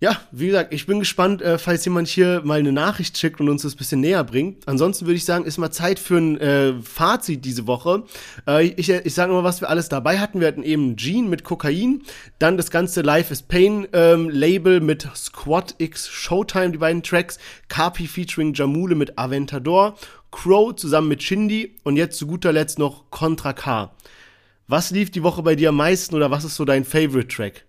Ja, 0.03 0.19
wie 0.33 0.47
gesagt, 0.47 0.73
ich 0.73 0.85
bin 0.85 0.99
gespannt, 0.99 1.41
äh, 1.41 1.57
falls 1.57 1.85
jemand 1.85 2.09
hier 2.09 2.41
mal 2.43 2.59
eine 2.59 2.73
Nachricht 2.73 3.17
schickt 3.17 3.39
und 3.39 3.47
uns 3.47 3.61
das 3.61 3.73
bisschen 3.73 4.01
näher 4.01 4.25
bringt. 4.25 4.67
Ansonsten 4.67 5.05
würde 5.05 5.15
ich 5.15 5.23
sagen, 5.23 5.45
ist 5.45 5.57
mal 5.57 5.71
Zeit 5.71 5.97
für 5.97 6.17
ein 6.17 6.37
äh, 6.41 6.73
Fazit 6.81 7.45
diese 7.45 7.67
Woche. 7.67 8.03
Äh, 8.45 8.65
ich 8.65 8.89
ich 8.89 9.13
sage 9.13 9.31
nur, 9.31 9.45
was 9.45 9.61
wir 9.61 9.69
alles 9.69 9.87
dabei 9.87 10.19
hatten. 10.19 10.41
Wir 10.41 10.47
hatten 10.49 10.63
eben 10.63 10.97
Gene 10.97 11.29
mit 11.29 11.45
Kokain, 11.45 12.01
dann 12.37 12.57
das 12.57 12.69
ganze 12.69 13.01
Life 13.01 13.31
is 13.31 13.43
Pain 13.43 13.87
ähm, 13.93 14.29
Label 14.29 14.81
mit 14.81 15.07
Squad 15.15 15.75
X 15.77 16.09
Showtime, 16.09 16.71
die 16.71 16.79
beiden 16.79 17.01
Tracks, 17.01 17.39
Kapi 17.69 18.05
featuring 18.05 18.53
Jamule 18.53 18.95
mit 18.95 19.17
Aventador, 19.17 19.95
Crow 20.31 20.75
zusammen 20.75 21.07
mit 21.07 21.23
Shindy 21.23 21.77
und 21.83 21.95
jetzt 21.95 22.17
zu 22.17 22.27
guter 22.27 22.51
Letzt 22.51 22.77
noch 22.77 23.09
Contra 23.09 23.53
K. 23.53 23.93
Was 24.67 24.91
lief 24.91 25.11
die 25.11 25.23
Woche 25.23 25.43
bei 25.43 25.55
dir 25.55 25.69
am 25.69 25.77
meisten 25.77 26.13
oder 26.13 26.29
was 26.29 26.43
ist 26.43 26.57
so 26.57 26.65
dein 26.65 26.83
Favorite 26.83 27.29
Track? 27.29 27.63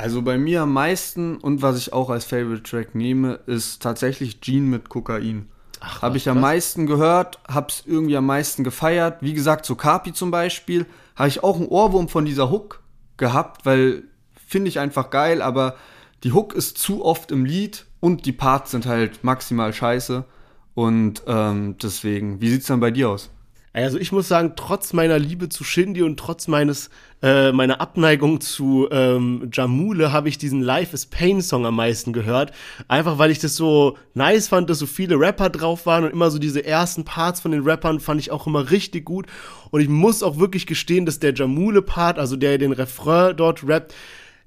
Also 0.00 0.22
bei 0.22 0.38
mir 0.38 0.62
am 0.62 0.72
meisten 0.72 1.36
und 1.36 1.60
was 1.60 1.76
ich 1.76 1.92
auch 1.92 2.08
als 2.08 2.24
Favorite 2.24 2.62
Track 2.62 2.94
nehme, 2.94 3.40
ist 3.44 3.82
tatsächlich 3.82 4.40
Gene 4.40 4.66
mit 4.66 4.88
Kokain. 4.88 5.50
Habe 5.82 6.16
ich 6.16 6.26
am 6.30 6.36
was? 6.36 6.42
meisten 6.42 6.86
gehört, 6.86 7.38
hab's 7.46 7.82
irgendwie 7.84 8.16
am 8.16 8.24
meisten 8.24 8.64
gefeiert. 8.64 9.18
Wie 9.20 9.34
gesagt, 9.34 9.66
so 9.66 9.74
Kapi 9.74 10.14
zum 10.14 10.30
Beispiel, 10.30 10.86
habe 11.16 11.28
ich 11.28 11.44
auch 11.44 11.56
einen 11.56 11.68
Ohrwurm 11.68 12.08
von 12.08 12.24
dieser 12.24 12.50
Hook 12.50 12.80
gehabt, 13.18 13.66
weil 13.66 14.04
finde 14.46 14.68
ich 14.68 14.78
einfach 14.78 15.10
geil, 15.10 15.42
aber 15.42 15.76
die 16.24 16.32
Hook 16.32 16.54
ist 16.54 16.78
zu 16.78 17.04
oft 17.04 17.30
im 17.30 17.44
Lied 17.44 17.84
und 18.00 18.24
die 18.24 18.32
Parts 18.32 18.70
sind 18.70 18.86
halt 18.86 19.22
maximal 19.22 19.74
scheiße. 19.74 20.24
Und 20.72 21.24
ähm, 21.26 21.76
deswegen, 21.76 22.40
wie 22.40 22.48
sieht's 22.48 22.68
dann 22.68 22.80
bei 22.80 22.90
dir 22.90 23.10
aus? 23.10 23.28
Also 23.72 23.98
ich 23.98 24.10
muss 24.10 24.26
sagen, 24.26 24.54
trotz 24.56 24.92
meiner 24.92 25.20
Liebe 25.20 25.48
zu 25.48 25.62
Shindy 25.62 26.02
und 26.02 26.18
trotz 26.18 26.48
meines 26.48 26.90
äh, 27.22 27.52
meiner 27.52 27.80
Abneigung 27.80 28.40
zu 28.40 28.88
ähm, 28.90 29.48
Jamule 29.52 30.10
habe 30.10 30.28
ich 30.28 30.38
diesen 30.38 30.60
Life 30.60 30.92
is 30.92 31.06
Pain 31.06 31.40
Song 31.40 31.64
am 31.64 31.76
meisten 31.76 32.12
gehört. 32.12 32.50
Einfach 32.88 33.18
weil 33.18 33.30
ich 33.30 33.38
das 33.38 33.54
so 33.54 33.96
nice 34.14 34.48
fand, 34.48 34.68
dass 34.70 34.80
so 34.80 34.86
viele 34.86 35.20
Rapper 35.20 35.50
drauf 35.50 35.86
waren 35.86 36.02
und 36.02 36.10
immer 36.10 36.32
so 36.32 36.40
diese 36.40 36.64
ersten 36.64 37.04
Parts 37.04 37.40
von 37.40 37.52
den 37.52 37.62
Rappern 37.62 38.00
fand 38.00 38.20
ich 38.20 38.32
auch 38.32 38.48
immer 38.48 38.72
richtig 38.72 39.04
gut. 39.04 39.26
Und 39.70 39.80
ich 39.80 39.88
muss 39.88 40.24
auch 40.24 40.38
wirklich 40.38 40.66
gestehen, 40.66 41.06
dass 41.06 41.20
der 41.20 41.32
Jamule 41.32 41.82
Part, 41.82 42.18
also 42.18 42.34
der 42.34 42.58
den 42.58 42.72
Refrain 42.72 43.36
dort 43.36 43.68
rappt, 43.68 43.94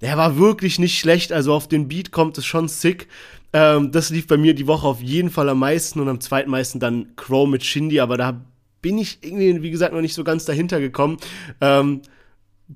der 0.02 0.18
war 0.18 0.38
wirklich 0.38 0.80
nicht 0.80 1.00
schlecht. 1.00 1.32
Also 1.32 1.54
auf 1.54 1.70
den 1.70 1.88
Beat 1.88 2.12
kommt 2.12 2.38
es 2.38 2.46
schon 2.46 2.68
sick. 2.68 3.08
Ähm, 3.54 3.94
das 3.94 4.10
lief 4.10 4.28
bei 4.28 4.36
mir 4.36 4.54
die 4.54 4.68
Woche 4.68 4.86
auf 4.86 5.02
jeden 5.02 5.30
Fall 5.30 5.48
am 5.48 5.60
meisten 5.60 6.02
und 6.02 6.10
am 6.10 6.20
zweitmeisten 6.20 6.82
dann 6.82 7.16
Crow 7.16 7.48
mit 7.48 7.64
Shindy, 7.64 8.02
aber 8.02 8.18
da 8.18 8.42
bin 8.84 9.00
ich 9.00 9.18
irgendwie, 9.24 9.64
wie 9.64 9.72
gesagt, 9.72 9.94
noch 9.94 10.02
nicht 10.02 10.14
so 10.14 10.24
ganz 10.24 10.46
dahinter 10.46 10.80
gekommen. 10.80 11.18
Ähm, 11.60 12.02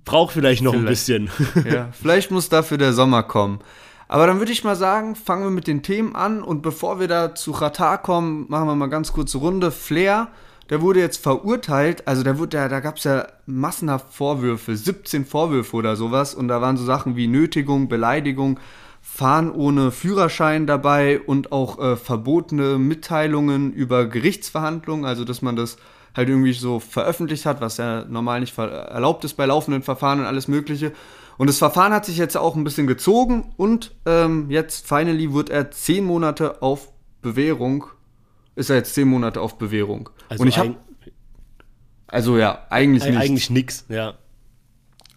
Braucht 0.04 0.34
vielleicht 0.34 0.64
noch 0.64 0.74
ein 0.74 0.86
bisschen. 0.86 1.30
Ja, 1.72 1.90
vielleicht 1.92 2.32
muss 2.32 2.50
dafür 2.50 2.78
der 2.78 2.94
Sommer 2.94 3.24
kommen. 3.24 3.60
Aber 4.08 4.26
dann 4.26 4.40
würde 4.40 4.52
ich 4.52 4.64
mal 4.64 4.76
sagen, 4.76 5.16
fangen 5.16 5.44
wir 5.44 5.50
mit 5.50 5.68
den 5.68 5.84
Themen 5.84 6.16
an 6.16 6.42
und 6.42 6.62
bevor 6.62 7.00
wir 7.00 7.08
da 7.08 7.36
zu 7.36 7.52
Ratar 7.52 8.02
kommen, 8.02 8.46
machen 8.48 8.68
wir 8.68 8.76
mal 8.76 8.88
ganz 8.88 9.12
kurze 9.12 9.38
Runde. 9.38 9.70
Flair, 9.70 10.30
der 10.70 10.82
wurde 10.82 11.02
jetzt 11.02 11.22
verurteilt, 11.22 12.08
also 12.08 12.24
der 12.24 12.38
wurde, 12.40 12.58
da, 12.58 12.70
da 12.70 12.80
gab 12.80 12.98
es 12.98 13.04
ja 13.04 13.28
massenhaft 13.46 14.14
Vorwürfe, 14.14 14.76
17 14.76 15.26
Vorwürfe 15.26 15.76
oder 15.76 15.96
sowas 15.98 16.36
und 16.36 16.48
da 16.48 16.62
waren 16.62 16.78
so 16.78 16.86
Sachen 16.86 17.18
wie 17.18 17.28
Nötigung, 17.28 17.90
Beleidigung, 17.90 18.60
Fahren 19.02 19.52
ohne 19.52 19.92
Führerschein 19.92 20.68
dabei 20.68 21.20
und 21.20 21.52
auch 21.52 21.80
äh, 21.80 21.96
verbotene 21.98 22.78
Mitteilungen 22.78 23.74
über 23.74 24.06
Gerichtsverhandlungen, 24.06 25.06
also 25.06 25.26
dass 25.26 25.42
man 25.42 25.56
das 25.56 25.78
halt 26.18 26.30
irgendwie 26.30 26.54
so 26.54 26.80
veröffentlicht 26.80 27.46
hat, 27.46 27.62
was 27.62 27.78
ja 27.78 28.06
normal 28.06 28.40
nicht 28.40 28.58
erlaubt 28.58 29.24
ist 29.24 29.36
bei 29.36 29.46
laufenden 29.46 29.84
Verfahren 29.84 30.20
und 30.20 30.26
alles 30.26 30.48
Mögliche. 30.48 30.92
Und 31.38 31.48
das 31.48 31.60
Verfahren 31.60 31.94
hat 31.94 32.06
sich 32.06 32.18
jetzt 32.18 32.36
auch 32.36 32.56
ein 32.56 32.64
bisschen 32.64 32.88
gezogen 32.88 33.54
und 33.58 33.96
ähm, 34.06 34.50
jetzt 34.50 34.88
finally 34.88 35.34
wird 35.34 35.50
er 35.50 35.70
zehn 35.72 36.04
Monate 36.04 36.62
auf 36.62 36.92
Bewährung, 37.22 37.86
ist 38.56 38.70
er 38.72 38.78
jetzt 38.78 38.96
zehn 38.96 39.08
Monate 39.08 39.40
auf 39.42 39.58
Bewährung. 39.58 40.10
Also 40.30 40.42
und 40.42 40.48
ich 40.48 40.58
habe, 40.58 40.76
also 42.08 42.38
ja, 42.38 42.66
eigentlich 42.70 43.04
Eig- 43.04 43.10
nicht. 43.10 43.20
eigentlich 43.20 43.50
nix, 43.52 43.86
ja. 43.90 44.16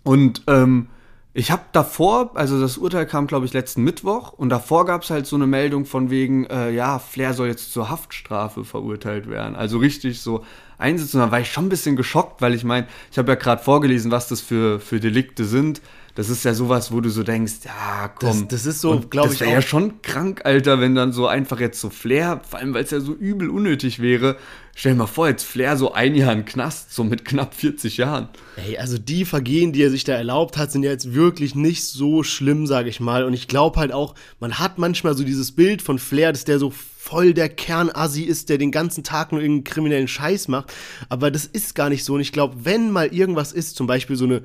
Und 0.03 0.43
ähm, 0.47 0.89
ich 1.33 1.51
habe 1.51 1.63
davor, 1.73 2.33
also 2.35 2.61
das 2.61 2.77
Urteil 2.77 3.07
kam, 3.07 3.27
glaube 3.27 3.47
ich, 3.47 3.53
letzten 3.53 3.85
Mittwoch 3.85 4.33
und 4.33 4.49
davor 4.49 4.85
gab 4.85 5.03
es 5.05 5.11
halt 5.11 5.27
so 5.27 5.37
eine 5.37 5.47
Meldung 5.47 5.85
von 5.85 6.11
wegen, 6.11 6.45
äh, 6.47 6.71
ja, 6.71 6.99
Flair 6.99 7.35
soll 7.35 7.49
jetzt 7.49 7.73
zur 7.73 7.89
Haftstrafe 7.89 8.65
verurteilt 8.65 9.29
werden. 9.31 9.55
Also 9.55 9.79
richtig 9.79 10.21
so 10.21 10.45
einsitzen. 10.81 11.21
Und 11.21 11.29
da 11.29 11.33
war 11.33 11.41
ich 11.41 11.51
schon 11.51 11.67
ein 11.67 11.69
bisschen 11.69 11.97
geschockt, 11.97 12.43
weil 12.43 12.55
ich 12.55 12.65
meine, 12.65 12.87
ich 13.11 13.19
habe 13.19 13.33
ja 13.33 13.37
gerade 13.37 13.63
vorgelesen, 13.63 14.11
was 14.11 14.29
das 14.29 14.41
für, 14.41 14.81
für 14.81 15.01
Delikte 15.01 15.45
sind. 15.45 15.81
Das 16.21 16.29
ist 16.29 16.45
ja 16.45 16.53
sowas, 16.53 16.93
wo 16.93 17.01
du 17.01 17.09
so 17.09 17.23
denkst, 17.23 17.55
ja, 17.65 18.09
komm. 18.09 18.41
Das- 18.43 18.49
das 18.49 18.67
ist 18.67 18.83
so, 18.83 18.91
Und 18.91 19.11
glaub 19.11 19.25
Das 19.25 19.37
ich, 19.37 19.41
wäre 19.41 19.53
ja 19.53 19.63
schon 19.63 20.03
krank, 20.03 20.43
Alter, 20.45 20.79
wenn 20.79 20.95
dann 20.95 21.15
so 21.15 21.27
einfach 21.27 21.59
jetzt 21.61 21.81
so 21.81 21.89
Flair, 21.89 22.43
vor 22.47 22.59
allem 22.59 22.75
weil 22.75 22.85
es 22.85 22.91
ja 22.91 23.01
so 23.01 23.15
übel 23.15 23.49
unnötig 23.49 24.01
wäre. 24.01 24.37
Stell 24.75 24.93
dir 24.93 24.99
mal 24.99 25.07
vor, 25.07 25.29
jetzt 25.29 25.45
Flair 25.45 25.79
so 25.79 25.93
ein 25.95 26.15
Jahr 26.15 26.35
den 26.35 26.45
Knast, 26.45 26.95
so 26.95 27.05
mit 27.05 27.25
knapp 27.25 27.55
40 27.55 27.97
Jahren. 27.97 28.29
Ey, 28.57 28.77
also 28.77 28.99
die 28.99 29.25
Vergehen, 29.25 29.73
die 29.73 29.83
er 29.83 29.91
sich 29.91 30.05
da 30.05 30.13
erlaubt 30.13 30.59
hat, 30.59 30.71
sind 30.73 30.83
ja 30.83 30.91
jetzt 30.91 31.15
wirklich 31.15 31.55
nicht 31.55 31.85
so 31.85 32.23
schlimm, 32.23 32.67
sage 32.67 32.91
ich 32.91 33.01
mal. 33.01 33.25
Und 33.25 33.33
ich 33.33 33.49
glaube 33.49 33.81
halt 33.81 33.93
auch, 33.93 34.15
man 34.41 34.59
hat 34.59 34.79
manchmal 34.79 35.17
so 35.17 35.25
dieses 35.25 35.53
Bild 35.53 35.81
von 35.81 35.99
Flair, 35.99 36.33
dass 36.33 36.45
der 36.45 36.59
so 36.59 36.71
voll 36.71 37.33
der 37.33 37.49
Kernassi 37.49 38.23
ist, 38.25 38.51
der 38.51 38.59
den 38.59 38.71
ganzen 38.71 39.03
Tag 39.05 39.33
nur 39.33 39.41
irgendeinen 39.41 39.65
kriminellen 39.65 40.09
Scheiß 40.09 40.49
macht. 40.49 40.73
Aber 41.09 41.31
das 41.31 41.47
ist 41.47 41.75
gar 41.75 41.89
nicht 41.89 42.05
so. 42.05 42.15
Und 42.15 42.21
ich 42.21 42.33
glaube, 42.33 42.57
wenn 42.65 42.91
mal 42.91 43.07
irgendwas 43.09 43.53
ist, 43.53 43.75
zum 43.77 43.87
Beispiel 43.87 44.17
so 44.17 44.27
eine 44.27 44.43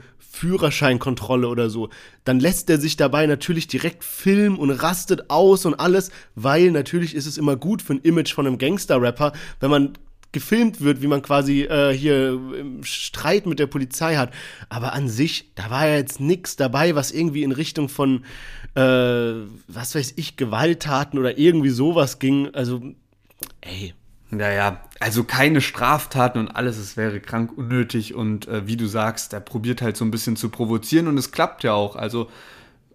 Führerscheinkontrolle 0.59 1.47
oder 1.47 1.64
so, 1.69 1.89
dann 2.23 2.39
lässt 2.39 2.69
er 2.69 2.79
sich 2.79 2.97
dabei 2.97 3.25
natürlich 3.25 3.67
direkt 3.67 4.03
filmen 4.03 4.57
und 4.57 4.71
rastet 4.71 5.29
aus 5.29 5.65
und 5.65 5.75
alles, 5.75 6.11
weil 6.35 6.71
natürlich 6.71 7.15
ist 7.15 7.25
es 7.25 7.37
immer 7.37 7.55
gut 7.55 7.81
für 7.81 7.93
ein 7.93 8.01
Image 8.01 8.33
von 8.33 8.47
einem 8.47 8.57
Gangster-Rapper, 8.57 9.33
wenn 9.59 9.69
man 9.69 9.93
gefilmt 10.35 10.81
wird, 10.81 11.01
wie 11.01 11.07
man 11.07 11.21
quasi 11.21 11.61
äh, 11.61 11.93
hier 11.93 12.33
im 12.59 12.83
Streit 12.83 13.45
mit 13.45 13.57
der 13.57 13.67
Polizei 13.67 14.17
hat. 14.17 14.33
Aber 14.67 14.91
an 14.91 15.07
sich, 15.07 15.51
da 15.55 15.69
war 15.69 15.87
ja 15.87 15.95
jetzt 15.95 16.19
nichts 16.19 16.57
dabei, 16.57 16.93
was 16.93 17.11
irgendwie 17.11 17.43
in 17.43 17.53
Richtung 17.53 17.87
von, 17.87 18.25
äh, 18.75 18.81
was 18.81 19.95
weiß 19.95 20.13
ich, 20.17 20.35
Gewalttaten 20.35 21.17
oder 21.19 21.37
irgendwie 21.37 21.69
sowas 21.69 22.19
ging. 22.19 22.53
Also, 22.53 22.81
ey, 23.61 23.93
Naja, 24.37 24.81
also 24.99 25.23
keine 25.23 25.61
Straftaten 25.61 26.39
und 26.39 26.49
alles, 26.49 26.77
es 26.77 26.97
wäre 26.97 27.19
krank 27.19 27.57
unnötig 27.57 28.13
und 28.13 28.47
äh, 28.47 28.67
wie 28.67 28.77
du 28.77 28.87
sagst, 28.87 29.33
der 29.33 29.39
probiert 29.39 29.81
halt 29.81 29.97
so 29.97 30.05
ein 30.05 30.11
bisschen 30.11 30.35
zu 30.35 30.49
provozieren 30.49 31.07
und 31.07 31.17
es 31.17 31.31
klappt 31.31 31.63
ja 31.63 31.73
auch. 31.73 31.95
Also 31.95 32.29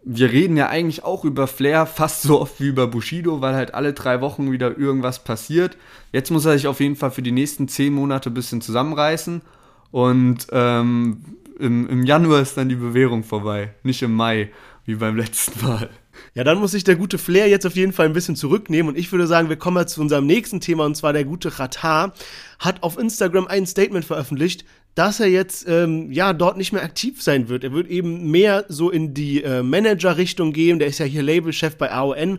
wir 0.03 0.33
reden 0.33 0.57
ja 0.57 0.69
eigentlich 0.69 1.05
auch 1.05 1.25
über 1.25 1.47
Flair 1.47 1.87
fast 1.87 2.23
so 2.23 2.41
oft 2.41 2.61
wie 2.61 2.69
über 2.69 2.87
Bushido, 2.87 3.41
weil 3.41 3.55
halt 3.55 3.75
alle 3.75 3.93
drei 3.93 4.21
Wochen 4.21 4.51
wieder 4.51 4.79
irgendwas 4.79 5.25
passiert. 5.25 5.77
Jetzt 6.13 6.31
muss 6.31 6.47
er 6.47 6.55
sich 6.55 6.67
auf 6.67 6.81
jeden 6.81 6.97
Fall 6.97 7.11
für 7.11 7.23
die 7.23 7.33
nächsten 7.33 7.69
zehn 7.69 7.93
Monate 7.93 8.31
ein 8.31 8.35
bisschen 8.35 8.61
zusammenreißen 8.61 9.43
und 9.91 10.47
ähm, 10.53 11.25
im, 11.59 11.89
im 11.89 12.05
Januar 12.05 12.41
ist 12.41 12.57
dann 12.57 12.69
die 12.69 12.77
Bewährung 12.77 13.25
vorbei, 13.25 13.75
nicht 13.83 14.03
im 14.03 14.15
Mai, 14.15 14.51
wie 14.87 14.95
beim 14.95 15.17
letzten 15.17 15.67
Mal. 15.67 15.91
Ja, 16.35 16.45
dann 16.45 16.59
muss 16.59 16.71
sich 16.71 16.85
der 16.85 16.95
gute 16.95 17.19
Flair 17.19 17.49
jetzt 17.49 17.67
auf 17.67 17.75
jeden 17.75 17.93
Fall 17.93 18.07
ein 18.07 18.13
bisschen 18.13 18.37
zurücknehmen 18.37 18.93
und 18.93 18.99
ich 18.99 19.11
würde 19.11 19.27
sagen, 19.27 19.49
wir 19.49 19.57
kommen 19.57 19.75
mal 19.75 19.89
zu 19.89 20.01
unserem 20.01 20.27
nächsten 20.27 20.61
Thema 20.61 20.85
und 20.85 20.97
zwar 20.97 21.13
der 21.13 21.25
gute 21.25 21.59
Ratar 21.59 22.15
hat 22.61 22.83
auf 22.83 22.99
Instagram 22.99 23.49
ein 23.49 23.67
Statement 23.67 24.05
veröffentlicht, 24.05 24.65
dass 24.95 25.19
er 25.19 25.27
jetzt 25.27 25.67
ähm, 25.69 26.13
ja 26.13 26.33
dort 26.33 26.57
nicht 26.57 26.73
mehr 26.73 26.85
aktiv 26.85 27.21
sein 27.21 27.49
wird. 27.49 27.65
Er 27.65 27.73
wird 27.73 27.89
eben 27.89 28.31
mehr 28.31 28.65
so 28.69 28.91
in 28.91 29.13
die 29.13 29.43
äh, 29.43 29.63
Manager-Richtung 29.63 30.53
gehen. 30.53 30.79
Der 30.79 30.89
ist 30.89 30.99
ja 30.99 31.07
hier 31.07 31.23
Labelchef 31.23 31.77
bei 31.77 31.91
AON 31.91 32.39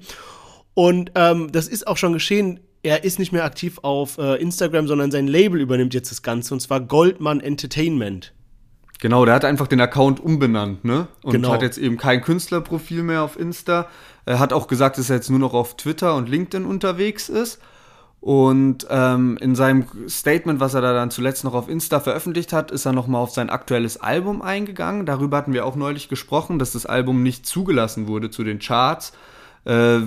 und 0.74 1.12
ähm, 1.16 1.52
das 1.52 1.68
ist 1.68 1.86
auch 1.86 1.98
schon 1.98 2.14
geschehen. 2.14 2.62
Er 2.84 3.04
ist 3.04 3.20
nicht 3.20 3.32
mehr 3.32 3.44
aktiv 3.44 3.80
auf 3.84 4.18
äh, 4.18 4.42
Instagram, 4.42 4.88
sondern 4.88 5.12
sein 5.12 5.28
Label 5.28 5.60
übernimmt 5.60 5.94
jetzt 5.94 6.12
das 6.12 6.22
Ganze 6.22 6.54
und 6.54 6.62
zwar 6.62 6.80
Goldman 6.80 7.42
Entertainment. 7.42 8.34
Genau, 9.02 9.26
der 9.26 9.34
hat 9.34 9.46
einfach 9.46 9.66
den 9.68 9.82
Account 9.82 10.20
umbenannt, 10.20 10.86
ne? 10.86 11.08
Und 11.24 11.34
Genau. 11.34 11.52
hat 11.52 11.64
jetzt 11.64 11.80
eben 11.80 11.98
kein 11.98 12.22
Künstlerprofil 12.22 13.02
mehr 13.02 13.24
auf 13.24 13.38
Insta. 13.38 13.88
Er 14.26 14.38
hat 14.38 14.54
auch 14.54 14.68
gesagt, 14.68 15.00
dass 15.00 15.10
er 15.10 15.16
jetzt 15.16 15.32
nur 15.32 15.40
noch 15.40 15.56
auf 15.56 15.76
Twitter 15.76 16.16
und 16.16 16.30
LinkedIn 16.30 16.66
unterwegs 16.68 17.28
ist. 17.28 17.60
Und 18.20 18.86
ähm, 18.92 19.38
in 19.42 19.56
seinem 19.56 19.86
Statement, 20.08 20.60
was 20.60 20.76
er 20.76 20.82
da 20.82 20.94
dann 20.94 21.10
zuletzt 21.10 21.44
noch 21.44 21.56
auf 21.56 21.68
Insta 21.68 22.00
veröffentlicht 22.00 22.54
hat, 22.54 22.70
ist 22.70 22.86
er 22.86 22.94
nochmal 22.94 23.24
auf 23.24 23.32
sein 23.32 23.50
aktuelles 23.50 24.00
Album 24.00 24.44
eingegangen. 24.44 25.08
Darüber 25.08 25.38
hatten 25.38 25.54
wir 25.54 25.66
auch 25.66 25.76
neulich 25.76 26.08
gesprochen, 26.08 26.60
dass 26.60 26.74
das 26.74 26.86
Album 26.86 27.24
nicht 27.24 27.48
zugelassen 27.48 28.08
wurde 28.08 28.30
zu 28.30 28.44
den 28.44 28.60
Charts. 28.60 29.14
Äh, 29.66 30.02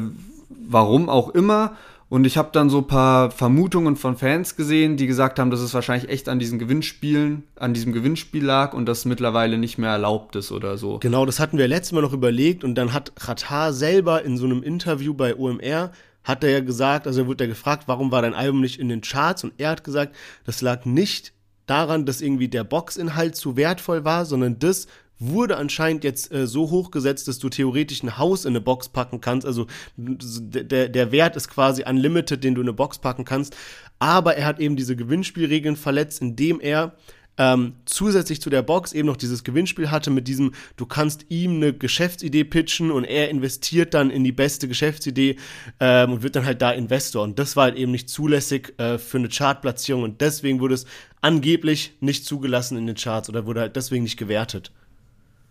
warum 0.48 1.08
auch 1.08 1.30
immer. 1.30 1.72
Und 2.08 2.26
ich 2.26 2.36
habe 2.36 2.50
dann 2.52 2.70
so 2.70 2.78
ein 2.78 2.86
paar 2.86 3.30
Vermutungen 3.30 3.96
von 3.96 4.16
Fans 4.16 4.56
gesehen, 4.56 4.96
die 4.96 5.06
gesagt 5.06 5.38
haben, 5.38 5.50
dass 5.50 5.60
es 5.60 5.74
wahrscheinlich 5.74 6.10
echt 6.10 6.28
an 6.28 6.38
diesen 6.38 6.58
Gewinnspielen, 6.58 7.44
an 7.56 7.74
diesem 7.74 7.92
Gewinnspiel 7.92 8.44
lag 8.44 8.74
und 8.74 8.86
das 8.86 9.04
mittlerweile 9.04 9.58
nicht 9.58 9.78
mehr 9.78 9.90
erlaubt 9.90 10.36
ist 10.36 10.52
oder 10.52 10.76
so. 10.78 10.98
Genau, 10.98 11.26
das 11.26 11.40
hatten 11.40 11.58
wir 11.58 11.66
letztes 11.66 11.92
Mal 11.92 12.02
noch 12.02 12.12
überlegt 12.12 12.62
und 12.62 12.74
dann 12.74 12.92
hat 12.92 13.12
Ratar 13.18 13.72
selber 13.72 14.22
in 14.22 14.36
so 14.36 14.44
einem 14.44 14.62
Interview 14.62 15.14
bei 15.14 15.36
OMR 15.36 15.90
hat 16.24 16.42
er 16.42 16.50
ja 16.50 16.60
gesagt, 16.60 17.06
also 17.06 17.22
er 17.22 17.26
wurde 17.26 17.44
ja 17.44 17.48
gefragt, 17.48 17.84
warum 17.86 18.10
war 18.10 18.22
dein 18.22 18.34
Album 18.34 18.60
nicht 18.62 18.80
in 18.80 18.88
den 18.88 19.02
Charts 19.02 19.44
und 19.44 19.52
er 19.58 19.70
hat 19.70 19.84
gesagt, 19.84 20.14
das 20.44 20.62
lag 20.62 20.86
nicht 20.86 21.32
daran, 21.66 22.06
dass 22.06 22.20
irgendwie 22.20 22.48
der 22.48 22.64
Boxinhalt 22.64 23.36
zu 23.36 23.56
wertvoll 23.56 24.04
war, 24.04 24.24
sondern 24.24 24.58
das 24.58 24.86
wurde 25.18 25.56
anscheinend 25.56 26.04
jetzt 26.04 26.32
äh, 26.32 26.46
so 26.46 26.70
hochgesetzt, 26.70 27.28
dass 27.28 27.38
du 27.38 27.48
theoretisch 27.48 28.02
ein 28.02 28.18
Haus 28.18 28.44
in 28.44 28.50
eine 28.50 28.60
Box 28.60 28.88
packen 28.88 29.20
kannst. 29.20 29.46
Also 29.46 29.66
der, 29.96 30.88
der 30.88 31.12
Wert 31.12 31.36
ist 31.36 31.48
quasi 31.48 31.84
unlimited, 31.84 32.42
den 32.42 32.54
du 32.54 32.60
in 32.60 32.68
eine 32.68 32.74
Box 32.74 32.98
packen 32.98 33.24
kannst. 33.24 33.56
Aber 33.98 34.36
er 34.36 34.46
hat 34.46 34.60
eben 34.60 34.76
diese 34.76 34.96
Gewinnspielregeln 34.96 35.76
verletzt, 35.76 36.20
indem 36.20 36.60
er 36.60 36.96
ähm, 37.36 37.74
zusätzlich 37.84 38.40
zu 38.40 38.50
der 38.50 38.62
Box 38.62 38.92
eben 38.92 39.06
noch 39.06 39.16
dieses 39.16 39.44
Gewinnspiel 39.44 39.90
hatte 39.90 40.10
mit 40.10 40.28
diesem, 40.28 40.52
du 40.76 40.86
kannst 40.86 41.26
ihm 41.30 41.56
eine 41.56 41.72
Geschäftsidee 41.72 42.44
pitchen 42.44 42.90
und 42.90 43.04
er 43.04 43.28
investiert 43.28 43.94
dann 43.94 44.10
in 44.10 44.24
die 44.24 44.32
beste 44.32 44.68
Geschäftsidee 44.68 45.36
ähm, 45.80 46.12
und 46.12 46.22
wird 46.22 46.36
dann 46.36 46.44
halt 46.44 46.62
da 46.62 46.70
Investor. 46.70 47.24
Und 47.24 47.38
das 47.38 47.56
war 47.56 47.64
halt 47.64 47.76
eben 47.76 47.92
nicht 47.92 48.08
zulässig 48.08 48.78
äh, 48.78 48.98
für 48.98 49.18
eine 49.18 49.28
Chartplatzierung 49.28 50.04
und 50.04 50.20
deswegen 50.20 50.60
wurde 50.60 50.74
es 50.74 50.86
angeblich 51.22 51.94
nicht 52.00 52.24
zugelassen 52.24 52.78
in 52.78 52.86
den 52.86 52.96
Charts 52.96 53.28
oder 53.28 53.46
wurde 53.46 53.60
halt 53.60 53.76
deswegen 53.76 54.04
nicht 54.04 54.18
gewertet. 54.18 54.70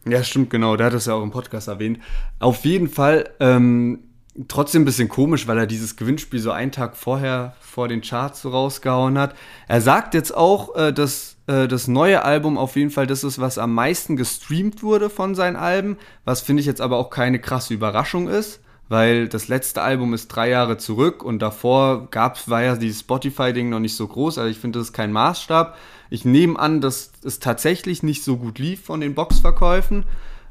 Ja, 0.05 0.23
stimmt, 0.23 0.49
genau. 0.49 0.75
Der 0.75 0.87
hat 0.87 0.93
es 0.93 1.05
ja 1.05 1.13
auch 1.13 1.23
im 1.23 1.31
Podcast 1.31 1.67
erwähnt. 1.67 1.99
Auf 2.39 2.65
jeden 2.65 2.89
Fall 2.89 3.29
ähm, 3.39 3.99
trotzdem 4.47 4.81
ein 4.81 4.85
bisschen 4.85 5.09
komisch, 5.09 5.47
weil 5.47 5.57
er 5.57 5.67
dieses 5.67 5.95
Gewinnspiel 5.95 6.39
so 6.39 6.51
einen 6.51 6.71
Tag 6.71 6.97
vorher 6.97 7.55
vor 7.59 7.87
den 7.87 8.01
Charts 8.01 8.41
so 8.41 8.49
rausgehauen 8.49 9.17
hat. 9.17 9.35
Er 9.67 9.81
sagt 9.81 10.13
jetzt 10.13 10.35
auch, 10.35 10.75
äh, 10.75 10.91
dass 10.91 11.37
äh, 11.47 11.67
das 11.67 11.87
neue 11.87 12.23
Album 12.23 12.57
auf 12.57 12.75
jeden 12.75 12.89
Fall 12.89 13.07
das 13.07 13.23
ist, 13.23 13.39
was 13.39 13.57
am 13.57 13.73
meisten 13.73 14.15
gestreamt 14.15 14.83
wurde 14.83 15.09
von 15.09 15.35
seinen 15.35 15.55
Alben, 15.55 15.97
was 16.25 16.41
finde 16.41 16.61
ich 16.61 16.67
jetzt 16.67 16.81
aber 16.81 16.97
auch 16.97 17.09
keine 17.09 17.39
krasse 17.39 17.73
Überraschung 17.73 18.27
ist, 18.27 18.61
weil 18.89 19.27
das 19.27 19.47
letzte 19.47 19.81
Album 19.81 20.13
ist 20.13 20.27
drei 20.27 20.49
Jahre 20.49 20.77
zurück 20.77 21.23
und 21.23 21.39
davor 21.39 22.09
gab's, 22.11 22.49
war 22.49 22.63
ja 22.63 22.75
dieses 22.75 23.01
Spotify-Ding 23.01 23.69
noch 23.69 23.79
nicht 23.79 23.95
so 23.95 24.07
groß, 24.07 24.37
also 24.37 24.49
ich 24.49 24.59
finde, 24.59 24.79
das 24.79 24.89
ist 24.89 24.93
kein 24.93 25.11
Maßstab. 25.11 25.77
Ich 26.13 26.25
nehme 26.25 26.59
an, 26.59 26.79
dass 26.79 27.11
es 27.23 27.39
tatsächlich 27.39 28.03
nicht 28.03 28.23
so 28.23 28.37
gut 28.37 28.59
lief 28.59 28.83
von 28.83 29.01
den 29.01 29.15
Boxverkäufen, 29.15 30.05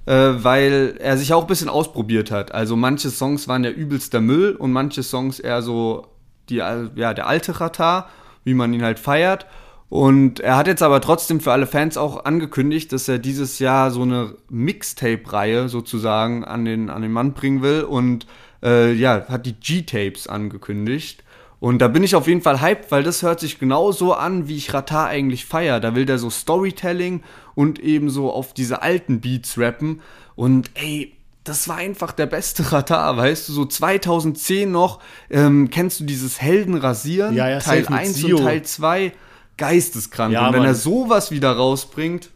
äh, 0.06 0.12
weil 0.12 0.96
er 0.98 1.16
sich 1.16 1.32
auch 1.34 1.42
ein 1.42 1.46
bisschen 1.46 1.68
ausprobiert 1.68 2.32
hat. 2.32 2.50
Also 2.50 2.74
manche 2.74 3.10
Songs 3.10 3.46
waren 3.46 3.62
ja 3.62 3.70
übelster 3.70 4.20
Müll 4.20 4.56
und 4.56 4.72
manche 4.72 5.04
Songs 5.04 5.38
eher 5.38 5.62
so 5.62 6.08
die, 6.48 6.56
ja, 6.56 7.14
der 7.14 7.28
alte 7.28 7.60
Ratar, 7.60 8.08
wie 8.42 8.54
man 8.54 8.74
ihn 8.74 8.82
halt 8.82 8.98
feiert. 8.98 9.46
Und 9.88 10.40
er 10.40 10.56
hat 10.56 10.66
jetzt 10.66 10.82
aber 10.82 11.00
trotzdem 11.00 11.38
für 11.38 11.52
alle 11.52 11.68
Fans 11.68 11.96
auch 11.96 12.24
angekündigt, 12.24 12.92
dass 12.92 13.06
er 13.06 13.20
dieses 13.20 13.60
Jahr 13.60 13.92
so 13.92 14.02
eine 14.02 14.34
Mixtape-Reihe 14.50 15.68
sozusagen 15.68 16.44
an 16.44 16.64
den, 16.64 16.90
an 16.90 17.02
den 17.02 17.12
Mann 17.12 17.34
bringen 17.34 17.62
will 17.62 17.82
und 17.82 18.26
äh, 18.64 18.92
ja, 18.94 19.28
hat 19.28 19.46
die 19.46 19.54
G-Tapes 19.54 20.26
angekündigt. 20.26 21.22
Und 21.62 21.78
da 21.78 21.86
bin 21.86 22.02
ich 22.02 22.16
auf 22.16 22.26
jeden 22.26 22.42
Fall 22.42 22.60
hyped, 22.60 22.90
weil 22.90 23.04
das 23.04 23.22
hört 23.22 23.38
sich 23.38 23.60
genauso 23.60 24.14
an, 24.14 24.48
wie 24.48 24.56
ich 24.56 24.74
Ratar 24.74 25.06
eigentlich 25.06 25.46
feier. 25.46 25.78
Da 25.78 25.94
will 25.94 26.06
der 26.06 26.18
so 26.18 26.28
Storytelling 26.28 27.22
und 27.54 27.78
eben 27.78 28.10
so 28.10 28.32
auf 28.32 28.52
diese 28.52 28.82
alten 28.82 29.20
Beats 29.20 29.56
rappen. 29.58 30.00
Und 30.34 30.72
ey, 30.74 31.12
das 31.44 31.68
war 31.68 31.76
einfach 31.76 32.10
der 32.10 32.26
beste 32.26 32.64
Ratar, 32.72 33.16
weißt 33.16 33.48
du, 33.48 33.52
so 33.52 33.64
2010 33.64 34.72
noch, 34.72 34.98
ähm, 35.30 35.70
kennst 35.70 36.00
du 36.00 36.04
dieses 36.04 36.40
Heldenrasieren, 36.40 37.36
ja, 37.36 37.48
ja, 37.48 37.60
Teil 37.60 37.86
1 37.86 38.24
und 38.24 38.38
Teil 38.38 38.62
2, 38.62 39.12
geisteskrank. 39.56 40.32
Ja, 40.32 40.48
und 40.48 40.54
wenn 40.54 40.62
Mann. 40.62 40.68
er 40.70 40.74
sowas 40.74 41.30
wieder 41.30 41.52
rausbringt, 41.52 42.30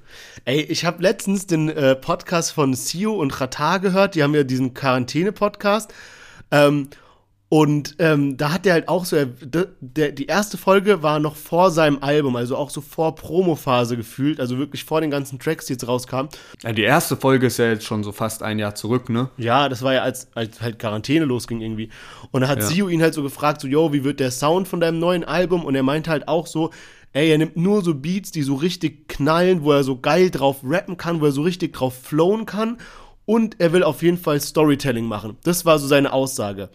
Ey, 0.45 0.61
ich 0.61 0.85
habe 0.85 1.03
letztens 1.03 1.47
den 1.49 1.69
äh, 1.69 1.97
Podcast 1.97 2.53
von 2.53 2.75
Sio 2.75 3.15
und 3.15 3.41
Ratar 3.41 3.81
gehört. 3.81 4.15
Die 4.15 4.23
haben 4.23 4.37
ja 4.37 4.45
diesen 4.45 4.73
Quarantäne-Podcast. 4.73 5.93
Ähm, 6.53 6.89
und 7.49 7.95
ähm, 8.01 8.37
da 8.37 8.53
hat 8.53 8.65
der 8.65 8.73
halt 8.73 8.89
auch 8.89 9.05
so, 9.05 9.15
er- 9.15 9.29
der, 9.81 10.11
die 10.11 10.27
erste 10.27 10.59
Folge 10.59 11.05
war 11.05 11.21
noch 11.21 11.37
vor 11.37 11.71
seinem 11.71 11.99
Album, 12.03 12.35
also 12.35 12.57
auch 12.57 12.71
so 12.71 12.81
vor 12.81 13.15
Promophase 13.15 13.97
gefühlt, 13.97 14.41
also 14.41 14.59
wirklich 14.59 14.83
vor 14.85 15.01
den 15.01 15.13
ganzen 15.13 15.39
Tracks, 15.39 15.67
die 15.67 15.75
jetzt 15.75 15.87
rauskamen. 15.87 16.29
ja, 16.65 16.73
die 16.73 16.83
erste 16.83 17.17
Folge 17.17 17.47
ist 17.47 17.59
ja 17.59 17.67
jetzt 17.69 17.85
schon 17.85 18.03
so 18.03 18.11
fast 18.11 18.43
ein 18.43 18.59
Jahr 18.59 18.75
zurück, 18.75 19.09
ne? 19.11 19.31
Ja, 19.37 19.69
das 19.69 19.83
war 19.83 19.95
ja 19.95 20.03
als, 20.03 20.27
als 20.35 20.61
halt 20.61 20.81
Quarantäne 20.81 21.25
losging 21.25 21.61
irgendwie. 21.61 21.89
Und 22.33 22.41
da 22.41 22.49
hat 22.49 22.59
Ja. 22.59 22.67
Sio 22.67 22.89
ihn 22.89 23.01
halt 23.01 23.15
so 23.15 23.23
gefragt, 23.23 23.61
so, 23.61 23.69
yo, 23.69 23.93
wie 23.93 24.03
wird 24.03 24.19
der 24.19 24.33
Sound 24.33 24.67
von 24.67 24.81
deinem 24.81 24.99
neuen 24.99 25.23
Album? 25.23 25.65
Und 25.65 25.77
er 25.77 25.85
meinte 25.85 26.11
halt 26.11 26.27
auch 26.27 26.49
so, 26.49 26.71
ey, 27.13 27.31
er 27.31 27.39
nimmt 27.39 27.57
nur 27.57 27.83
so 27.85 27.95
Beats, 27.95 28.33
die 28.33 28.43
so 28.43 28.57
richtig 28.57 29.07
knallen, 29.09 29.63
wo 29.63 29.71
er 29.71 29.85
so 29.85 30.01
geil 30.01 30.31
drauf 30.33 30.59
rappen 30.65 30.97
kann, 30.97 31.21
wo 31.21 31.27
er 31.27 31.33
so 31.33 31.43
richtig 31.43 31.75
drauf 31.75 31.95
flowen 31.97 32.45
kann. 32.45 32.79
Und 33.25 33.61
er 33.61 33.73
will 33.73 33.85
auf 33.85 34.03
jeden 34.03 34.19
Fall 34.19 34.41
Storytelling 34.41 35.05
machen. 35.07 35.37
Das 35.45 35.65
war 35.65 35.79
so 35.79 35.87
seine 35.87 36.13
Aussage. 36.13 36.71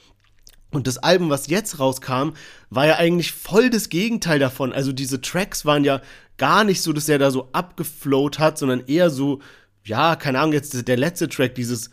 Und 0.72 0.88
das 0.88 0.97
Album, 0.97 1.30
was 1.30 1.47
jetzt 1.47 1.80
rauskam, 1.80 2.32
war 2.69 2.88
ja 2.88 2.95
eigentlich 2.95 3.34
voll 3.34 3.69
das 3.69 3.89
Gegenteil 3.89 4.39
davon. 4.39 4.74
Also 4.74 4.93
diese 4.93 5.22
Tracks 5.22 5.65
waren 5.65 5.84
ja 5.84 6.01
gar 6.38 6.63
nicht 6.63 6.82
so, 6.82 6.93
dass 6.93 7.09
er 7.09 7.19
da 7.19 7.30
so 7.30 7.49
abgeflowt 7.51 8.39
hat, 8.39 8.57
sondern 8.57 8.86
eher 8.88 9.09
so, 9.09 9.39
ja, 9.84 10.15
keine 10.15 10.39
Ahnung, 10.39 10.53
jetzt 10.53 10.88
der 10.88 10.97
letzte 10.97 11.28
Track, 11.28 11.55
dieses, 11.55 11.91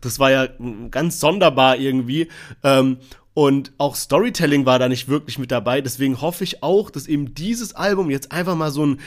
das 0.00 0.18
war 0.18 0.30
ja 0.30 0.48
ganz 0.90 1.20
sonderbar 1.20 1.76
irgendwie. 1.76 2.28
Ähm, 2.62 2.98
und 3.32 3.72
auch 3.78 3.94
Storytelling 3.94 4.66
war 4.66 4.78
da 4.78 4.88
nicht 4.88 5.08
wirklich 5.08 5.38
mit 5.38 5.52
dabei. 5.52 5.80
Deswegen 5.80 6.20
hoffe 6.20 6.42
ich 6.44 6.62
auch, 6.62 6.90
dass 6.90 7.06
eben 7.06 7.32
dieses 7.34 7.74
Album 7.74 8.10
jetzt 8.10 8.32
einfach 8.32 8.56
mal 8.56 8.72
so 8.72 8.84
ein 8.84 9.00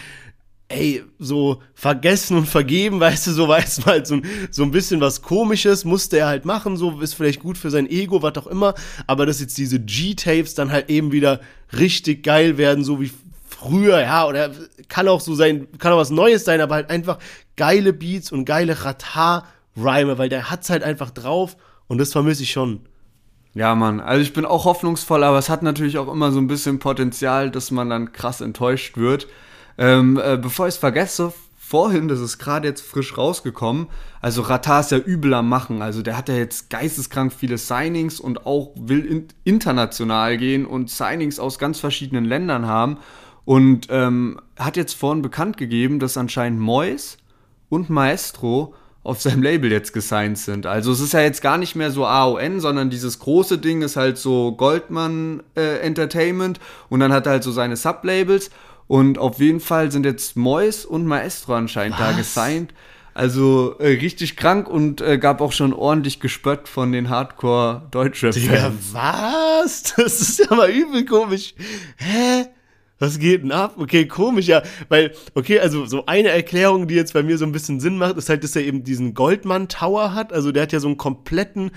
ey, 0.74 1.04
so 1.20 1.62
vergessen 1.74 2.38
und 2.38 2.48
vergeben, 2.48 3.00
weißt 3.00 3.28
du, 3.28 3.32
so 3.32 3.48
weiß 3.48 3.86
mal 3.86 4.06
so, 4.06 4.16
ein- 4.16 4.26
so 4.52 4.64
ein 4.64 4.72
bisschen 4.72 5.00
was 5.02 5.22
komisches, 5.22 5.86
musste 5.86 6.18
er 6.18 6.28
halt 6.28 6.46
machen, 6.46 6.78
so 6.78 7.00
ist 7.02 7.14
vielleicht 7.14 7.42
gut 7.42 7.58
für 7.58 7.70
sein 7.72 7.88
Ego, 7.90 8.22
was 8.22 8.36
auch 8.38 8.48
immer, 8.48 8.74
aber 9.08 9.26
dass 9.26 9.40
jetzt 9.40 9.58
diese 9.58 9.80
G-Tapes 9.80 10.56
dann 10.56 10.72
halt 10.72 10.90
eben 10.90 11.12
wieder 11.12 11.40
richtig 11.78 12.24
geil 12.24 12.58
werden, 12.58 12.84
so 12.84 13.00
wie 13.02 13.12
früher, 13.48 14.02
ja, 14.02 14.28
oder 14.28 14.52
kann 14.90 15.08
auch 15.08 15.22
so 15.22 15.36
sein, 15.36 15.68
kann 15.80 15.94
auch 15.94 15.98
was 15.98 16.10
Neues 16.10 16.44
sein, 16.46 16.60
aber 16.62 16.76
halt 16.76 16.90
einfach 16.90 17.20
geile 17.56 17.94
Beats 17.94 18.32
und 18.32 18.46
geile 18.46 18.84
Ratar-Rhyme, 18.84 20.18
weil 20.18 20.30
der 20.30 20.50
hat's 20.50 20.70
halt 20.70 20.84
einfach 20.84 21.12
drauf 21.12 21.56
und 21.88 21.98
das 21.98 22.12
vermisse 22.12 22.44
ich 22.44 22.52
schon. 22.52 22.82
Ja, 23.56 23.76
Mann. 23.76 24.00
Also 24.00 24.22
ich 24.24 24.34
bin 24.34 24.46
auch 24.46 24.66
hoffnungsvoll, 24.66 25.24
aber 25.24 25.38
es 25.38 25.48
hat 25.50 25.62
natürlich 25.62 26.00
auch 26.00 26.12
immer 26.12 26.32
so 26.32 26.40
ein 26.40 26.48
bisschen 26.48 26.80
Potenzial, 26.80 27.52
dass 27.52 27.70
man 27.70 27.88
dann 27.90 28.12
krass 28.12 28.42
enttäuscht 28.42 28.98
wird. 28.98 29.28
Ähm, 29.78 30.20
äh, 30.24 30.38
bevor 30.38 30.68
ich 30.68 30.76
es 30.76 30.80
vergesse, 30.80 31.34
vorhin, 31.58 32.08
das 32.08 32.20
ist 32.20 32.38
gerade 32.38 32.68
jetzt 32.68 32.82
frisch 32.82 33.18
rausgekommen, 33.18 33.88
also 34.22 34.42
Ratar 34.44 34.82
ist 34.82 34.92
ja 34.92 35.00
übel 35.00 35.34
am 35.34 35.50
Machen. 35.50 35.82
Also 35.82 36.02
der 36.02 36.18
hat 36.18 36.30
ja 36.30 36.36
jetzt 36.36 36.70
geisteskrank 36.70 37.34
viele 37.34 37.58
Signings 37.58 38.20
und 38.20 38.46
auch 38.46 38.72
will 38.76 39.06
in 39.06 39.28
international 39.44 40.38
gehen 40.38 40.66
und 40.66 40.90
Signings 40.90 41.40
aus 41.40 41.58
ganz 41.58 41.80
verschiedenen 41.80 42.26
Ländern 42.26 42.68
haben. 42.68 42.98
Und 43.46 43.88
ähm, 43.90 44.40
hat 44.58 44.78
jetzt 44.78 44.94
vorhin 44.94 45.22
bekannt 45.22 45.58
gegeben, 45.58 46.00
dass 46.00 46.16
anscheinend 46.16 46.60
Mois 46.60 47.18
und 47.70 47.90
Maestro 47.90 48.76
auf 49.04 49.20
seinem 49.22 49.44
Label 49.44 49.72
jetzt 49.72 49.92
gesigned 49.92 50.38
sind. 50.38 50.66
Also 50.66 50.92
es 50.92 51.02
ist 51.02 51.14
ja 51.14 51.22
jetzt 51.22 51.42
gar 51.42 51.58
nicht 51.58 51.76
mehr 51.76 51.92
so 51.92 52.06
AON, 52.06 52.62
sondern 52.62 52.90
dieses 52.90 53.20
große 53.20 53.58
Ding 53.58 53.82
ist 53.82 53.98
halt 53.98 54.18
so 54.18 54.54
Goldman 54.54 55.44
äh, 55.58 55.80
Entertainment 55.80 56.60
und 56.90 57.02
dann 57.02 57.12
hat 57.12 57.26
er 57.26 57.34
halt 57.34 57.44
so 57.44 57.52
seine 57.52 57.76
Sublabels 57.76 58.50
und 58.88 59.18
auf 59.18 59.40
jeden 59.40 59.60
Fall 59.60 59.92
sind 59.92 60.06
jetzt 60.06 60.36
Mois 60.36 60.86
und 60.86 61.06
Maestro 61.06 61.56
anscheinend 61.56 62.00
da 62.00 62.12
gesigned. 62.12 62.74
Also 63.16 63.76
äh, 63.78 63.90
richtig 64.00 64.36
krank 64.38 64.68
und 64.68 65.00
äh, 65.02 65.20
gab 65.20 65.40
auch 65.40 65.52
schon 65.52 65.72
ordentlich 65.72 66.20
Gespött 66.20 66.68
von 66.68 66.92
den 66.92 67.10
Hardcore 67.10 67.84
Ja, 67.84 67.88
Deutschrap-Fans. 67.92 68.92
was? 68.94 69.84
Das 69.98 70.20
ist 70.20 70.40
ja 70.40 70.56
mal 70.56 70.70
übel 70.72 71.06
komisch. 71.06 71.54
Hä? 71.98 72.46
Was 72.98 73.20
geht 73.20 73.44
denn 73.44 73.52
ab? 73.52 73.74
Okay, 73.78 74.08
komisch, 74.08 74.48
ja. 74.48 74.64
Weil, 74.90 75.14
okay, 75.36 75.60
also 75.60 75.86
so 75.86 76.06
eine 76.06 76.30
Erklärung, 76.30 76.88
die 76.88 76.96
jetzt 76.96 77.14
bei 77.14 77.22
mir 77.22 77.38
so 77.38 77.46
ein 77.46 77.52
bisschen 77.52 77.80
Sinn 77.80 77.98
macht, 77.98 78.18
ist 78.18 78.30
halt, 78.30 78.44
dass 78.44 78.56
er 78.56 78.64
eben 78.64 78.84
diesen 78.84 79.14
Goldman 79.14 79.68
Tower 79.68 80.14
hat. 80.16 80.32
Also 80.34 80.52
der 80.52 80.64
hat 80.64 80.72
ja 80.72 80.80
so 80.80 80.88
einen 80.88 80.98
kompletten 80.98 81.72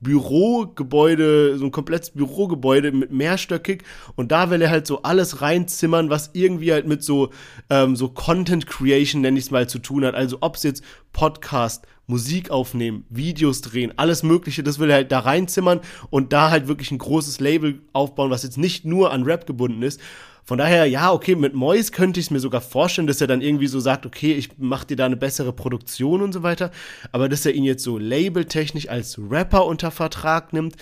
Bürogebäude, 0.00 1.58
so 1.58 1.64
ein 1.64 1.72
komplettes 1.72 2.10
Bürogebäude 2.10 2.92
mit 2.92 3.10
mehrstöckig 3.12 3.82
und 4.16 4.30
da 4.32 4.50
will 4.50 4.62
er 4.62 4.70
halt 4.70 4.86
so 4.86 5.02
alles 5.02 5.42
reinzimmern, 5.42 6.10
was 6.10 6.30
irgendwie 6.34 6.72
halt 6.72 6.86
mit 6.86 7.02
so, 7.02 7.30
ähm, 7.70 7.96
so 7.96 8.08
Content 8.08 8.66
Creation, 8.66 9.22
nenne 9.22 9.38
ich 9.38 9.46
es 9.46 9.50
mal, 9.50 9.68
zu 9.68 9.78
tun 9.78 10.04
hat. 10.04 10.14
Also 10.14 10.38
ob 10.40 10.56
es 10.56 10.62
jetzt 10.62 10.82
Podcast, 11.12 11.86
Musik 12.06 12.50
aufnehmen, 12.50 13.04
Videos 13.10 13.60
drehen, 13.60 13.92
alles 13.96 14.22
Mögliche, 14.22 14.62
das 14.62 14.78
will 14.78 14.88
er 14.88 14.96
halt 14.96 15.12
da 15.12 15.20
reinzimmern 15.20 15.80
und 16.10 16.32
da 16.32 16.50
halt 16.50 16.66
wirklich 16.66 16.90
ein 16.90 16.98
großes 16.98 17.38
Label 17.40 17.82
aufbauen, 17.92 18.30
was 18.30 18.44
jetzt 18.44 18.56
nicht 18.56 18.84
nur 18.84 19.12
an 19.12 19.24
Rap 19.24 19.46
gebunden 19.46 19.82
ist. 19.82 20.00
Von 20.48 20.56
daher, 20.56 20.86
ja, 20.86 21.12
okay, 21.12 21.34
mit 21.34 21.52
Mois 21.52 21.92
könnte 21.92 22.18
ich 22.20 22.24
es 22.24 22.30
mir 22.30 22.40
sogar 22.40 22.62
vorstellen, 22.62 23.06
dass 23.06 23.20
er 23.20 23.26
dann 23.26 23.42
irgendwie 23.42 23.66
so 23.66 23.80
sagt, 23.80 24.06
okay, 24.06 24.32
ich 24.32 24.48
mach 24.56 24.84
dir 24.84 24.96
da 24.96 25.04
eine 25.04 25.18
bessere 25.18 25.52
Produktion 25.52 26.22
und 26.22 26.32
so 26.32 26.42
weiter. 26.42 26.70
Aber 27.12 27.28
dass 27.28 27.44
er 27.44 27.52
ihn 27.52 27.64
jetzt 27.64 27.84
so 27.84 27.98
labeltechnisch 27.98 28.88
als 28.88 29.18
Rapper 29.18 29.66
unter 29.66 29.90
Vertrag 29.90 30.54
nimmt, 30.54 30.76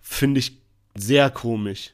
finde 0.00 0.40
ich 0.40 0.56
sehr 0.94 1.28
komisch. 1.28 1.92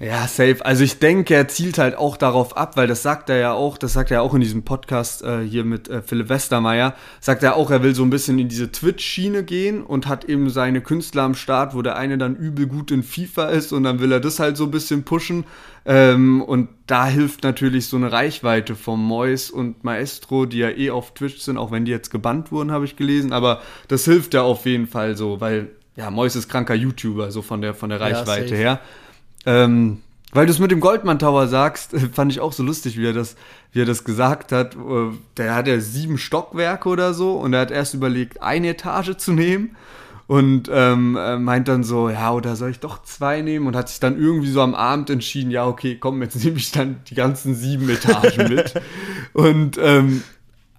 Ja, 0.00 0.26
safe. 0.26 0.56
Also 0.64 0.82
ich 0.82 0.98
denke, 0.98 1.34
er 1.34 1.46
zielt 1.46 1.78
halt 1.78 1.96
auch 1.96 2.16
darauf 2.16 2.56
ab, 2.56 2.76
weil 2.76 2.88
das 2.88 3.04
sagt 3.04 3.30
er 3.30 3.38
ja 3.38 3.52
auch, 3.52 3.78
das 3.78 3.92
sagt 3.92 4.10
er 4.10 4.22
auch 4.22 4.34
in 4.34 4.40
diesem 4.40 4.64
Podcast 4.64 5.22
äh, 5.22 5.42
hier 5.42 5.64
mit 5.64 5.88
äh, 5.88 6.02
Philipp 6.02 6.28
Westermeier, 6.28 6.94
sagt 7.20 7.44
er 7.44 7.54
auch, 7.54 7.70
er 7.70 7.84
will 7.84 7.94
so 7.94 8.02
ein 8.02 8.10
bisschen 8.10 8.40
in 8.40 8.48
diese 8.48 8.72
Twitch-Schiene 8.72 9.44
gehen 9.44 9.84
und 9.84 10.08
hat 10.08 10.24
eben 10.24 10.50
seine 10.50 10.80
Künstler 10.80 11.22
am 11.22 11.36
Start, 11.36 11.76
wo 11.76 11.82
der 11.82 11.96
eine 11.96 12.18
dann 12.18 12.34
übel 12.34 12.66
gut 12.66 12.90
in 12.90 13.04
FIFA 13.04 13.50
ist 13.50 13.72
und 13.72 13.84
dann 13.84 14.00
will 14.00 14.10
er 14.10 14.18
das 14.18 14.40
halt 14.40 14.56
so 14.56 14.64
ein 14.64 14.72
bisschen 14.72 15.04
pushen. 15.04 15.44
Ähm, 15.86 16.42
und 16.42 16.70
da 16.88 17.06
hilft 17.06 17.44
natürlich 17.44 17.86
so 17.86 17.96
eine 17.96 18.10
Reichweite 18.10 18.74
vom 18.74 19.00
Mois 19.00 19.48
und 19.52 19.84
Maestro, 19.84 20.44
die 20.44 20.58
ja 20.58 20.70
eh 20.70 20.90
auf 20.90 21.14
Twitch 21.14 21.38
sind, 21.38 21.56
auch 21.56 21.70
wenn 21.70 21.84
die 21.84 21.92
jetzt 21.92 22.10
gebannt 22.10 22.50
wurden, 22.50 22.72
habe 22.72 22.84
ich 22.84 22.96
gelesen, 22.96 23.32
aber 23.32 23.62
das 23.86 24.04
hilft 24.06 24.34
ja 24.34 24.42
auf 24.42 24.66
jeden 24.66 24.88
Fall 24.88 25.16
so, 25.16 25.40
weil 25.40 25.68
ja, 25.94 26.10
Mois 26.10 26.34
ist 26.34 26.48
kranker 26.48 26.74
YouTuber, 26.74 27.30
so 27.30 27.42
von 27.42 27.60
der, 27.60 27.74
von 27.74 27.90
der 27.90 28.00
Reichweite 28.00 28.48
safe. 28.48 28.56
her. 28.56 28.80
Ähm, 29.46 30.00
weil 30.32 30.46
du 30.46 30.52
es 30.52 30.58
mit 30.58 30.72
dem 30.72 30.80
Goldman 30.80 31.18
Tower 31.18 31.46
sagst, 31.46 31.94
fand 32.12 32.32
ich 32.32 32.40
auch 32.40 32.52
so 32.52 32.62
lustig, 32.62 32.98
wie 32.98 33.06
er 33.06 33.12
das, 33.12 33.36
wie 33.72 33.80
er 33.80 33.86
das 33.86 34.04
gesagt 34.04 34.52
hat. 34.52 34.74
Äh, 34.74 35.12
Der 35.36 35.54
hat 35.54 35.68
ja 35.68 35.78
sieben 35.80 36.18
Stockwerke 36.18 36.88
oder 36.88 37.14
so 37.14 37.34
und 37.34 37.52
er 37.52 37.60
hat 37.60 37.70
erst 37.70 37.94
überlegt, 37.94 38.42
eine 38.42 38.68
Etage 38.68 39.16
zu 39.16 39.32
nehmen 39.32 39.76
und 40.26 40.70
ähm, 40.72 41.16
äh, 41.16 41.38
meint 41.38 41.68
dann 41.68 41.84
so, 41.84 42.08
ja, 42.08 42.32
oder 42.32 42.56
soll 42.56 42.70
ich 42.70 42.80
doch 42.80 43.02
zwei 43.02 43.42
nehmen 43.42 43.66
und 43.66 43.76
hat 43.76 43.88
sich 43.90 44.00
dann 44.00 44.18
irgendwie 44.18 44.50
so 44.50 44.62
am 44.62 44.74
Abend 44.74 45.10
entschieden, 45.10 45.50
ja, 45.50 45.66
okay, 45.66 45.96
komm, 46.00 46.22
jetzt 46.22 46.36
nehme 46.44 46.56
ich 46.56 46.72
dann 46.72 47.00
die 47.08 47.14
ganzen 47.14 47.54
sieben 47.54 47.88
Etagen 47.88 48.48
mit. 48.48 48.74
und 49.34 49.78
ähm, 49.80 50.22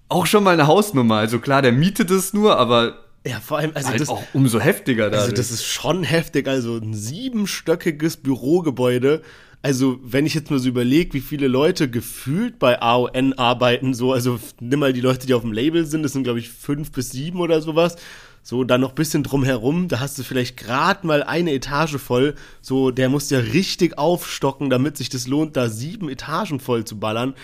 auch 0.08 0.26
schon 0.26 0.44
mal 0.44 0.52
eine 0.52 0.66
Hausnummer. 0.66 1.16
Also 1.16 1.38
klar, 1.38 1.62
der 1.62 1.72
mietet 1.72 2.10
es 2.10 2.32
nur, 2.32 2.58
aber 2.58 2.94
Ja, 3.26 3.40
vor 3.40 3.58
allem, 3.58 3.72
also 3.74 3.88
halt 3.88 4.00
das, 4.00 4.08
auch 4.08 4.22
umso 4.32 4.60
heftiger 4.60 5.10
da. 5.10 5.18
Also 5.18 5.32
das 5.32 5.50
ist 5.50 5.64
schon 5.64 6.04
heftig. 6.04 6.46
Also 6.46 6.76
ein 6.76 6.94
siebenstöckiges 6.94 8.18
Bürogebäude. 8.18 9.22
Also 9.62 9.98
wenn 10.02 10.26
ich 10.26 10.34
jetzt 10.34 10.50
mal 10.50 10.60
so 10.60 10.68
überlege, 10.68 11.14
wie 11.14 11.20
viele 11.20 11.48
Leute 11.48 11.90
gefühlt 11.90 12.60
bei 12.60 12.80
AON 12.80 13.32
arbeiten, 13.32 13.94
so, 13.94 14.12
also 14.12 14.38
nimm 14.60 14.78
mal 14.78 14.92
die 14.92 15.00
Leute, 15.00 15.26
die 15.26 15.34
auf 15.34 15.42
dem 15.42 15.52
Label 15.52 15.86
sind, 15.86 16.04
das 16.04 16.12
sind 16.12 16.22
glaube 16.22 16.38
ich 16.38 16.50
fünf 16.50 16.92
bis 16.92 17.10
sieben 17.10 17.40
oder 17.40 17.60
sowas. 17.60 17.96
So, 18.44 18.62
dann 18.62 18.80
noch 18.80 18.90
ein 18.90 18.94
bisschen 18.94 19.24
drumherum, 19.24 19.88
da 19.88 19.98
hast 19.98 20.16
du 20.20 20.22
vielleicht 20.22 20.56
gerade 20.56 21.04
mal 21.04 21.24
eine 21.24 21.52
Etage 21.52 21.96
voll. 21.96 22.36
So, 22.62 22.92
der 22.92 23.08
muss 23.08 23.28
ja 23.28 23.40
richtig 23.40 23.98
aufstocken, 23.98 24.70
damit 24.70 24.96
sich 24.96 25.08
das 25.08 25.26
lohnt, 25.26 25.56
da 25.56 25.68
sieben 25.68 26.08
Etagen 26.08 26.60
voll 26.60 26.84
zu 26.84 27.00
ballern. 27.00 27.34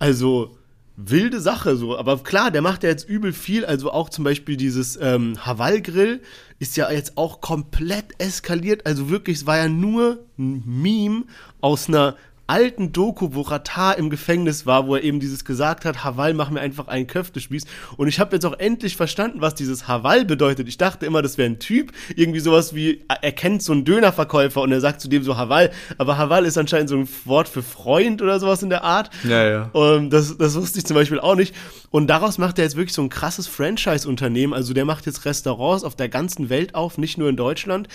Also, 0.00 0.56
wilde 0.96 1.40
Sache 1.40 1.76
so. 1.76 1.96
Aber 1.96 2.18
klar, 2.18 2.50
der 2.50 2.62
macht 2.62 2.82
ja 2.82 2.90
jetzt 2.90 3.08
übel 3.08 3.32
viel. 3.32 3.64
Also 3.64 3.90
auch 3.90 4.08
zum 4.08 4.24
Beispiel 4.24 4.56
dieses 4.56 4.98
ähm, 5.00 5.34
Haval-Grill 5.44 6.20
ist 6.58 6.76
ja 6.76 6.90
jetzt 6.90 7.16
auch 7.16 7.40
komplett 7.40 8.06
eskaliert. 8.18 8.86
Also 8.86 9.08
wirklich, 9.08 9.38
es 9.38 9.46
war 9.46 9.56
ja 9.56 9.68
nur 9.68 10.24
ein 10.38 10.62
Meme 10.66 11.24
aus 11.60 11.88
einer 11.88 12.16
alten 12.52 12.92
Doku, 12.92 13.30
wo 13.32 13.40
Ratar 13.40 13.96
im 13.96 14.10
Gefängnis 14.10 14.66
war, 14.66 14.86
wo 14.86 14.96
er 14.96 15.02
eben 15.02 15.20
dieses 15.20 15.46
gesagt 15.46 15.86
hat, 15.86 16.04
Haval, 16.04 16.34
mach 16.34 16.50
mir 16.50 16.60
einfach 16.60 16.86
einen 16.86 17.06
Köftespieß. 17.06 17.64
Und 17.96 18.08
ich 18.08 18.20
habe 18.20 18.36
jetzt 18.36 18.44
auch 18.44 18.58
endlich 18.58 18.94
verstanden, 18.94 19.40
was 19.40 19.54
dieses 19.54 19.88
Haval 19.88 20.26
bedeutet. 20.26 20.68
Ich 20.68 20.76
dachte 20.76 21.06
immer, 21.06 21.22
das 21.22 21.38
wäre 21.38 21.48
ein 21.48 21.60
Typ, 21.60 21.92
irgendwie 22.14 22.40
sowas 22.40 22.74
wie, 22.74 23.06
er 23.08 23.32
kennt 23.32 23.62
so 23.62 23.72
einen 23.72 23.86
Dönerverkäufer 23.86 24.60
und 24.60 24.70
er 24.70 24.82
sagt 24.82 25.00
zu 25.00 25.08
dem 25.08 25.22
so 25.22 25.38
Haval. 25.38 25.70
Aber 25.96 26.18
Haval 26.18 26.44
ist 26.44 26.58
anscheinend 26.58 26.90
so 26.90 26.96
ein 26.96 27.08
Wort 27.24 27.48
für 27.48 27.62
Freund 27.62 28.20
oder 28.20 28.38
sowas 28.38 28.62
in 28.62 28.68
der 28.68 28.84
Art. 28.84 29.08
Ja, 29.24 29.48
ja. 29.48 29.70
Ähm, 29.74 30.10
das, 30.10 30.36
das 30.36 30.54
wusste 30.54 30.78
ich 30.78 30.84
zum 30.84 30.94
Beispiel 30.94 31.20
auch 31.20 31.36
nicht. 31.36 31.54
Und 31.90 32.08
daraus 32.08 32.36
macht 32.36 32.58
er 32.58 32.64
jetzt 32.64 32.76
wirklich 32.76 32.94
so 32.94 33.00
ein 33.00 33.08
krasses 33.08 33.46
Franchise-Unternehmen. 33.46 34.52
Also 34.52 34.74
der 34.74 34.84
macht 34.84 35.06
jetzt 35.06 35.24
Restaurants 35.24 35.84
auf 35.84 35.96
der 35.96 36.10
ganzen 36.10 36.50
Welt 36.50 36.74
auf, 36.74 36.98
nicht 36.98 37.16
nur 37.16 37.30
in 37.30 37.36
Deutschland. 37.36 37.88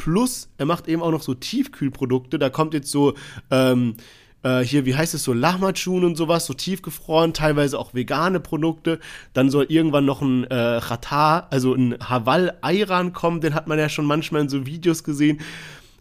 Plus, 0.00 0.48
er 0.56 0.64
macht 0.64 0.88
eben 0.88 1.02
auch 1.02 1.10
noch 1.10 1.20
so 1.20 1.34
Tiefkühlprodukte. 1.34 2.38
Da 2.38 2.48
kommt 2.48 2.72
jetzt 2.72 2.90
so, 2.90 3.12
ähm, 3.50 3.96
äh, 4.42 4.60
hier, 4.60 4.86
wie 4.86 4.94
heißt 4.94 5.12
es 5.12 5.24
so, 5.24 5.34
Lahmacun 5.34 6.06
und 6.06 6.16
sowas, 6.16 6.46
so 6.46 6.54
tiefgefroren, 6.54 7.34
teilweise 7.34 7.78
auch 7.78 7.92
vegane 7.92 8.40
Produkte. 8.40 8.98
Dann 9.34 9.50
soll 9.50 9.66
irgendwann 9.68 10.06
noch 10.06 10.22
ein 10.22 10.44
äh, 10.44 10.54
Ratar, 10.54 11.48
also 11.50 11.74
ein 11.74 11.98
Haval-Ayran 12.00 13.12
kommen, 13.12 13.42
den 13.42 13.52
hat 13.52 13.66
man 13.66 13.78
ja 13.78 13.90
schon 13.90 14.06
manchmal 14.06 14.40
in 14.40 14.48
so 14.48 14.64
Videos 14.64 15.04
gesehen. 15.04 15.42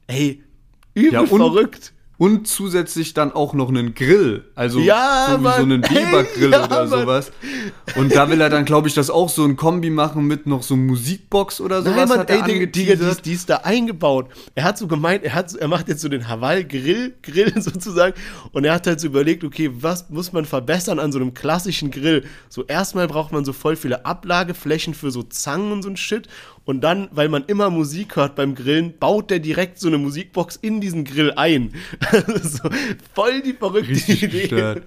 Ey, 0.07 0.45
übel 0.93 1.11
Ja, 1.11 1.25
verrückt. 1.25 1.91
Und 2.19 2.49
zusätzlich 2.49 3.13
dann 3.13 3.31
auch 3.31 3.53
noch 3.53 3.69
einen 3.69 3.95
Grill. 3.95 4.43
Also 4.53 4.79
Ja, 4.81 5.27
so 5.31 5.37
Mann. 5.37 5.53
so 5.55 5.61
einen 5.63 5.83
Weber-Grill 5.83 6.51
Ja, 6.51 6.65
oder 6.65 6.85
Mann. 6.85 6.87
sowas. 6.89 7.31
Und 7.95 8.13
da 8.13 8.29
will 8.29 8.41
er 8.41 8.49
dann, 8.49 8.65
glaube 8.65 8.89
ich, 8.89 8.93
das 8.93 9.09
auch 9.09 9.29
so 9.29 9.45
ein 9.45 9.55
Kombi 9.55 9.89
machen 9.89 10.25
mit 10.27 10.45
noch 10.45 10.61
so 10.61 10.75
Musikbox 10.75 11.61
oder 11.61 11.81
sowas. 11.81 11.95
Nein, 11.95 12.09
Mann, 12.09 12.19
hat 12.19 12.29
ey, 12.29 12.41
Digga, 12.43 12.65
Digga, 12.65 12.95
die, 12.95 13.03
ist, 13.09 13.25
die 13.25 13.31
ist 13.31 13.49
da 13.49 13.55
eingebaut. 13.63 14.27
Er 14.53 14.65
hat 14.65 14.77
so 14.77 14.85
gemeint, 14.87 15.23
er, 15.23 15.33
hat, 15.33 15.49
so- 15.49 15.57
er 15.59 15.69
macht 15.69 15.87
jetzt 15.87 16.01
so 16.01 16.09
den 16.09 16.27
Hawaii-Grill, 16.27 17.15
Grill 17.23 17.53
sozusagen. 17.61 18.13
Und 18.51 18.65
er 18.65 18.73
hat 18.73 18.85
halt 18.85 18.99
so 18.99 19.07
überlegt, 19.07 19.45
okay, 19.45 19.71
was 19.73 20.09
muss 20.09 20.33
man 20.33 20.43
verbessern 20.43 20.99
an 20.99 21.13
so 21.13 21.19
einem 21.19 21.33
klassischen 21.33 21.89
Grill? 21.89 22.25
So, 22.49 22.65
erstmal 22.65 23.07
braucht 23.07 23.31
man 23.31 23.45
so 23.45 23.53
voll 23.53 23.77
viele 23.77 24.05
Ablageflächen 24.05 24.93
für 24.93 25.09
so 25.11 25.23
Zangen 25.23 25.71
und 25.71 25.83
so 25.83 25.89
ein 25.89 25.95
Shit. 25.95 26.27
Und 26.69 26.81
dann, 26.81 27.07
weil 27.11 27.29
man 27.29 27.45
immer 27.47 27.71
Musik 27.71 28.15
hört 28.15 28.35
beim 28.35 28.53
Grillen, 28.53 28.93
baut 28.99 29.31
der 29.31 29.39
direkt 29.39 29.79
so 29.79 29.87
eine 29.87 29.97
Musikbox 29.97 30.55
in 30.55 30.79
diesen 30.81 31.03
Grill 31.03 31.33
ein. 31.35 31.73
so, 32.43 32.69
voll 33.15 33.41
die 33.41 33.53
verrückte 33.53 33.89
Richtig 33.89 34.21
Idee. 34.21 34.41
gestört. 34.41 34.83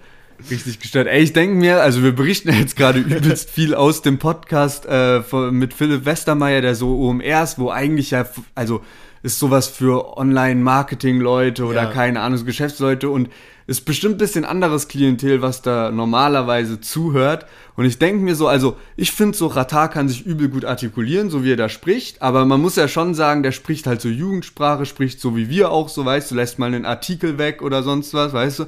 Richtig 0.49 0.79
gestört. 0.79 1.09
Ey, 1.09 1.25
ich 1.25 1.33
denke 1.33 1.57
mir, 1.57 1.83
also 1.83 2.05
wir 2.05 2.13
berichten 2.13 2.51
ja 2.51 2.55
jetzt 2.55 2.77
gerade 2.77 3.01
übelst 3.01 3.51
viel 3.51 3.75
aus 3.75 4.01
dem 4.01 4.21
Podcast 4.21 4.87
äh, 4.89 5.23
mit 5.51 5.75
Philipp 5.75 6.05
Westermeier, 6.05 6.61
der 6.61 6.77
so 6.77 6.97
OMR 7.01 7.43
ist, 7.43 7.59
wo 7.59 7.71
eigentlich 7.71 8.13
ja, 8.13 8.27
also 8.55 8.83
ist 9.25 9.41
sowas 9.41 9.67
für 9.67 10.17
Online-Marketing-Leute 10.19 11.65
oder 11.65 11.83
Ja. 11.83 11.91
keine 11.91 12.21
Ahnung, 12.21 12.45
Geschäftsleute 12.45 13.11
und 13.11 13.29
ist 13.67 13.85
bestimmt 13.85 14.17
ein 14.17 14.19
bisschen 14.19 14.45
anderes 14.45 14.89
Klientel, 14.89 15.43
was 15.43 15.63
da 15.63 15.91
normalerweise 15.91 16.81
zuhört. 16.81 17.47
Und 17.77 17.85
ich 17.85 17.99
denke 17.99 18.23
mir 18.23 18.35
so, 18.35 18.49
also 18.49 18.77
ich 18.97 19.13
finde 19.13 19.37
so, 19.37 19.47
Ratar 19.47 19.89
kann 19.89 20.09
sich 20.09 20.27
übel 20.27 20.49
gut 20.49 20.65
artikulieren, 20.65 21.31
so 21.31 21.45
wie 21.45 21.53
er 21.53 21.57
da 21.57 21.69
spricht, 21.69 22.21
aber 22.21 22.45
man 22.45 22.61
muss 22.61 22.77
ja 22.77 22.89
schon 22.89 23.15
sagen, 23.15 23.43
der 23.43 23.53
spricht 23.53 23.87
halt 23.87 24.01
so 24.01 24.09
Jugendsprache, 24.09 24.85
spricht 24.85 25.21
so 25.21 25.37
wie 25.37 25.49
wir 25.49 25.71
auch, 25.71 25.89
so 25.89 26.05
weißt 26.05 26.31
du, 26.31 26.35
lässt 26.35 26.59
mal 26.59 26.67
einen 26.67 26.85
Artikel 26.85 27.39
weg 27.39 27.63
oder 27.63 27.83
sonst 27.83 28.15
was, 28.15 28.33
weißt 28.33 28.61
du. 28.61 28.63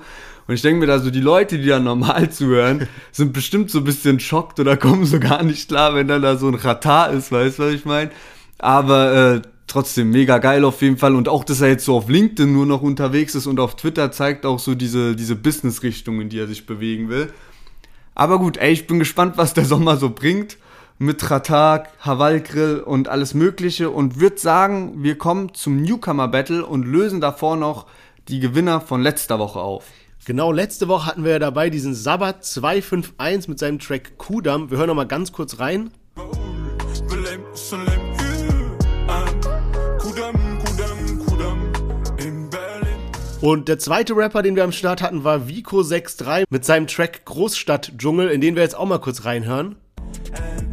Und 0.47 0.55
ich 0.55 0.63
denke 0.63 0.81
mir 0.81 0.87
da 0.87 0.99
so, 0.99 1.11
die 1.11 1.21
Leute, 1.21 1.59
die 1.59 1.69
da 1.69 1.81
normal 1.81 2.31
zuhören, 2.31 2.87
sind 3.13 3.33
bestimmt 3.33 3.71
so 3.71 3.79
ein 3.79 3.85
bisschen 3.85 4.21
schockt 4.21 4.61
oder 4.61 4.77
kommen 4.77 5.07
so 5.07 5.19
gar 5.21 5.43
nicht 5.43 5.69
klar, 5.69 5.95
wenn 5.95 6.09
dann 6.09 6.23
da 6.23 6.37
so 6.37 6.49
ein 6.49 6.55
Ratar 6.55 7.13
ist, 7.13 7.33
weißt 7.33 7.59
du, 7.59 7.63
was 7.65 7.73
ich 7.73 7.85
meine? 7.85 8.11
Aber 8.59 9.35
äh, 9.37 9.43
trotzdem 9.67 10.11
mega 10.11 10.39
geil 10.39 10.65
auf 10.65 10.83
jeden 10.83 10.97
Fall. 10.97 11.15
Und 11.15 11.29
auch, 11.29 11.45
dass 11.45 11.61
er 11.61 11.69
jetzt 11.69 11.85
so 11.85 11.97
auf 11.97 12.09
LinkedIn 12.09 12.53
nur 12.53 12.67
noch 12.67 12.83
unterwegs 12.83 13.35
ist 13.35 13.47
und 13.47 13.61
auf 13.61 13.77
Twitter 13.77 14.13
zeigt 14.13 14.47
auch 14.47 14.59
so 14.59 14.75
diese, 14.75 15.17
diese 15.17 15.37
Business-Richtung, 15.37 16.21
in 16.21 16.29
die 16.29 16.39
er 16.39 16.47
sich 16.47 16.67
bewegen 16.67 17.09
will. 17.09 17.33
Aber 18.15 18.39
gut, 18.39 18.57
ey, 18.57 18.73
ich 18.73 18.87
bin 18.87 18.99
gespannt, 18.99 19.37
was 19.37 19.55
der 19.55 19.65
Sommer 19.65 19.97
so 19.97 20.11
bringt. 20.11 20.59
Mit 20.99 21.29
Ratar, 21.29 21.89
Haval 21.99 22.41
Grill 22.41 22.79
und 22.79 23.09
alles 23.09 23.35
Mögliche. 23.35 23.91
Und 23.91 24.21
würde 24.21 24.39
sagen, 24.39 25.03
wir 25.03 25.19
kommen 25.19 25.53
zum 25.55 25.83
Newcomer 25.83 26.29
Battle 26.29 26.65
und 26.65 26.87
lösen 26.87 27.21
davor 27.21 27.57
noch 27.57 27.87
die 28.29 28.39
Gewinner 28.39 28.81
von 28.81 29.03
letzter 29.03 29.39
Woche 29.39 29.59
auf. 29.59 29.87
Genau, 30.25 30.53
letzte 30.53 30.89
Woche 30.89 31.07
hatten 31.07 31.25
wir 31.25 31.33
ja 31.33 31.39
dabei 31.39 31.69
diesen 31.69 31.95
Sabbat 31.95 32.45
251 32.45 33.49
mit 33.49 33.59
seinem 33.59 33.79
Track 33.79 34.17
Kudam. 34.17 34.71
Wir 34.71 34.79
hören 34.79 34.87
noch 34.87 34.95
mal 34.95 35.05
ganz 35.05 35.33
kurz 35.33 35.59
rein. 35.59 35.91
Belem, 37.09 37.43
Und 43.45 43.69
der 43.69 43.79
zweite 43.79 44.17
Rapper, 44.17 44.41
den 44.41 44.57
wir 44.57 44.65
am 44.65 44.73
Start 44.73 45.03
hatten, 45.03 45.23
war 45.23 45.41
Vico63 45.41 46.45
mit 46.49 46.65
seinem 46.65 46.87
Track 46.87 47.27
Großstadt-Dschungel, 47.27 48.31
in 48.31 48.41
den 48.41 48.57
wir 48.57 48.63
jetzt 48.63 48.75
auch 48.75 48.87
mal 48.87 49.01
kurz 49.01 49.27
reinhören. 49.27 49.77
Green 50.33 50.64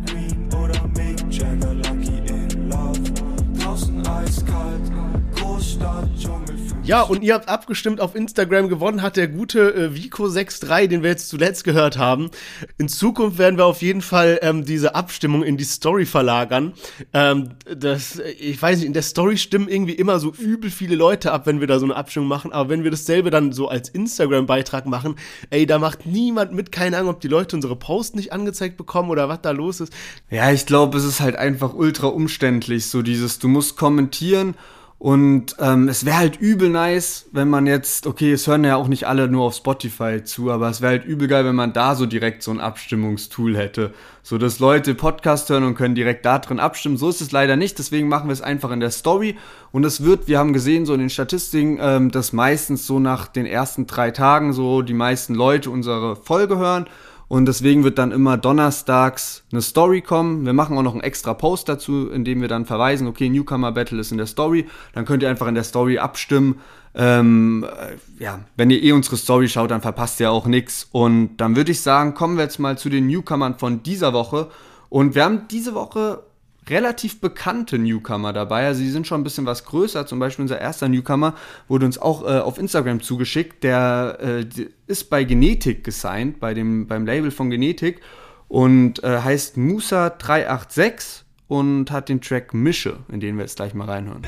Ja, 6.84 7.04
und 7.04 7.24
ihr 7.24 7.36
habt 7.36 7.48
abgestimmt 7.48 8.02
auf 8.02 8.16
Instagram. 8.16 8.68
Gewonnen 8.68 9.04
hat 9.04 9.16
der 9.16 9.28
gute 9.28 9.74
äh, 9.74 9.90
Vico63, 9.90 10.88
den 10.88 11.04
wir 11.04 11.12
jetzt 11.12 11.30
zuletzt 11.30 11.64
gehört 11.64 12.00
haben. 12.00 12.32
In 12.80 12.90
Zukunft 12.90 13.38
werden 13.38 13.60
wir 13.60 13.66
auf 13.66 13.84
jeden 13.84 14.02
Fall 14.02 14.40
ähm, 14.42 14.66
diese 14.66 14.96
Abstimmung 14.96 15.44
in 15.44 15.58
die 15.58 15.64
Story 15.64 16.08
verlagern. 16.08 16.74
Ähm, 17.14 17.50
das, 17.72 18.18
äh, 18.18 18.32
ich 18.32 18.60
weiß 18.60 18.80
nicht, 18.80 18.88
in 18.88 18.94
der 18.94 19.04
Story 19.04 19.38
stimmen 19.38 19.68
irgendwie 19.68 19.94
immer 19.94 20.20
so 20.20 20.34
übel 20.34 20.72
viele 20.72 20.96
Leute 20.96 21.32
ab, 21.32 21.46
wenn 21.46 21.60
wir 21.60 21.68
da 21.68 21.78
so 21.78 21.86
eine 21.86 21.96
Abstimmung 21.96 22.28
machen. 22.28 22.52
Aber 22.52 22.70
wenn 22.70 22.84
wir 22.84 22.90
dasselbe 22.90 23.30
dann 23.30 23.54
so 23.54 23.68
als 23.68 23.88
Instagram-Beitrag 23.90 24.88
machen, 24.88 25.18
ey, 25.52 25.68
da 25.68 25.78
macht 25.78 26.08
niemand 26.08 26.52
mit. 26.52 26.72
Keine 26.72 26.98
Ahnung, 26.98 27.12
ob 27.12 27.22
die 27.22 27.28
Leute 27.28 27.56
unsere 27.56 27.76
Posts 27.76 28.16
nicht 28.16 28.34
angezeigt 28.34 28.78
bekommen 28.78 29.12
oder 29.12 29.30
was 29.30 29.42
da 29.44 29.52
los 29.52 29.82
ist. 29.82 29.94
Ja, 30.32 30.52
ich 30.52 30.66
glaube, 30.66 30.98
es 30.98 31.06
ist 31.06 31.20
halt 31.20 31.36
einfach 31.36 31.76
ultra 31.76 32.08
umständlich. 32.08 32.88
So 32.88 33.04
dieses, 33.04 33.38
du 33.38 33.50
musst 33.50 33.78
kommentieren 33.78 34.56
Und 35.02 35.56
ähm, 35.58 35.88
es 35.88 36.06
wäre 36.06 36.18
halt 36.18 36.40
übel 36.40 36.70
nice, 36.70 37.26
wenn 37.32 37.50
man 37.50 37.66
jetzt, 37.66 38.06
okay, 38.06 38.34
es 38.34 38.46
hören 38.46 38.64
ja 38.64 38.76
auch 38.76 38.88
nicht 38.88 39.08
alle 39.08 39.28
nur 39.28 39.46
auf 39.46 39.56
Spotify 39.56 40.24
zu, 40.24 40.52
aber 40.52 40.70
es 40.70 40.80
wäre 40.80 40.92
halt 40.92 41.06
übel 41.06 41.28
geil, 41.28 41.44
wenn 41.44 41.56
man 41.56 41.74
da 41.74 41.96
so 41.96 42.06
direkt 42.06 42.44
so 42.44 42.52
ein 42.52 42.60
Abstimmungstool 42.60 43.58
hätte. 43.58 43.96
So 44.22 44.38
dass 44.38 44.60
Leute 44.60 44.94
Podcast 44.94 45.50
hören 45.50 45.64
und 45.64 45.74
können 45.74 45.96
direkt 45.96 46.24
da 46.24 46.38
drin 46.38 46.60
abstimmen. 46.60 46.98
So 46.98 47.10
ist 47.10 47.20
es 47.20 47.32
leider 47.32 47.56
nicht, 47.56 47.80
deswegen 47.80 48.10
machen 48.10 48.28
wir 48.28 48.34
es 48.34 48.44
einfach 48.44 48.70
in 48.70 48.80
der 48.80 48.92
Story. 48.92 49.38
Und 49.72 49.86
es 49.86 50.04
wird, 50.04 50.28
wir 50.28 50.38
haben 50.38 50.54
gesehen, 50.54 50.86
so 50.86 50.94
in 50.94 51.00
den 51.00 51.10
Statistiken, 51.10 51.80
ähm, 51.82 52.12
dass 52.12 52.32
meistens 52.32 52.86
so 52.86 53.00
nach 53.00 53.26
den 53.26 53.48
ersten 53.48 53.88
drei 53.88 54.12
Tagen 54.12 54.54
so 54.54 54.84
die 54.84 54.94
meisten 54.94 55.34
Leute 55.34 55.72
unsere 55.72 56.16
Folge 56.16 56.60
hören. 56.60 56.86
Und 57.32 57.46
deswegen 57.46 57.86
wird 57.86 57.98
dann 57.98 58.12
immer 58.12 58.36
donnerstags 58.36 59.46
eine 59.54 59.62
Story 59.62 60.02
kommen. 60.02 60.46
Wir 60.46 60.52
machen 60.52 60.78
auch 60.78 60.82
noch 60.82 60.92
einen 60.92 61.02
extra 61.02 61.34
Post 61.34 61.70
dazu, 61.70 62.10
in 62.10 62.26
dem 62.26 62.42
wir 62.42 62.50
dann 62.50 62.66
verweisen, 62.66 63.08
okay, 63.08 63.30
Newcomer 63.30 63.72
Battle 63.72 64.02
ist 64.02 64.12
in 64.12 64.18
der 64.18 64.28
Story. 64.28 64.68
Dann 64.92 65.06
könnt 65.06 65.24
ihr 65.24 65.30
einfach 65.30 65.48
in 65.48 65.56
der 65.56 65.64
Story 65.64 65.98
abstimmen. 65.98 66.60
Ähm, 66.94 67.64
äh, 67.64 68.22
ja, 68.22 68.42
wenn 68.58 68.70
ihr 68.70 68.84
eh 68.84 68.92
unsere 68.92 69.16
Story 69.16 69.48
schaut, 69.48 69.72
dann 69.72 69.80
verpasst 69.80 70.20
ihr 70.20 70.30
auch 70.30 70.46
nichts. 70.46 70.90
Und 70.92 71.38
dann 71.38 71.56
würde 71.56 71.72
ich 71.72 71.80
sagen, 71.80 72.16
kommen 72.16 72.36
wir 72.36 72.44
jetzt 72.44 72.60
mal 72.60 72.78
zu 72.78 72.90
den 72.90 73.08
Newcomern 73.08 73.58
von 73.58 73.82
dieser 73.82 74.12
Woche. 74.12 74.50
Und 74.90 75.16
wir 75.16 75.24
haben 75.24 75.48
diese 75.50 75.74
Woche 75.74 76.24
relativ 76.72 77.22
bekannte 77.22 77.78
Newcomer 77.78 78.34
dabei. 78.34 78.66
Also 78.66 78.82
die 78.82 78.90
sind 78.90 79.06
schon 79.06 79.22
ein 79.22 79.24
bisschen 79.24 79.46
was 79.46 79.66
größer. 79.66 80.08
Zum 80.08 80.20
Beispiel 80.20 80.44
unser 80.44 80.60
erster 80.60 80.90
Newcomer 80.90 81.36
wurde 81.68 81.86
uns 81.86 81.98
auch 82.00 82.24
äh, 82.24 82.40
auf 82.40 82.58
Instagram 82.58 83.02
zugeschickt. 83.02 83.64
Der 83.64 84.18
äh, 84.20 84.46
ist 84.88 85.10
bei 85.10 85.24
Genetik 85.24 85.84
gesigned, 85.84 86.40
bei 86.40 86.54
dem, 86.54 86.88
beim 86.88 87.06
Label 87.06 87.30
von 87.30 87.50
Genetik 87.50 88.02
und 88.48 89.04
äh, 89.04 89.20
heißt 89.20 89.58
Musa386 89.58 91.21
und 91.52 91.92
hat 91.92 92.08
den 92.08 92.22
Track 92.22 92.54
Mische, 92.54 93.00
in 93.12 93.20
den 93.20 93.36
wir 93.36 93.44
jetzt 93.44 93.58
gleich 93.58 93.74
mal 93.74 93.84
reinhören. 93.84 94.26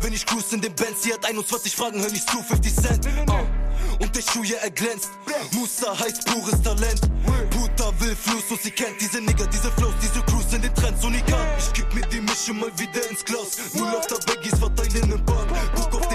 Wenn 0.00 0.12
ich 0.12 0.26
cruise 0.26 0.52
in 0.52 0.60
den 0.60 0.74
Benz, 0.74 1.04
sie 1.04 1.12
hat 1.12 1.24
21 1.24 1.76
Fragen, 1.76 2.00
hör 2.00 2.10
nicht 2.10 2.28
zu, 2.28 2.42
50 2.42 2.74
Cent. 2.74 3.08
Ah, 3.28 3.44
und 4.00 4.16
der 4.16 4.22
Schuh, 4.22 4.42
ja, 4.42 4.56
er 4.64 4.70
glänzt. 4.72 5.08
Musa 5.52 5.96
heißt 5.96 6.26
pures 6.26 6.60
Talent. 6.60 7.00
Puta 7.50 7.92
will 8.00 8.16
Fluss 8.16 8.50
und 8.50 8.60
sie 8.60 8.72
kennt 8.72 9.00
diese 9.00 9.20
Nigger, 9.20 9.46
diese 9.46 9.70
Flows, 9.70 9.94
diese 10.02 10.20
Crews 10.24 10.52
in 10.52 10.62
den 10.62 10.74
Trends. 10.74 11.04
Unikan, 11.04 11.46
ich 11.58 11.72
geb 11.74 11.94
mir 11.94 12.06
die 12.08 12.20
Mische 12.20 12.52
mal 12.52 12.72
wieder 12.76 13.08
ins 13.08 13.24
Glas. 13.24 13.74
Null 13.74 13.94
auf 13.94 14.08
der 14.08 14.16
Baggies, 14.26 14.58
verteilen 14.58 15.12
im 15.12 15.24
Bad. 15.24 15.46
Guck 15.76 16.00
auf 16.00 16.07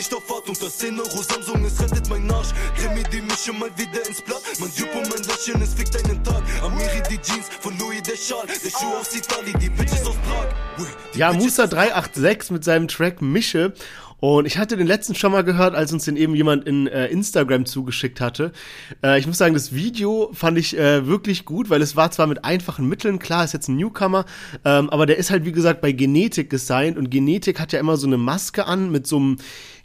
nicht 0.00 0.14
auf 0.14 0.24
Fahrt. 0.24 0.48
Und 0.48 0.62
das 0.62 0.78
10 0.78 0.98
Euro 0.98 1.22
Samsung, 1.22 1.62
es 1.64 1.78
rettet 1.78 2.08
mein 2.08 2.30
Arsch. 2.30 2.48
Dreh 2.76 2.94
mir 2.94 3.04
die 3.04 3.20
Mische 3.20 3.52
mal 3.52 3.70
wieder 3.76 4.06
ins 4.08 4.22
Blatt. 4.22 4.40
Mein 4.58 4.70
Jupp 4.74 4.94
und 4.94 5.10
mein 5.10 5.22
Lächeln, 5.24 5.60
es 5.60 5.74
fickt 5.74 5.94
einen 5.96 6.24
Tag. 6.24 6.42
Amiri 6.62 7.02
die 7.10 7.18
Jeans 7.18 7.48
von 7.60 7.76
Louis 7.78 8.02
der 8.02 8.16
Schal. 8.16 8.46
Der 8.46 8.70
Schuh 8.70 8.94
aus 8.98 9.14
Italien, 9.14 9.58
die 9.60 9.68
Bitches 9.68 10.06
aus 10.06 10.16
Prag. 10.26 10.86
Ja, 11.14 11.32
Bitches 11.32 11.44
Musa 11.44 11.66
386 11.66 12.50
mit 12.50 12.64
seinem 12.64 12.88
Track 12.88 13.20
Mische. 13.20 13.74
Und 14.20 14.46
ich 14.46 14.58
hatte 14.58 14.76
den 14.76 14.86
letzten 14.86 15.14
schon 15.14 15.32
mal 15.32 15.44
gehört, 15.44 15.74
als 15.74 15.92
uns 15.92 16.04
den 16.04 16.16
eben 16.16 16.34
jemand 16.34 16.66
in 16.66 16.86
äh, 16.86 17.06
Instagram 17.06 17.64
zugeschickt 17.64 18.20
hatte. 18.20 18.52
Äh, 19.02 19.18
ich 19.18 19.26
muss 19.26 19.38
sagen, 19.38 19.54
das 19.54 19.74
Video 19.74 20.30
fand 20.34 20.58
ich 20.58 20.76
äh, 20.78 21.06
wirklich 21.06 21.46
gut, 21.46 21.70
weil 21.70 21.80
es 21.80 21.96
war 21.96 22.10
zwar 22.10 22.26
mit 22.26 22.44
einfachen 22.44 22.86
Mitteln, 22.86 23.18
klar, 23.18 23.44
ist 23.44 23.54
jetzt 23.54 23.68
ein 23.68 23.76
Newcomer, 23.76 24.26
ähm, 24.66 24.90
aber 24.90 25.06
der 25.06 25.16
ist 25.16 25.30
halt, 25.30 25.46
wie 25.46 25.52
gesagt, 25.52 25.80
bei 25.80 25.92
Genetik 25.92 26.50
gesigned 26.50 26.98
und 26.98 27.10
Genetik 27.10 27.58
hat 27.60 27.72
ja 27.72 27.80
immer 27.80 27.96
so 27.96 28.06
eine 28.06 28.18
Maske 28.18 28.66
an 28.66 28.90
mit 28.90 29.06
so 29.06 29.16
einem, 29.16 29.36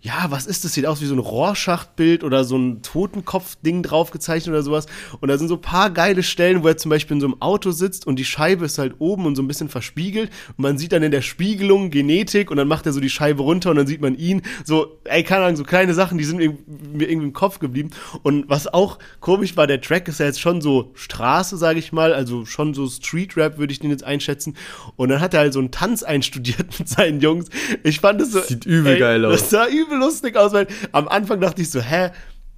ja, 0.05 0.27
was 0.29 0.45
ist 0.45 0.63
das? 0.63 0.73
Sieht 0.73 0.85
aus 0.85 1.01
wie 1.01 1.07
so 1.07 1.15
ein 1.15 1.19
Rohrschachtbild 1.19 2.23
oder 2.23 2.43
so 2.43 2.55
ein 2.55 2.83
Totenkopf-Ding 2.83 3.81
draufgezeichnet 3.81 4.53
oder 4.53 4.61
sowas. 4.61 4.85
Und 5.19 5.29
da 5.29 5.37
sind 5.39 5.47
so 5.47 5.55
ein 5.55 5.61
paar 5.61 5.89
geile 5.89 6.21
Stellen, 6.21 6.63
wo 6.63 6.67
er 6.67 6.77
zum 6.77 6.91
Beispiel 6.91 7.15
in 7.15 7.21
so 7.21 7.25
einem 7.25 7.41
Auto 7.41 7.71
sitzt 7.71 8.05
und 8.05 8.17
die 8.17 8.25
Scheibe 8.25 8.65
ist 8.65 8.77
halt 8.77 8.93
oben 8.99 9.25
und 9.25 9.35
so 9.35 9.41
ein 9.41 9.47
bisschen 9.47 9.67
verspiegelt. 9.67 10.29
Und 10.49 10.59
man 10.59 10.77
sieht 10.77 10.91
dann 10.91 11.01
in 11.01 11.09
der 11.09 11.23
Spiegelung 11.23 11.89
Genetik 11.89 12.51
und 12.51 12.57
dann 12.57 12.67
macht 12.67 12.85
er 12.85 12.93
so 12.93 12.99
die 12.99 13.09
Scheibe 13.09 13.41
runter 13.41 13.71
und 13.71 13.77
dann 13.77 13.87
sieht 13.87 13.99
man 13.99 14.15
ihn. 14.15 14.43
So, 14.63 14.99
ey, 15.05 15.23
keine 15.23 15.45
Ahnung, 15.45 15.55
so 15.55 15.63
kleine 15.63 15.95
Sachen, 15.95 16.19
die 16.19 16.23
sind 16.23 16.37
mir 16.37 17.09
irgendwie 17.09 17.27
im 17.27 17.33
Kopf 17.33 17.57
geblieben. 17.57 17.89
Und 18.21 18.47
was 18.47 18.71
auch 18.71 18.99
komisch 19.21 19.57
war, 19.57 19.65
der 19.65 19.81
Track 19.81 20.07
ist 20.07 20.19
ja 20.19 20.27
jetzt 20.27 20.39
schon 20.39 20.61
so 20.61 20.91
Straße, 20.93 21.57
sage 21.57 21.79
ich 21.79 21.91
mal, 21.91 22.13
also 22.13 22.45
schon 22.45 22.75
so 22.75 22.87
Street-Rap 22.87 23.57
würde 23.57 23.73
ich 23.73 23.79
den 23.79 23.89
jetzt 23.89 24.03
einschätzen. 24.03 24.55
Und 24.97 25.09
dann 25.09 25.19
hat 25.19 25.33
er 25.33 25.39
halt 25.39 25.53
so 25.53 25.59
einen 25.59 25.71
Tanz 25.71 26.03
einstudiert 26.03 26.67
mit 26.77 26.87
seinen 26.87 27.21
Jungs. 27.21 27.47
Ich 27.81 28.01
fand 28.01 28.21
es 28.21 28.33
so. 28.33 28.41
Sieht 28.41 28.67
übel 28.67 28.99
geil 28.99 29.25
aus. 29.25 29.39
Das 29.39 29.49
sah 29.49 29.67
übel 29.67 29.94
lustig 29.99 30.35
aus, 30.37 30.53
weil 30.53 30.67
am 30.91 31.07
Anfang 31.07 31.39
dachte 31.41 31.61
ich 31.61 31.69
so, 31.69 31.81
hä? 31.81 32.11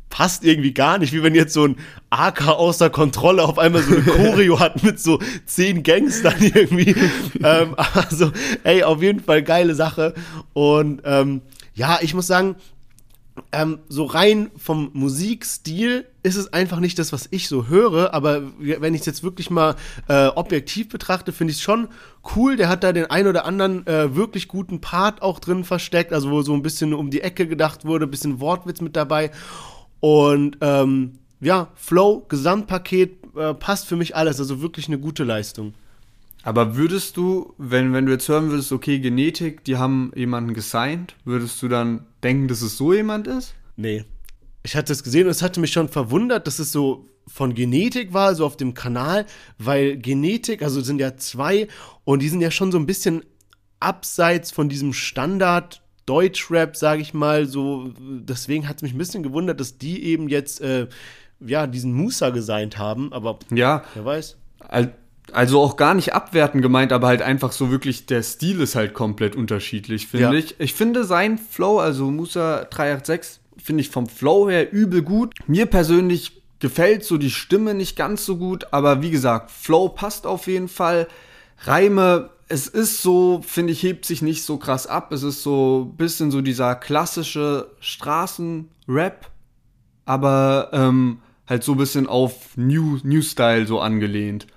Passt 0.09 0.45
irgendwie 0.45 0.73
gar 0.73 0.99
nicht, 0.99 1.11
wie 1.11 1.21
wenn 1.21 1.35
jetzt 1.35 1.53
so 1.53 1.67
ein 1.67 1.75
AK 2.11 2.47
außer 2.47 2.89
Kontrolle 2.89 3.43
auf 3.43 3.59
einmal 3.59 3.83
so 3.83 3.93
eine 3.93 4.03
Choreo 4.05 4.57
hat 4.57 4.81
mit 4.81 5.01
so 5.01 5.19
zehn 5.45 5.83
Gangstern 5.83 6.35
irgendwie. 6.39 6.95
ähm, 7.43 7.75
also, 7.93 8.31
ey, 8.63 8.83
auf 8.83 9.01
jeden 9.01 9.19
Fall 9.19 9.43
geile 9.43 9.75
Sache. 9.75 10.13
Und 10.53 11.01
ähm, 11.03 11.41
ja, 11.73 11.99
ich 12.01 12.13
muss 12.13 12.25
sagen, 12.25 12.55
ähm, 13.51 13.79
so 13.87 14.05
rein 14.05 14.51
vom 14.57 14.89
Musikstil 14.93 16.05
ist 16.23 16.35
es 16.35 16.51
einfach 16.53 16.79
nicht 16.79 16.99
das, 16.99 17.13
was 17.13 17.27
ich 17.31 17.47
so 17.47 17.67
höre, 17.67 18.13
aber 18.13 18.41
wenn 18.59 18.93
ich 18.93 19.01
es 19.01 19.05
jetzt 19.05 19.23
wirklich 19.23 19.49
mal 19.49 19.75
äh, 20.07 20.27
objektiv 20.27 20.89
betrachte, 20.89 21.31
finde 21.31 21.51
ich 21.51 21.57
es 21.57 21.63
schon 21.63 21.87
cool. 22.35 22.57
Der 22.57 22.69
hat 22.69 22.83
da 22.83 22.91
den 22.91 23.05
ein 23.05 23.27
oder 23.27 23.45
anderen 23.45 23.85
äh, 23.87 24.15
wirklich 24.15 24.47
guten 24.47 24.81
Part 24.81 25.21
auch 25.21 25.39
drin 25.39 25.63
versteckt, 25.63 26.13
also 26.13 26.31
wo 26.31 26.41
so 26.41 26.53
ein 26.53 26.61
bisschen 26.61 26.93
um 26.93 27.09
die 27.09 27.21
Ecke 27.21 27.47
gedacht 27.47 27.85
wurde, 27.85 28.05
ein 28.05 28.11
bisschen 28.11 28.39
Wortwitz 28.39 28.81
mit 28.81 28.95
dabei. 28.95 29.31
Und 29.99 30.57
ähm, 30.61 31.19
ja, 31.39 31.69
Flow, 31.75 32.25
Gesamtpaket 32.27 33.17
äh, 33.35 33.53
passt 33.53 33.87
für 33.87 33.95
mich 33.95 34.15
alles, 34.15 34.39
also 34.39 34.61
wirklich 34.61 34.87
eine 34.87 34.99
gute 34.99 35.23
Leistung. 35.23 35.73
Aber 36.43 36.75
würdest 36.77 37.17
du, 37.17 37.53
wenn, 37.57 37.93
wenn 37.93 38.05
du 38.05 38.11
jetzt 38.13 38.29
hören 38.29 38.49
würdest, 38.49 38.71
okay, 38.71 38.99
Genetik, 38.99 39.63
die 39.65 39.77
haben 39.77 40.11
jemanden 40.15 40.53
gesigned, 40.53 41.15
würdest 41.25 41.61
du 41.61 41.67
dann 41.67 42.05
denken, 42.23 42.47
dass 42.47 42.61
es 42.61 42.77
so 42.77 42.93
jemand 42.93 43.27
ist? 43.27 43.53
Nee. 43.75 44.05
Ich 44.63 44.75
hatte 44.75 44.93
es 44.93 45.03
gesehen 45.03 45.25
und 45.25 45.31
es 45.31 45.41
hatte 45.41 45.59
mich 45.59 45.71
schon 45.71 45.89
verwundert, 45.89 46.47
dass 46.47 46.59
es 46.59 46.71
so 46.71 47.07
von 47.27 47.53
Genetik 47.53 48.13
war, 48.13 48.35
so 48.35 48.45
auf 48.45 48.55
dem 48.55 48.73
Kanal, 48.73 49.25
weil 49.57 49.97
Genetik, 49.97 50.61
also 50.61 50.79
sind 50.81 50.99
ja 50.99 51.17
zwei 51.17 51.67
und 52.05 52.21
die 52.21 52.29
sind 52.29 52.39
ja 52.41 52.51
schon 52.51 52.71
so 52.71 52.77
ein 52.77 52.85
bisschen 52.85 53.23
abseits 53.79 54.51
von 54.51 54.69
diesem 54.69 54.93
Standard 54.93 55.81
Deutschrap, 56.05 56.77
sage 56.77 57.01
ich 57.01 57.13
mal, 57.13 57.45
so 57.47 57.91
deswegen 57.99 58.69
hat 58.69 58.77
es 58.77 58.81
mich 58.81 58.93
ein 58.93 58.97
bisschen 58.97 59.23
gewundert, 59.23 59.59
dass 59.59 59.77
die 59.77 60.03
eben 60.05 60.29
jetzt 60.29 60.61
äh, 60.61 60.87
ja 61.41 61.67
diesen 61.67 61.91
Musa 61.93 62.29
gesigned 62.29 62.77
haben, 62.77 63.11
aber 63.11 63.39
Ja, 63.51 63.83
wer 63.93 64.05
weiß. 64.05 64.37
Al- 64.59 64.95
Also 65.33 65.59
auch 65.61 65.75
gar 65.75 65.93
nicht 65.93 66.13
abwertend 66.13 66.61
gemeint, 66.61 66.93
aber 66.93 67.07
halt 67.07 67.21
einfach 67.21 67.51
so 67.51 67.69
wirklich, 67.69 68.05
der 68.05 68.23
Stil 68.23 68.61
ist 68.61 68.75
halt 68.75 68.93
komplett 68.93 69.35
unterschiedlich, 69.35 70.07
finde 70.07 70.25
Ja. 70.25 70.33
ich. 70.33 70.55
Ich 70.59 70.73
finde 70.73 71.03
sein 71.03 71.37
Flow, 71.37 71.79
also 71.79 72.09
Musa 72.09 72.63
386, 72.65 73.41
finde 73.57 73.81
ich 73.81 73.89
vom 73.89 74.07
Flow 74.07 74.49
her 74.49 74.71
übel 74.71 75.01
gut. 75.01 75.33
Mir 75.47 75.65
persönlich 75.65 76.41
gefällt 76.59 77.03
so 77.03 77.17
die 77.17 77.29
Stimme 77.29 77.73
nicht 77.73 77.95
ganz 77.95 78.25
so 78.25 78.37
gut, 78.37 78.67
aber 78.71 79.01
wie 79.01 79.11
gesagt, 79.11 79.51
Flow 79.51 79.89
passt 79.89 80.25
auf 80.25 80.47
jeden 80.47 80.69
Fall. 80.69 81.07
Reime, 81.65 82.29
es 82.47 82.67
ist 82.67 83.01
so, 83.01 83.41
finde 83.45 83.73
ich, 83.73 83.83
hebt 83.83 84.05
sich 84.05 84.21
nicht 84.21 84.43
so 84.43 84.57
krass 84.57 84.87
ab. 84.87 85.11
Es 85.11 85.23
ist 85.23 85.43
so 85.43 85.89
ein 85.91 85.97
bisschen 85.97 86.31
so 86.31 86.41
dieser 86.41 86.75
klassische 86.75 87.67
Straßenrap, 87.81 89.29
aber 90.05 90.69
ähm, 90.71 91.19
halt 91.47 91.63
so 91.63 91.73
ein 91.73 91.77
bisschen 91.77 92.07
auf 92.07 92.55
New, 92.55 92.99
New 93.03 93.21
Style 93.21 93.67
so 93.67 93.79
angelehnt. 93.79 94.47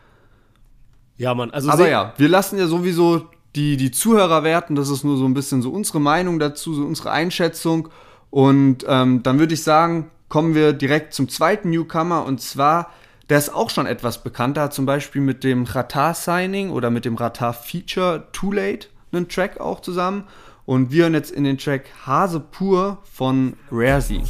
Ja, 1.20 1.34
Mann, 1.34 1.50
also 1.50 1.70
Aber 1.70 1.86
ja, 1.86 2.14
wir 2.16 2.30
lassen 2.30 2.58
ja 2.58 2.66
sowieso 2.66 3.26
die, 3.54 3.76
die 3.76 3.90
Zuhörer 3.90 4.42
werten. 4.42 4.74
Das 4.74 4.88
ist 4.88 5.04
nur 5.04 5.18
so 5.18 5.26
ein 5.26 5.34
bisschen 5.34 5.60
so 5.60 5.68
unsere 5.68 6.00
Meinung 6.00 6.38
dazu, 6.38 6.72
so 6.72 6.82
unsere 6.82 7.10
Einschätzung. 7.10 7.90
Und 8.30 8.86
ähm, 8.88 9.22
dann 9.22 9.38
würde 9.38 9.52
ich 9.52 9.62
sagen, 9.62 10.10
kommen 10.30 10.54
wir 10.54 10.72
direkt 10.72 11.12
zum 11.12 11.28
zweiten 11.28 11.68
Newcomer. 11.68 12.24
Und 12.24 12.40
zwar, 12.40 12.88
der 13.28 13.36
ist 13.36 13.54
auch 13.54 13.68
schon 13.68 13.84
etwas 13.84 14.22
bekannter, 14.22 14.70
zum 14.70 14.86
Beispiel 14.86 15.20
mit 15.20 15.44
dem 15.44 15.64
Ratar-Signing 15.64 16.70
oder 16.70 16.88
mit 16.88 17.04
dem 17.04 17.16
Ratar-Feature 17.16 18.28
Too 18.32 18.52
Late, 18.52 18.88
einen 19.12 19.28
Track 19.28 19.60
auch 19.60 19.80
zusammen. 19.80 20.24
Und 20.64 20.90
wir 20.90 21.02
hören 21.02 21.12
jetzt 21.12 21.32
in 21.32 21.44
den 21.44 21.58
Track 21.58 21.84
Hase 22.06 22.40
pur 22.40 22.96
von 23.12 23.58
Raresi. 23.70 24.22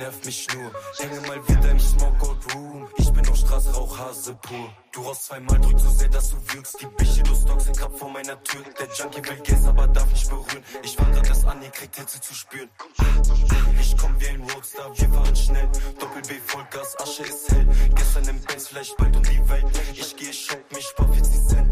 Nervt 0.00 0.24
mich 0.24 0.46
nur. 0.54 0.72
Hänge 0.98 1.20
mal 1.28 1.46
wieder 1.46 1.70
im 1.72 1.78
Smokeout 1.78 2.38
Room. 2.54 2.88
Ich 2.96 3.12
bin 3.12 3.28
auf 3.28 3.36
Straße, 3.36 3.70
rauch 3.74 3.98
Hase 3.98 4.34
pur. 4.40 4.72
Du 4.92 5.02
rauchst 5.02 5.24
zweimal, 5.24 5.60
drück 5.60 5.78
so 5.78 5.90
sehr, 5.90 6.08
dass 6.08 6.30
du 6.30 6.36
wirkst. 6.54 6.80
Die 6.80 6.86
Biche, 6.96 7.22
du 7.22 7.34
stalkst 7.34 7.68
den 7.68 7.74
Grab 7.74 7.98
vor 7.98 8.08
meiner 8.08 8.42
Tür. 8.42 8.62
Der 8.78 8.86
Junkie 8.96 9.22
will 9.28 9.36
Gas, 9.44 9.66
aber 9.66 9.86
darf 9.88 10.10
nicht 10.10 10.26
berühren. 10.30 10.64
Ich 10.82 10.98
wandere 10.98 11.22
das 11.22 11.44
an, 11.44 11.62
ihr 11.62 11.68
kriegt 11.68 11.96
Hitze 11.96 12.18
zu 12.18 12.32
spüren. 12.32 12.70
Ich 13.78 13.94
komm 13.98 14.18
wie 14.18 14.28
ein 14.28 14.40
Roadstar, 14.40 14.90
wir 14.98 15.08
fahren 15.10 15.36
schnell. 15.36 15.68
Doppel 15.98 16.22
B, 16.22 16.34
Vollgas, 16.46 16.98
Asche 16.98 17.22
ist 17.24 17.50
hell. 17.50 17.66
Gestern 17.94 18.28
im 18.28 18.40
Benz, 18.40 18.68
vielleicht 18.68 18.96
bald 18.96 19.14
um 19.14 19.22
die 19.22 19.48
Welt. 19.50 19.66
Ich 19.92 20.16
gehe 20.16 20.32
shoppen, 20.32 20.78
ich 20.78 20.86
spar 20.86 21.12
40 21.12 21.46
Cent. 21.46 21.70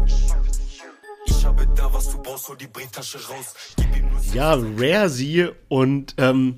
Ich 1.25 1.45
habe 1.45 1.65
da, 1.75 1.91
was 1.91 2.11
du 2.11 2.21
brauchst, 2.21 2.47
hol 2.47 2.57
die 2.57 2.67
Brieftasche 2.67 3.17
raus. 3.27 3.55
Gib 3.75 3.97
ihm 3.97 4.11
nur 4.11 4.21
Ja, 4.35 4.53
Raresi 4.53 5.49
und 5.67 6.13
ähm, 6.19 6.57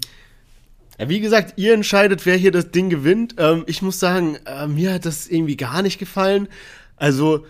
ja, 1.01 1.09
wie 1.09 1.19
gesagt, 1.19 1.53
ihr 1.55 1.73
entscheidet, 1.73 2.27
wer 2.27 2.37
hier 2.37 2.51
das 2.51 2.69
Ding 2.69 2.91
gewinnt. 2.91 3.33
Ähm, 3.39 3.63
ich 3.65 3.81
muss 3.81 3.99
sagen, 3.99 4.37
äh, 4.45 4.67
mir 4.67 4.93
hat 4.93 5.05
das 5.07 5.27
irgendwie 5.27 5.57
gar 5.57 5.81
nicht 5.81 5.97
gefallen. 5.97 6.47
Also, 6.95 7.43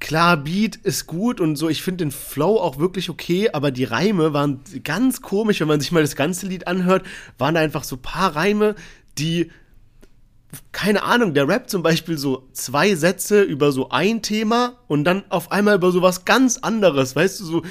klar, 0.00 0.36
Beat 0.38 0.74
ist 0.74 1.06
gut 1.06 1.40
und 1.40 1.54
so, 1.54 1.68
ich 1.68 1.82
finde 1.82 2.04
den 2.04 2.10
Flow 2.10 2.56
auch 2.56 2.80
wirklich 2.80 3.08
okay, 3.08 3.48
aber 3.52 3.70
die 3.70 3.84
Reime 3.84 4.32
waren 4.32 4.58
ganz 4.82 5.22
komisch, 5.22 5.60
wenn 5.60 5.68
man 5.68 5.78
sich 5.78 5.92
mal 5.92 6.02
das 6.02 6.16
ganze 6.16 6.48
Lied 6.48 6.66
anhört, 6.66 7.06
waren 7.38 7.54
da 7.54 7.60
einfach 7.60 7.84
so 7.84 7.96
paar 7.96 8.34
Reime, 8.34 8.74
die 9.18 9.52
keine 10.72 11.04
Ahnung, 11.04 11.32
der 11.32 11.46
Rap 11.46 11.70
zum 11.70 11.82
Beispiel 11.84 12.18
so 12.18 12.48
zwei 12.52 12.96
Sätze 12.96 13.42
über 13.42 13.70
so 13.70 13.90
ein 13.90 14.20
Thema 14.22 14.78
und 14.88 15.04
dann 15.04 15.22
auf 15.28 15.52
einmal 15.52 15.76
über 15.76 15.92
so 15.92 16.02
was 16.02 16.24
ganz 16.24 16.58
anderes, 16.58 17.14
weißt 17.14 17.38
du, 17.38 17.44
so 17.44 17.62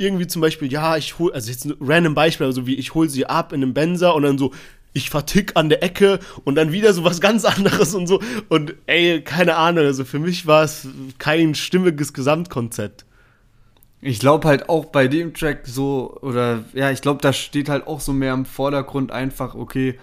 irgendwie 0.00 0.26
zum 0.26 0.42
Beispiel, 0.42 0.72
ja, 0.72 0.96
ich 0.96 1.18
hol, 1.18 1.32
also 1.32 1.50
jetzt 1.50 1.64
ein 1.66 1.74
random 1.80 2.14
Beispiel, 2.14 2.46
also 2.46 2.66
wie 2.66 2.74
ich 2.74 2.94
hol 2.94 3.08
sie 3.08 3.26
ab 3.26 3.52
in 3.52 3.62
einem 3.62 3.74
Benzer 3.74 4.14
und 4.14 4.22
dann 4.22 4.38
so, 4.38 4.52
ich 4.92 5.10
vertick 5.10 5.52
an 5.54 5.68
der 5.68 5.82
Ecke 5.82 6.18
und 6.44 6.56
dann 6.56 6.72
wieder 6.72 6.92
so 6.92 7.04
was 7.04 7.20
ganz 7.20 7.44
anderes 7.44 7.94
und 7.94 8.06
so 8.06 8.20
und 8.48 8.74
ey, 8.86 9.22
keine 9.22 9.56
Ahnung, 9.56 9.84
also 9.84 10.04
für 10.04 10.18
mich 10.18 10.46
war 10.46 10.64
es 10.64 10.88
kein 11.18 11.54
stimmiges 11.54 12.12
Gesamtkonzept. 12.12 13.04
Ich 14.00 14.18
glaube 14.18 14.48
halt 14.48 14.70
auch 14.70 14.86
bei 14.86 15.08
dem 15.08 15.34
Track 15.34 15.66
so, 15.66 16.18
oder 16.22 16.64
ja, 16.72 16.90
ich 16.90 17.02
glaube, 17.02 17.20
da 17.20 17.34
steht 17.34 17.68
halt 17.68 17.86
auch 17.86 18.00
so 18.00 18.14
mehr 18.14 18.32
im 18.32 18.46
Vordergrund 18.46 19.12
einfach, 19.12 19.54
okay, 19.54 19.98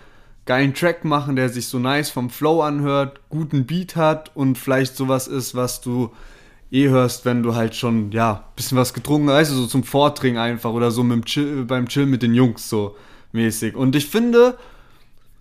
geilen 0.45 0.73
Track 0.73 1.03
machen, 1.03 1.35
der 1.35 1.49
sich 1.49 1.67
so 1.67 1.79
nice 1.79 2.09
vom 2.09 2.29
Flow 2.29 2.61
anhört, 2.61 3.19
guten 3.29 3.65
Beat 3.65 3.95
hat 3.95 4.35
und 4.35 4.57
vielleicht 4.57 4.95
sowas 4.95 5.27
ist, 5.27 5.55
was 5.55 5.81
du 5.81 6.11
eh 6.71 6.89
hörst, 6.89 7.25
wenn 7.25 7.43
du 7.43 7.55
halt 7.55 7.75
schon, 7.75 8.11
ja, 8.11 8.43
bisschen 8.55 8.77
was 8.77 8.93
getrunken 8.93 9.29
hast, 9.29 9.49
so 9.49 9.65
zum 9.67 9.83
Vordringen 9.83 10.39
einfach 10.39 10.71
oder 10.71 10.91
so 10.91 11.03
mit 11.03 11.25
Chill, 11.25 11.65
beim 11.65 11.87
Chill 11.87 12.05
mit 12.05 12.23
den 12.23 12.33
Jungs 12.33 12.69
so 12.69 12.95
mäßig. 13.31 13.75
Und 13.75 13.95
ich 13.95 14.07
finde, 14.07 14.57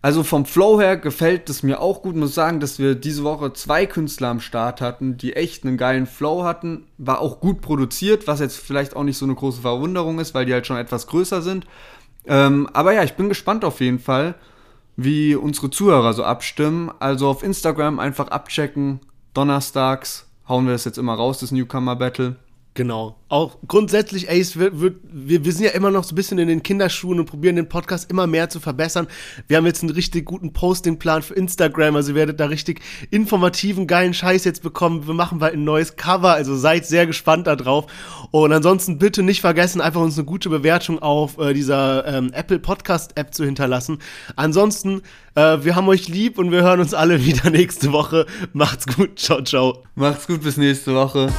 also 0.03 0.23
vom 0.23 0.47
Flow 0.47 0.81
her 0.81 0.97
gefällt 0.97 1.51
es 1.51 1.63
mir 1.63 1.81
auch 1.81 2.03
gut. 2.03 2.15
Muss 2.15 2.35
sagen, 2.35 2.61
dass 2.61 2.79
wir 2.79 2.95
diese 2.95 3.25
Woche 3.25 3.53
zwei 3.55 3.87
Künstler 3.87 4.29
am 4.29 4.41
Start 4.41 4.81
hatten, 4.81 5.17
die 5.17 5.35
echt 5.35 5.65
einen 5.65 5.77
geilen 5.77 6.07
Flow 6.07 6.45
hatten. 6.45 6.85
War 6.99 7.21
auch 7.21 7.41
gut 7.41 7.61
produziert, 7.61 8.29
was 8.29 8.41
jetzt 8.41 8.57
vielleicht 8.57 8.95
auch 8.95 9.03
nicht 9.03 9.19
so 9.19 9.25
eine 9.25 9.35
große 9.35 9.63
Verwunderung 9.63 10.21
ist, 10.21 10.35
weil 10.35 10.47
die 10.47 10.53
halt 10.53 10.67
schon 10.67 10.77
etwas 10.77 11.09
größer 11.09 11.43
sind. 11.43 11.67
Ähm, 12.27 12.69
aber 12.73 12.93
ja, 12.93 13.03
ich 13.03 13.15
bin 13.15 13.29
gespannt 13.29 13.65
auf 13.65 13.81
jeden 13.81 13.99
Fall, 13.99 14.37
wie 14.97 15.35
unsere 15.35 15.71
Zuhörer 15.71 16.13
so 16.13 16.23
abstimmen. 16.23 16.93
Also 17.01 17.29
auf 17.29 17.43
Instagram 17.43 17.99
einfach 17.99 18.29
abchecken. 18.29 19.01
Donnerstags 19.35 20.26
hauen 20.49 20.67
wir 20.67 20.73
das 20.73 20.85
jetzt 20.85 20.99
immer 20.99 21.15
raus, 21.15 21.39
das 21.39 21.53
Newcomer 21.53 21.97
Battle. 21.97 22.37
Genau. 22.77 23.17
Auch 23.31 23.57
grundsätzlich, 23.67 24.29
wird, 24.57 24.81
wird, 24.81 24.97
wir, 25.03 25.45
wir 25.45 25.53
sind 25.53 25.65
ja 25.65 25.71
immer 25.71 25.91
noch 25.91 26.05
so 26.05 26.13
ein 26.13 26.15
bisschen 26.15 26.39
in 26.39 26.47
den 26.47 26.63
Kinderschuhen 26.63 27.19
und 27.19 27.25
probieren 27.25 27.57
den 27.57 27.71
Podcast 27.71 28.11
immer 28.11 28.27
mehr 28.27 28.51
zu 28.51 28.61
verbessern. 28.61 29.09
Wir 29.49 29.57
haben 29.57 29.65
jetzt 29.65 29.83
einen 29.83 29.91
richtig 29.91 30.27
guten 30.27 30.53
Postingplan 30.53 31.23
für 31.23 31.33
Instagram, 31.35 31.97
also 31.97 32.13
ihr 32.13 32.17
werdet 32.17 32.39
da 32.39 32.45
richtig 32.47 32.83
informativen, 33.11 33.87
geilen 33.87 34.13
Scheiß 34.13 34.45
jetzt 34.45 34.63
bekommen. 34.63 35.07
Wir 35.07 35.15
machen 35.15 35.39
bald 35.39 35.55
ein 35.55 35.65
neues 35.65 35.97
Cover, 35.97 36.35
also 36.35 36.55
seid 36.55 36.87
sehr 36.87 37.07
gespannt 37.07 37.47
da 37.47 37.57
drauf. 37.57 37.87
Und 38.31 38.53
ansonsten 38.53 38.99
bitte 38.99 39.23
nicht 39.23 39.41
vergessen, 39.41 39.81
einfach 39.81 40.03
uns 40.03 40.19
eine 40.19 40.27
gute 40.27 40.51
Bewertung 40.51 40.99
auf 40.99 41.39
äh, 41.39 41.55
dieser 41.55 42.07
ähm, 42.07 42.31
Apple 42.35 42.59
Podcast 42.59 43.17
App 43.17 43.33
zu 43.33 43.47
hinterlassen. 43.47 44.01
Ansonsten, 44.37 45.01
äh, 45.35 45.59
wir 45.63 45.77
haben 45.77 45.89
euch 45.89 46.09
lieb 46.09 46.39
und 46.39 46.53
wir 46.53 46.63
hören 46.63 46.81
uns 46.81 46.93
alle 46.93 47.25
wieder 47.25 47.49
nächste 47.49 47.93
Woche. 47.93 48.27
Macht's 48.53 48.87
gut, 48.87 49.19
ciao, 49.19 49.43
ciao. 49.43 49.83
Macht's 49.95 50.27
gut, 50.27 50.43
bis 50.43 50.59
nächste 50.59 50.95
Woche. 50.95 51.33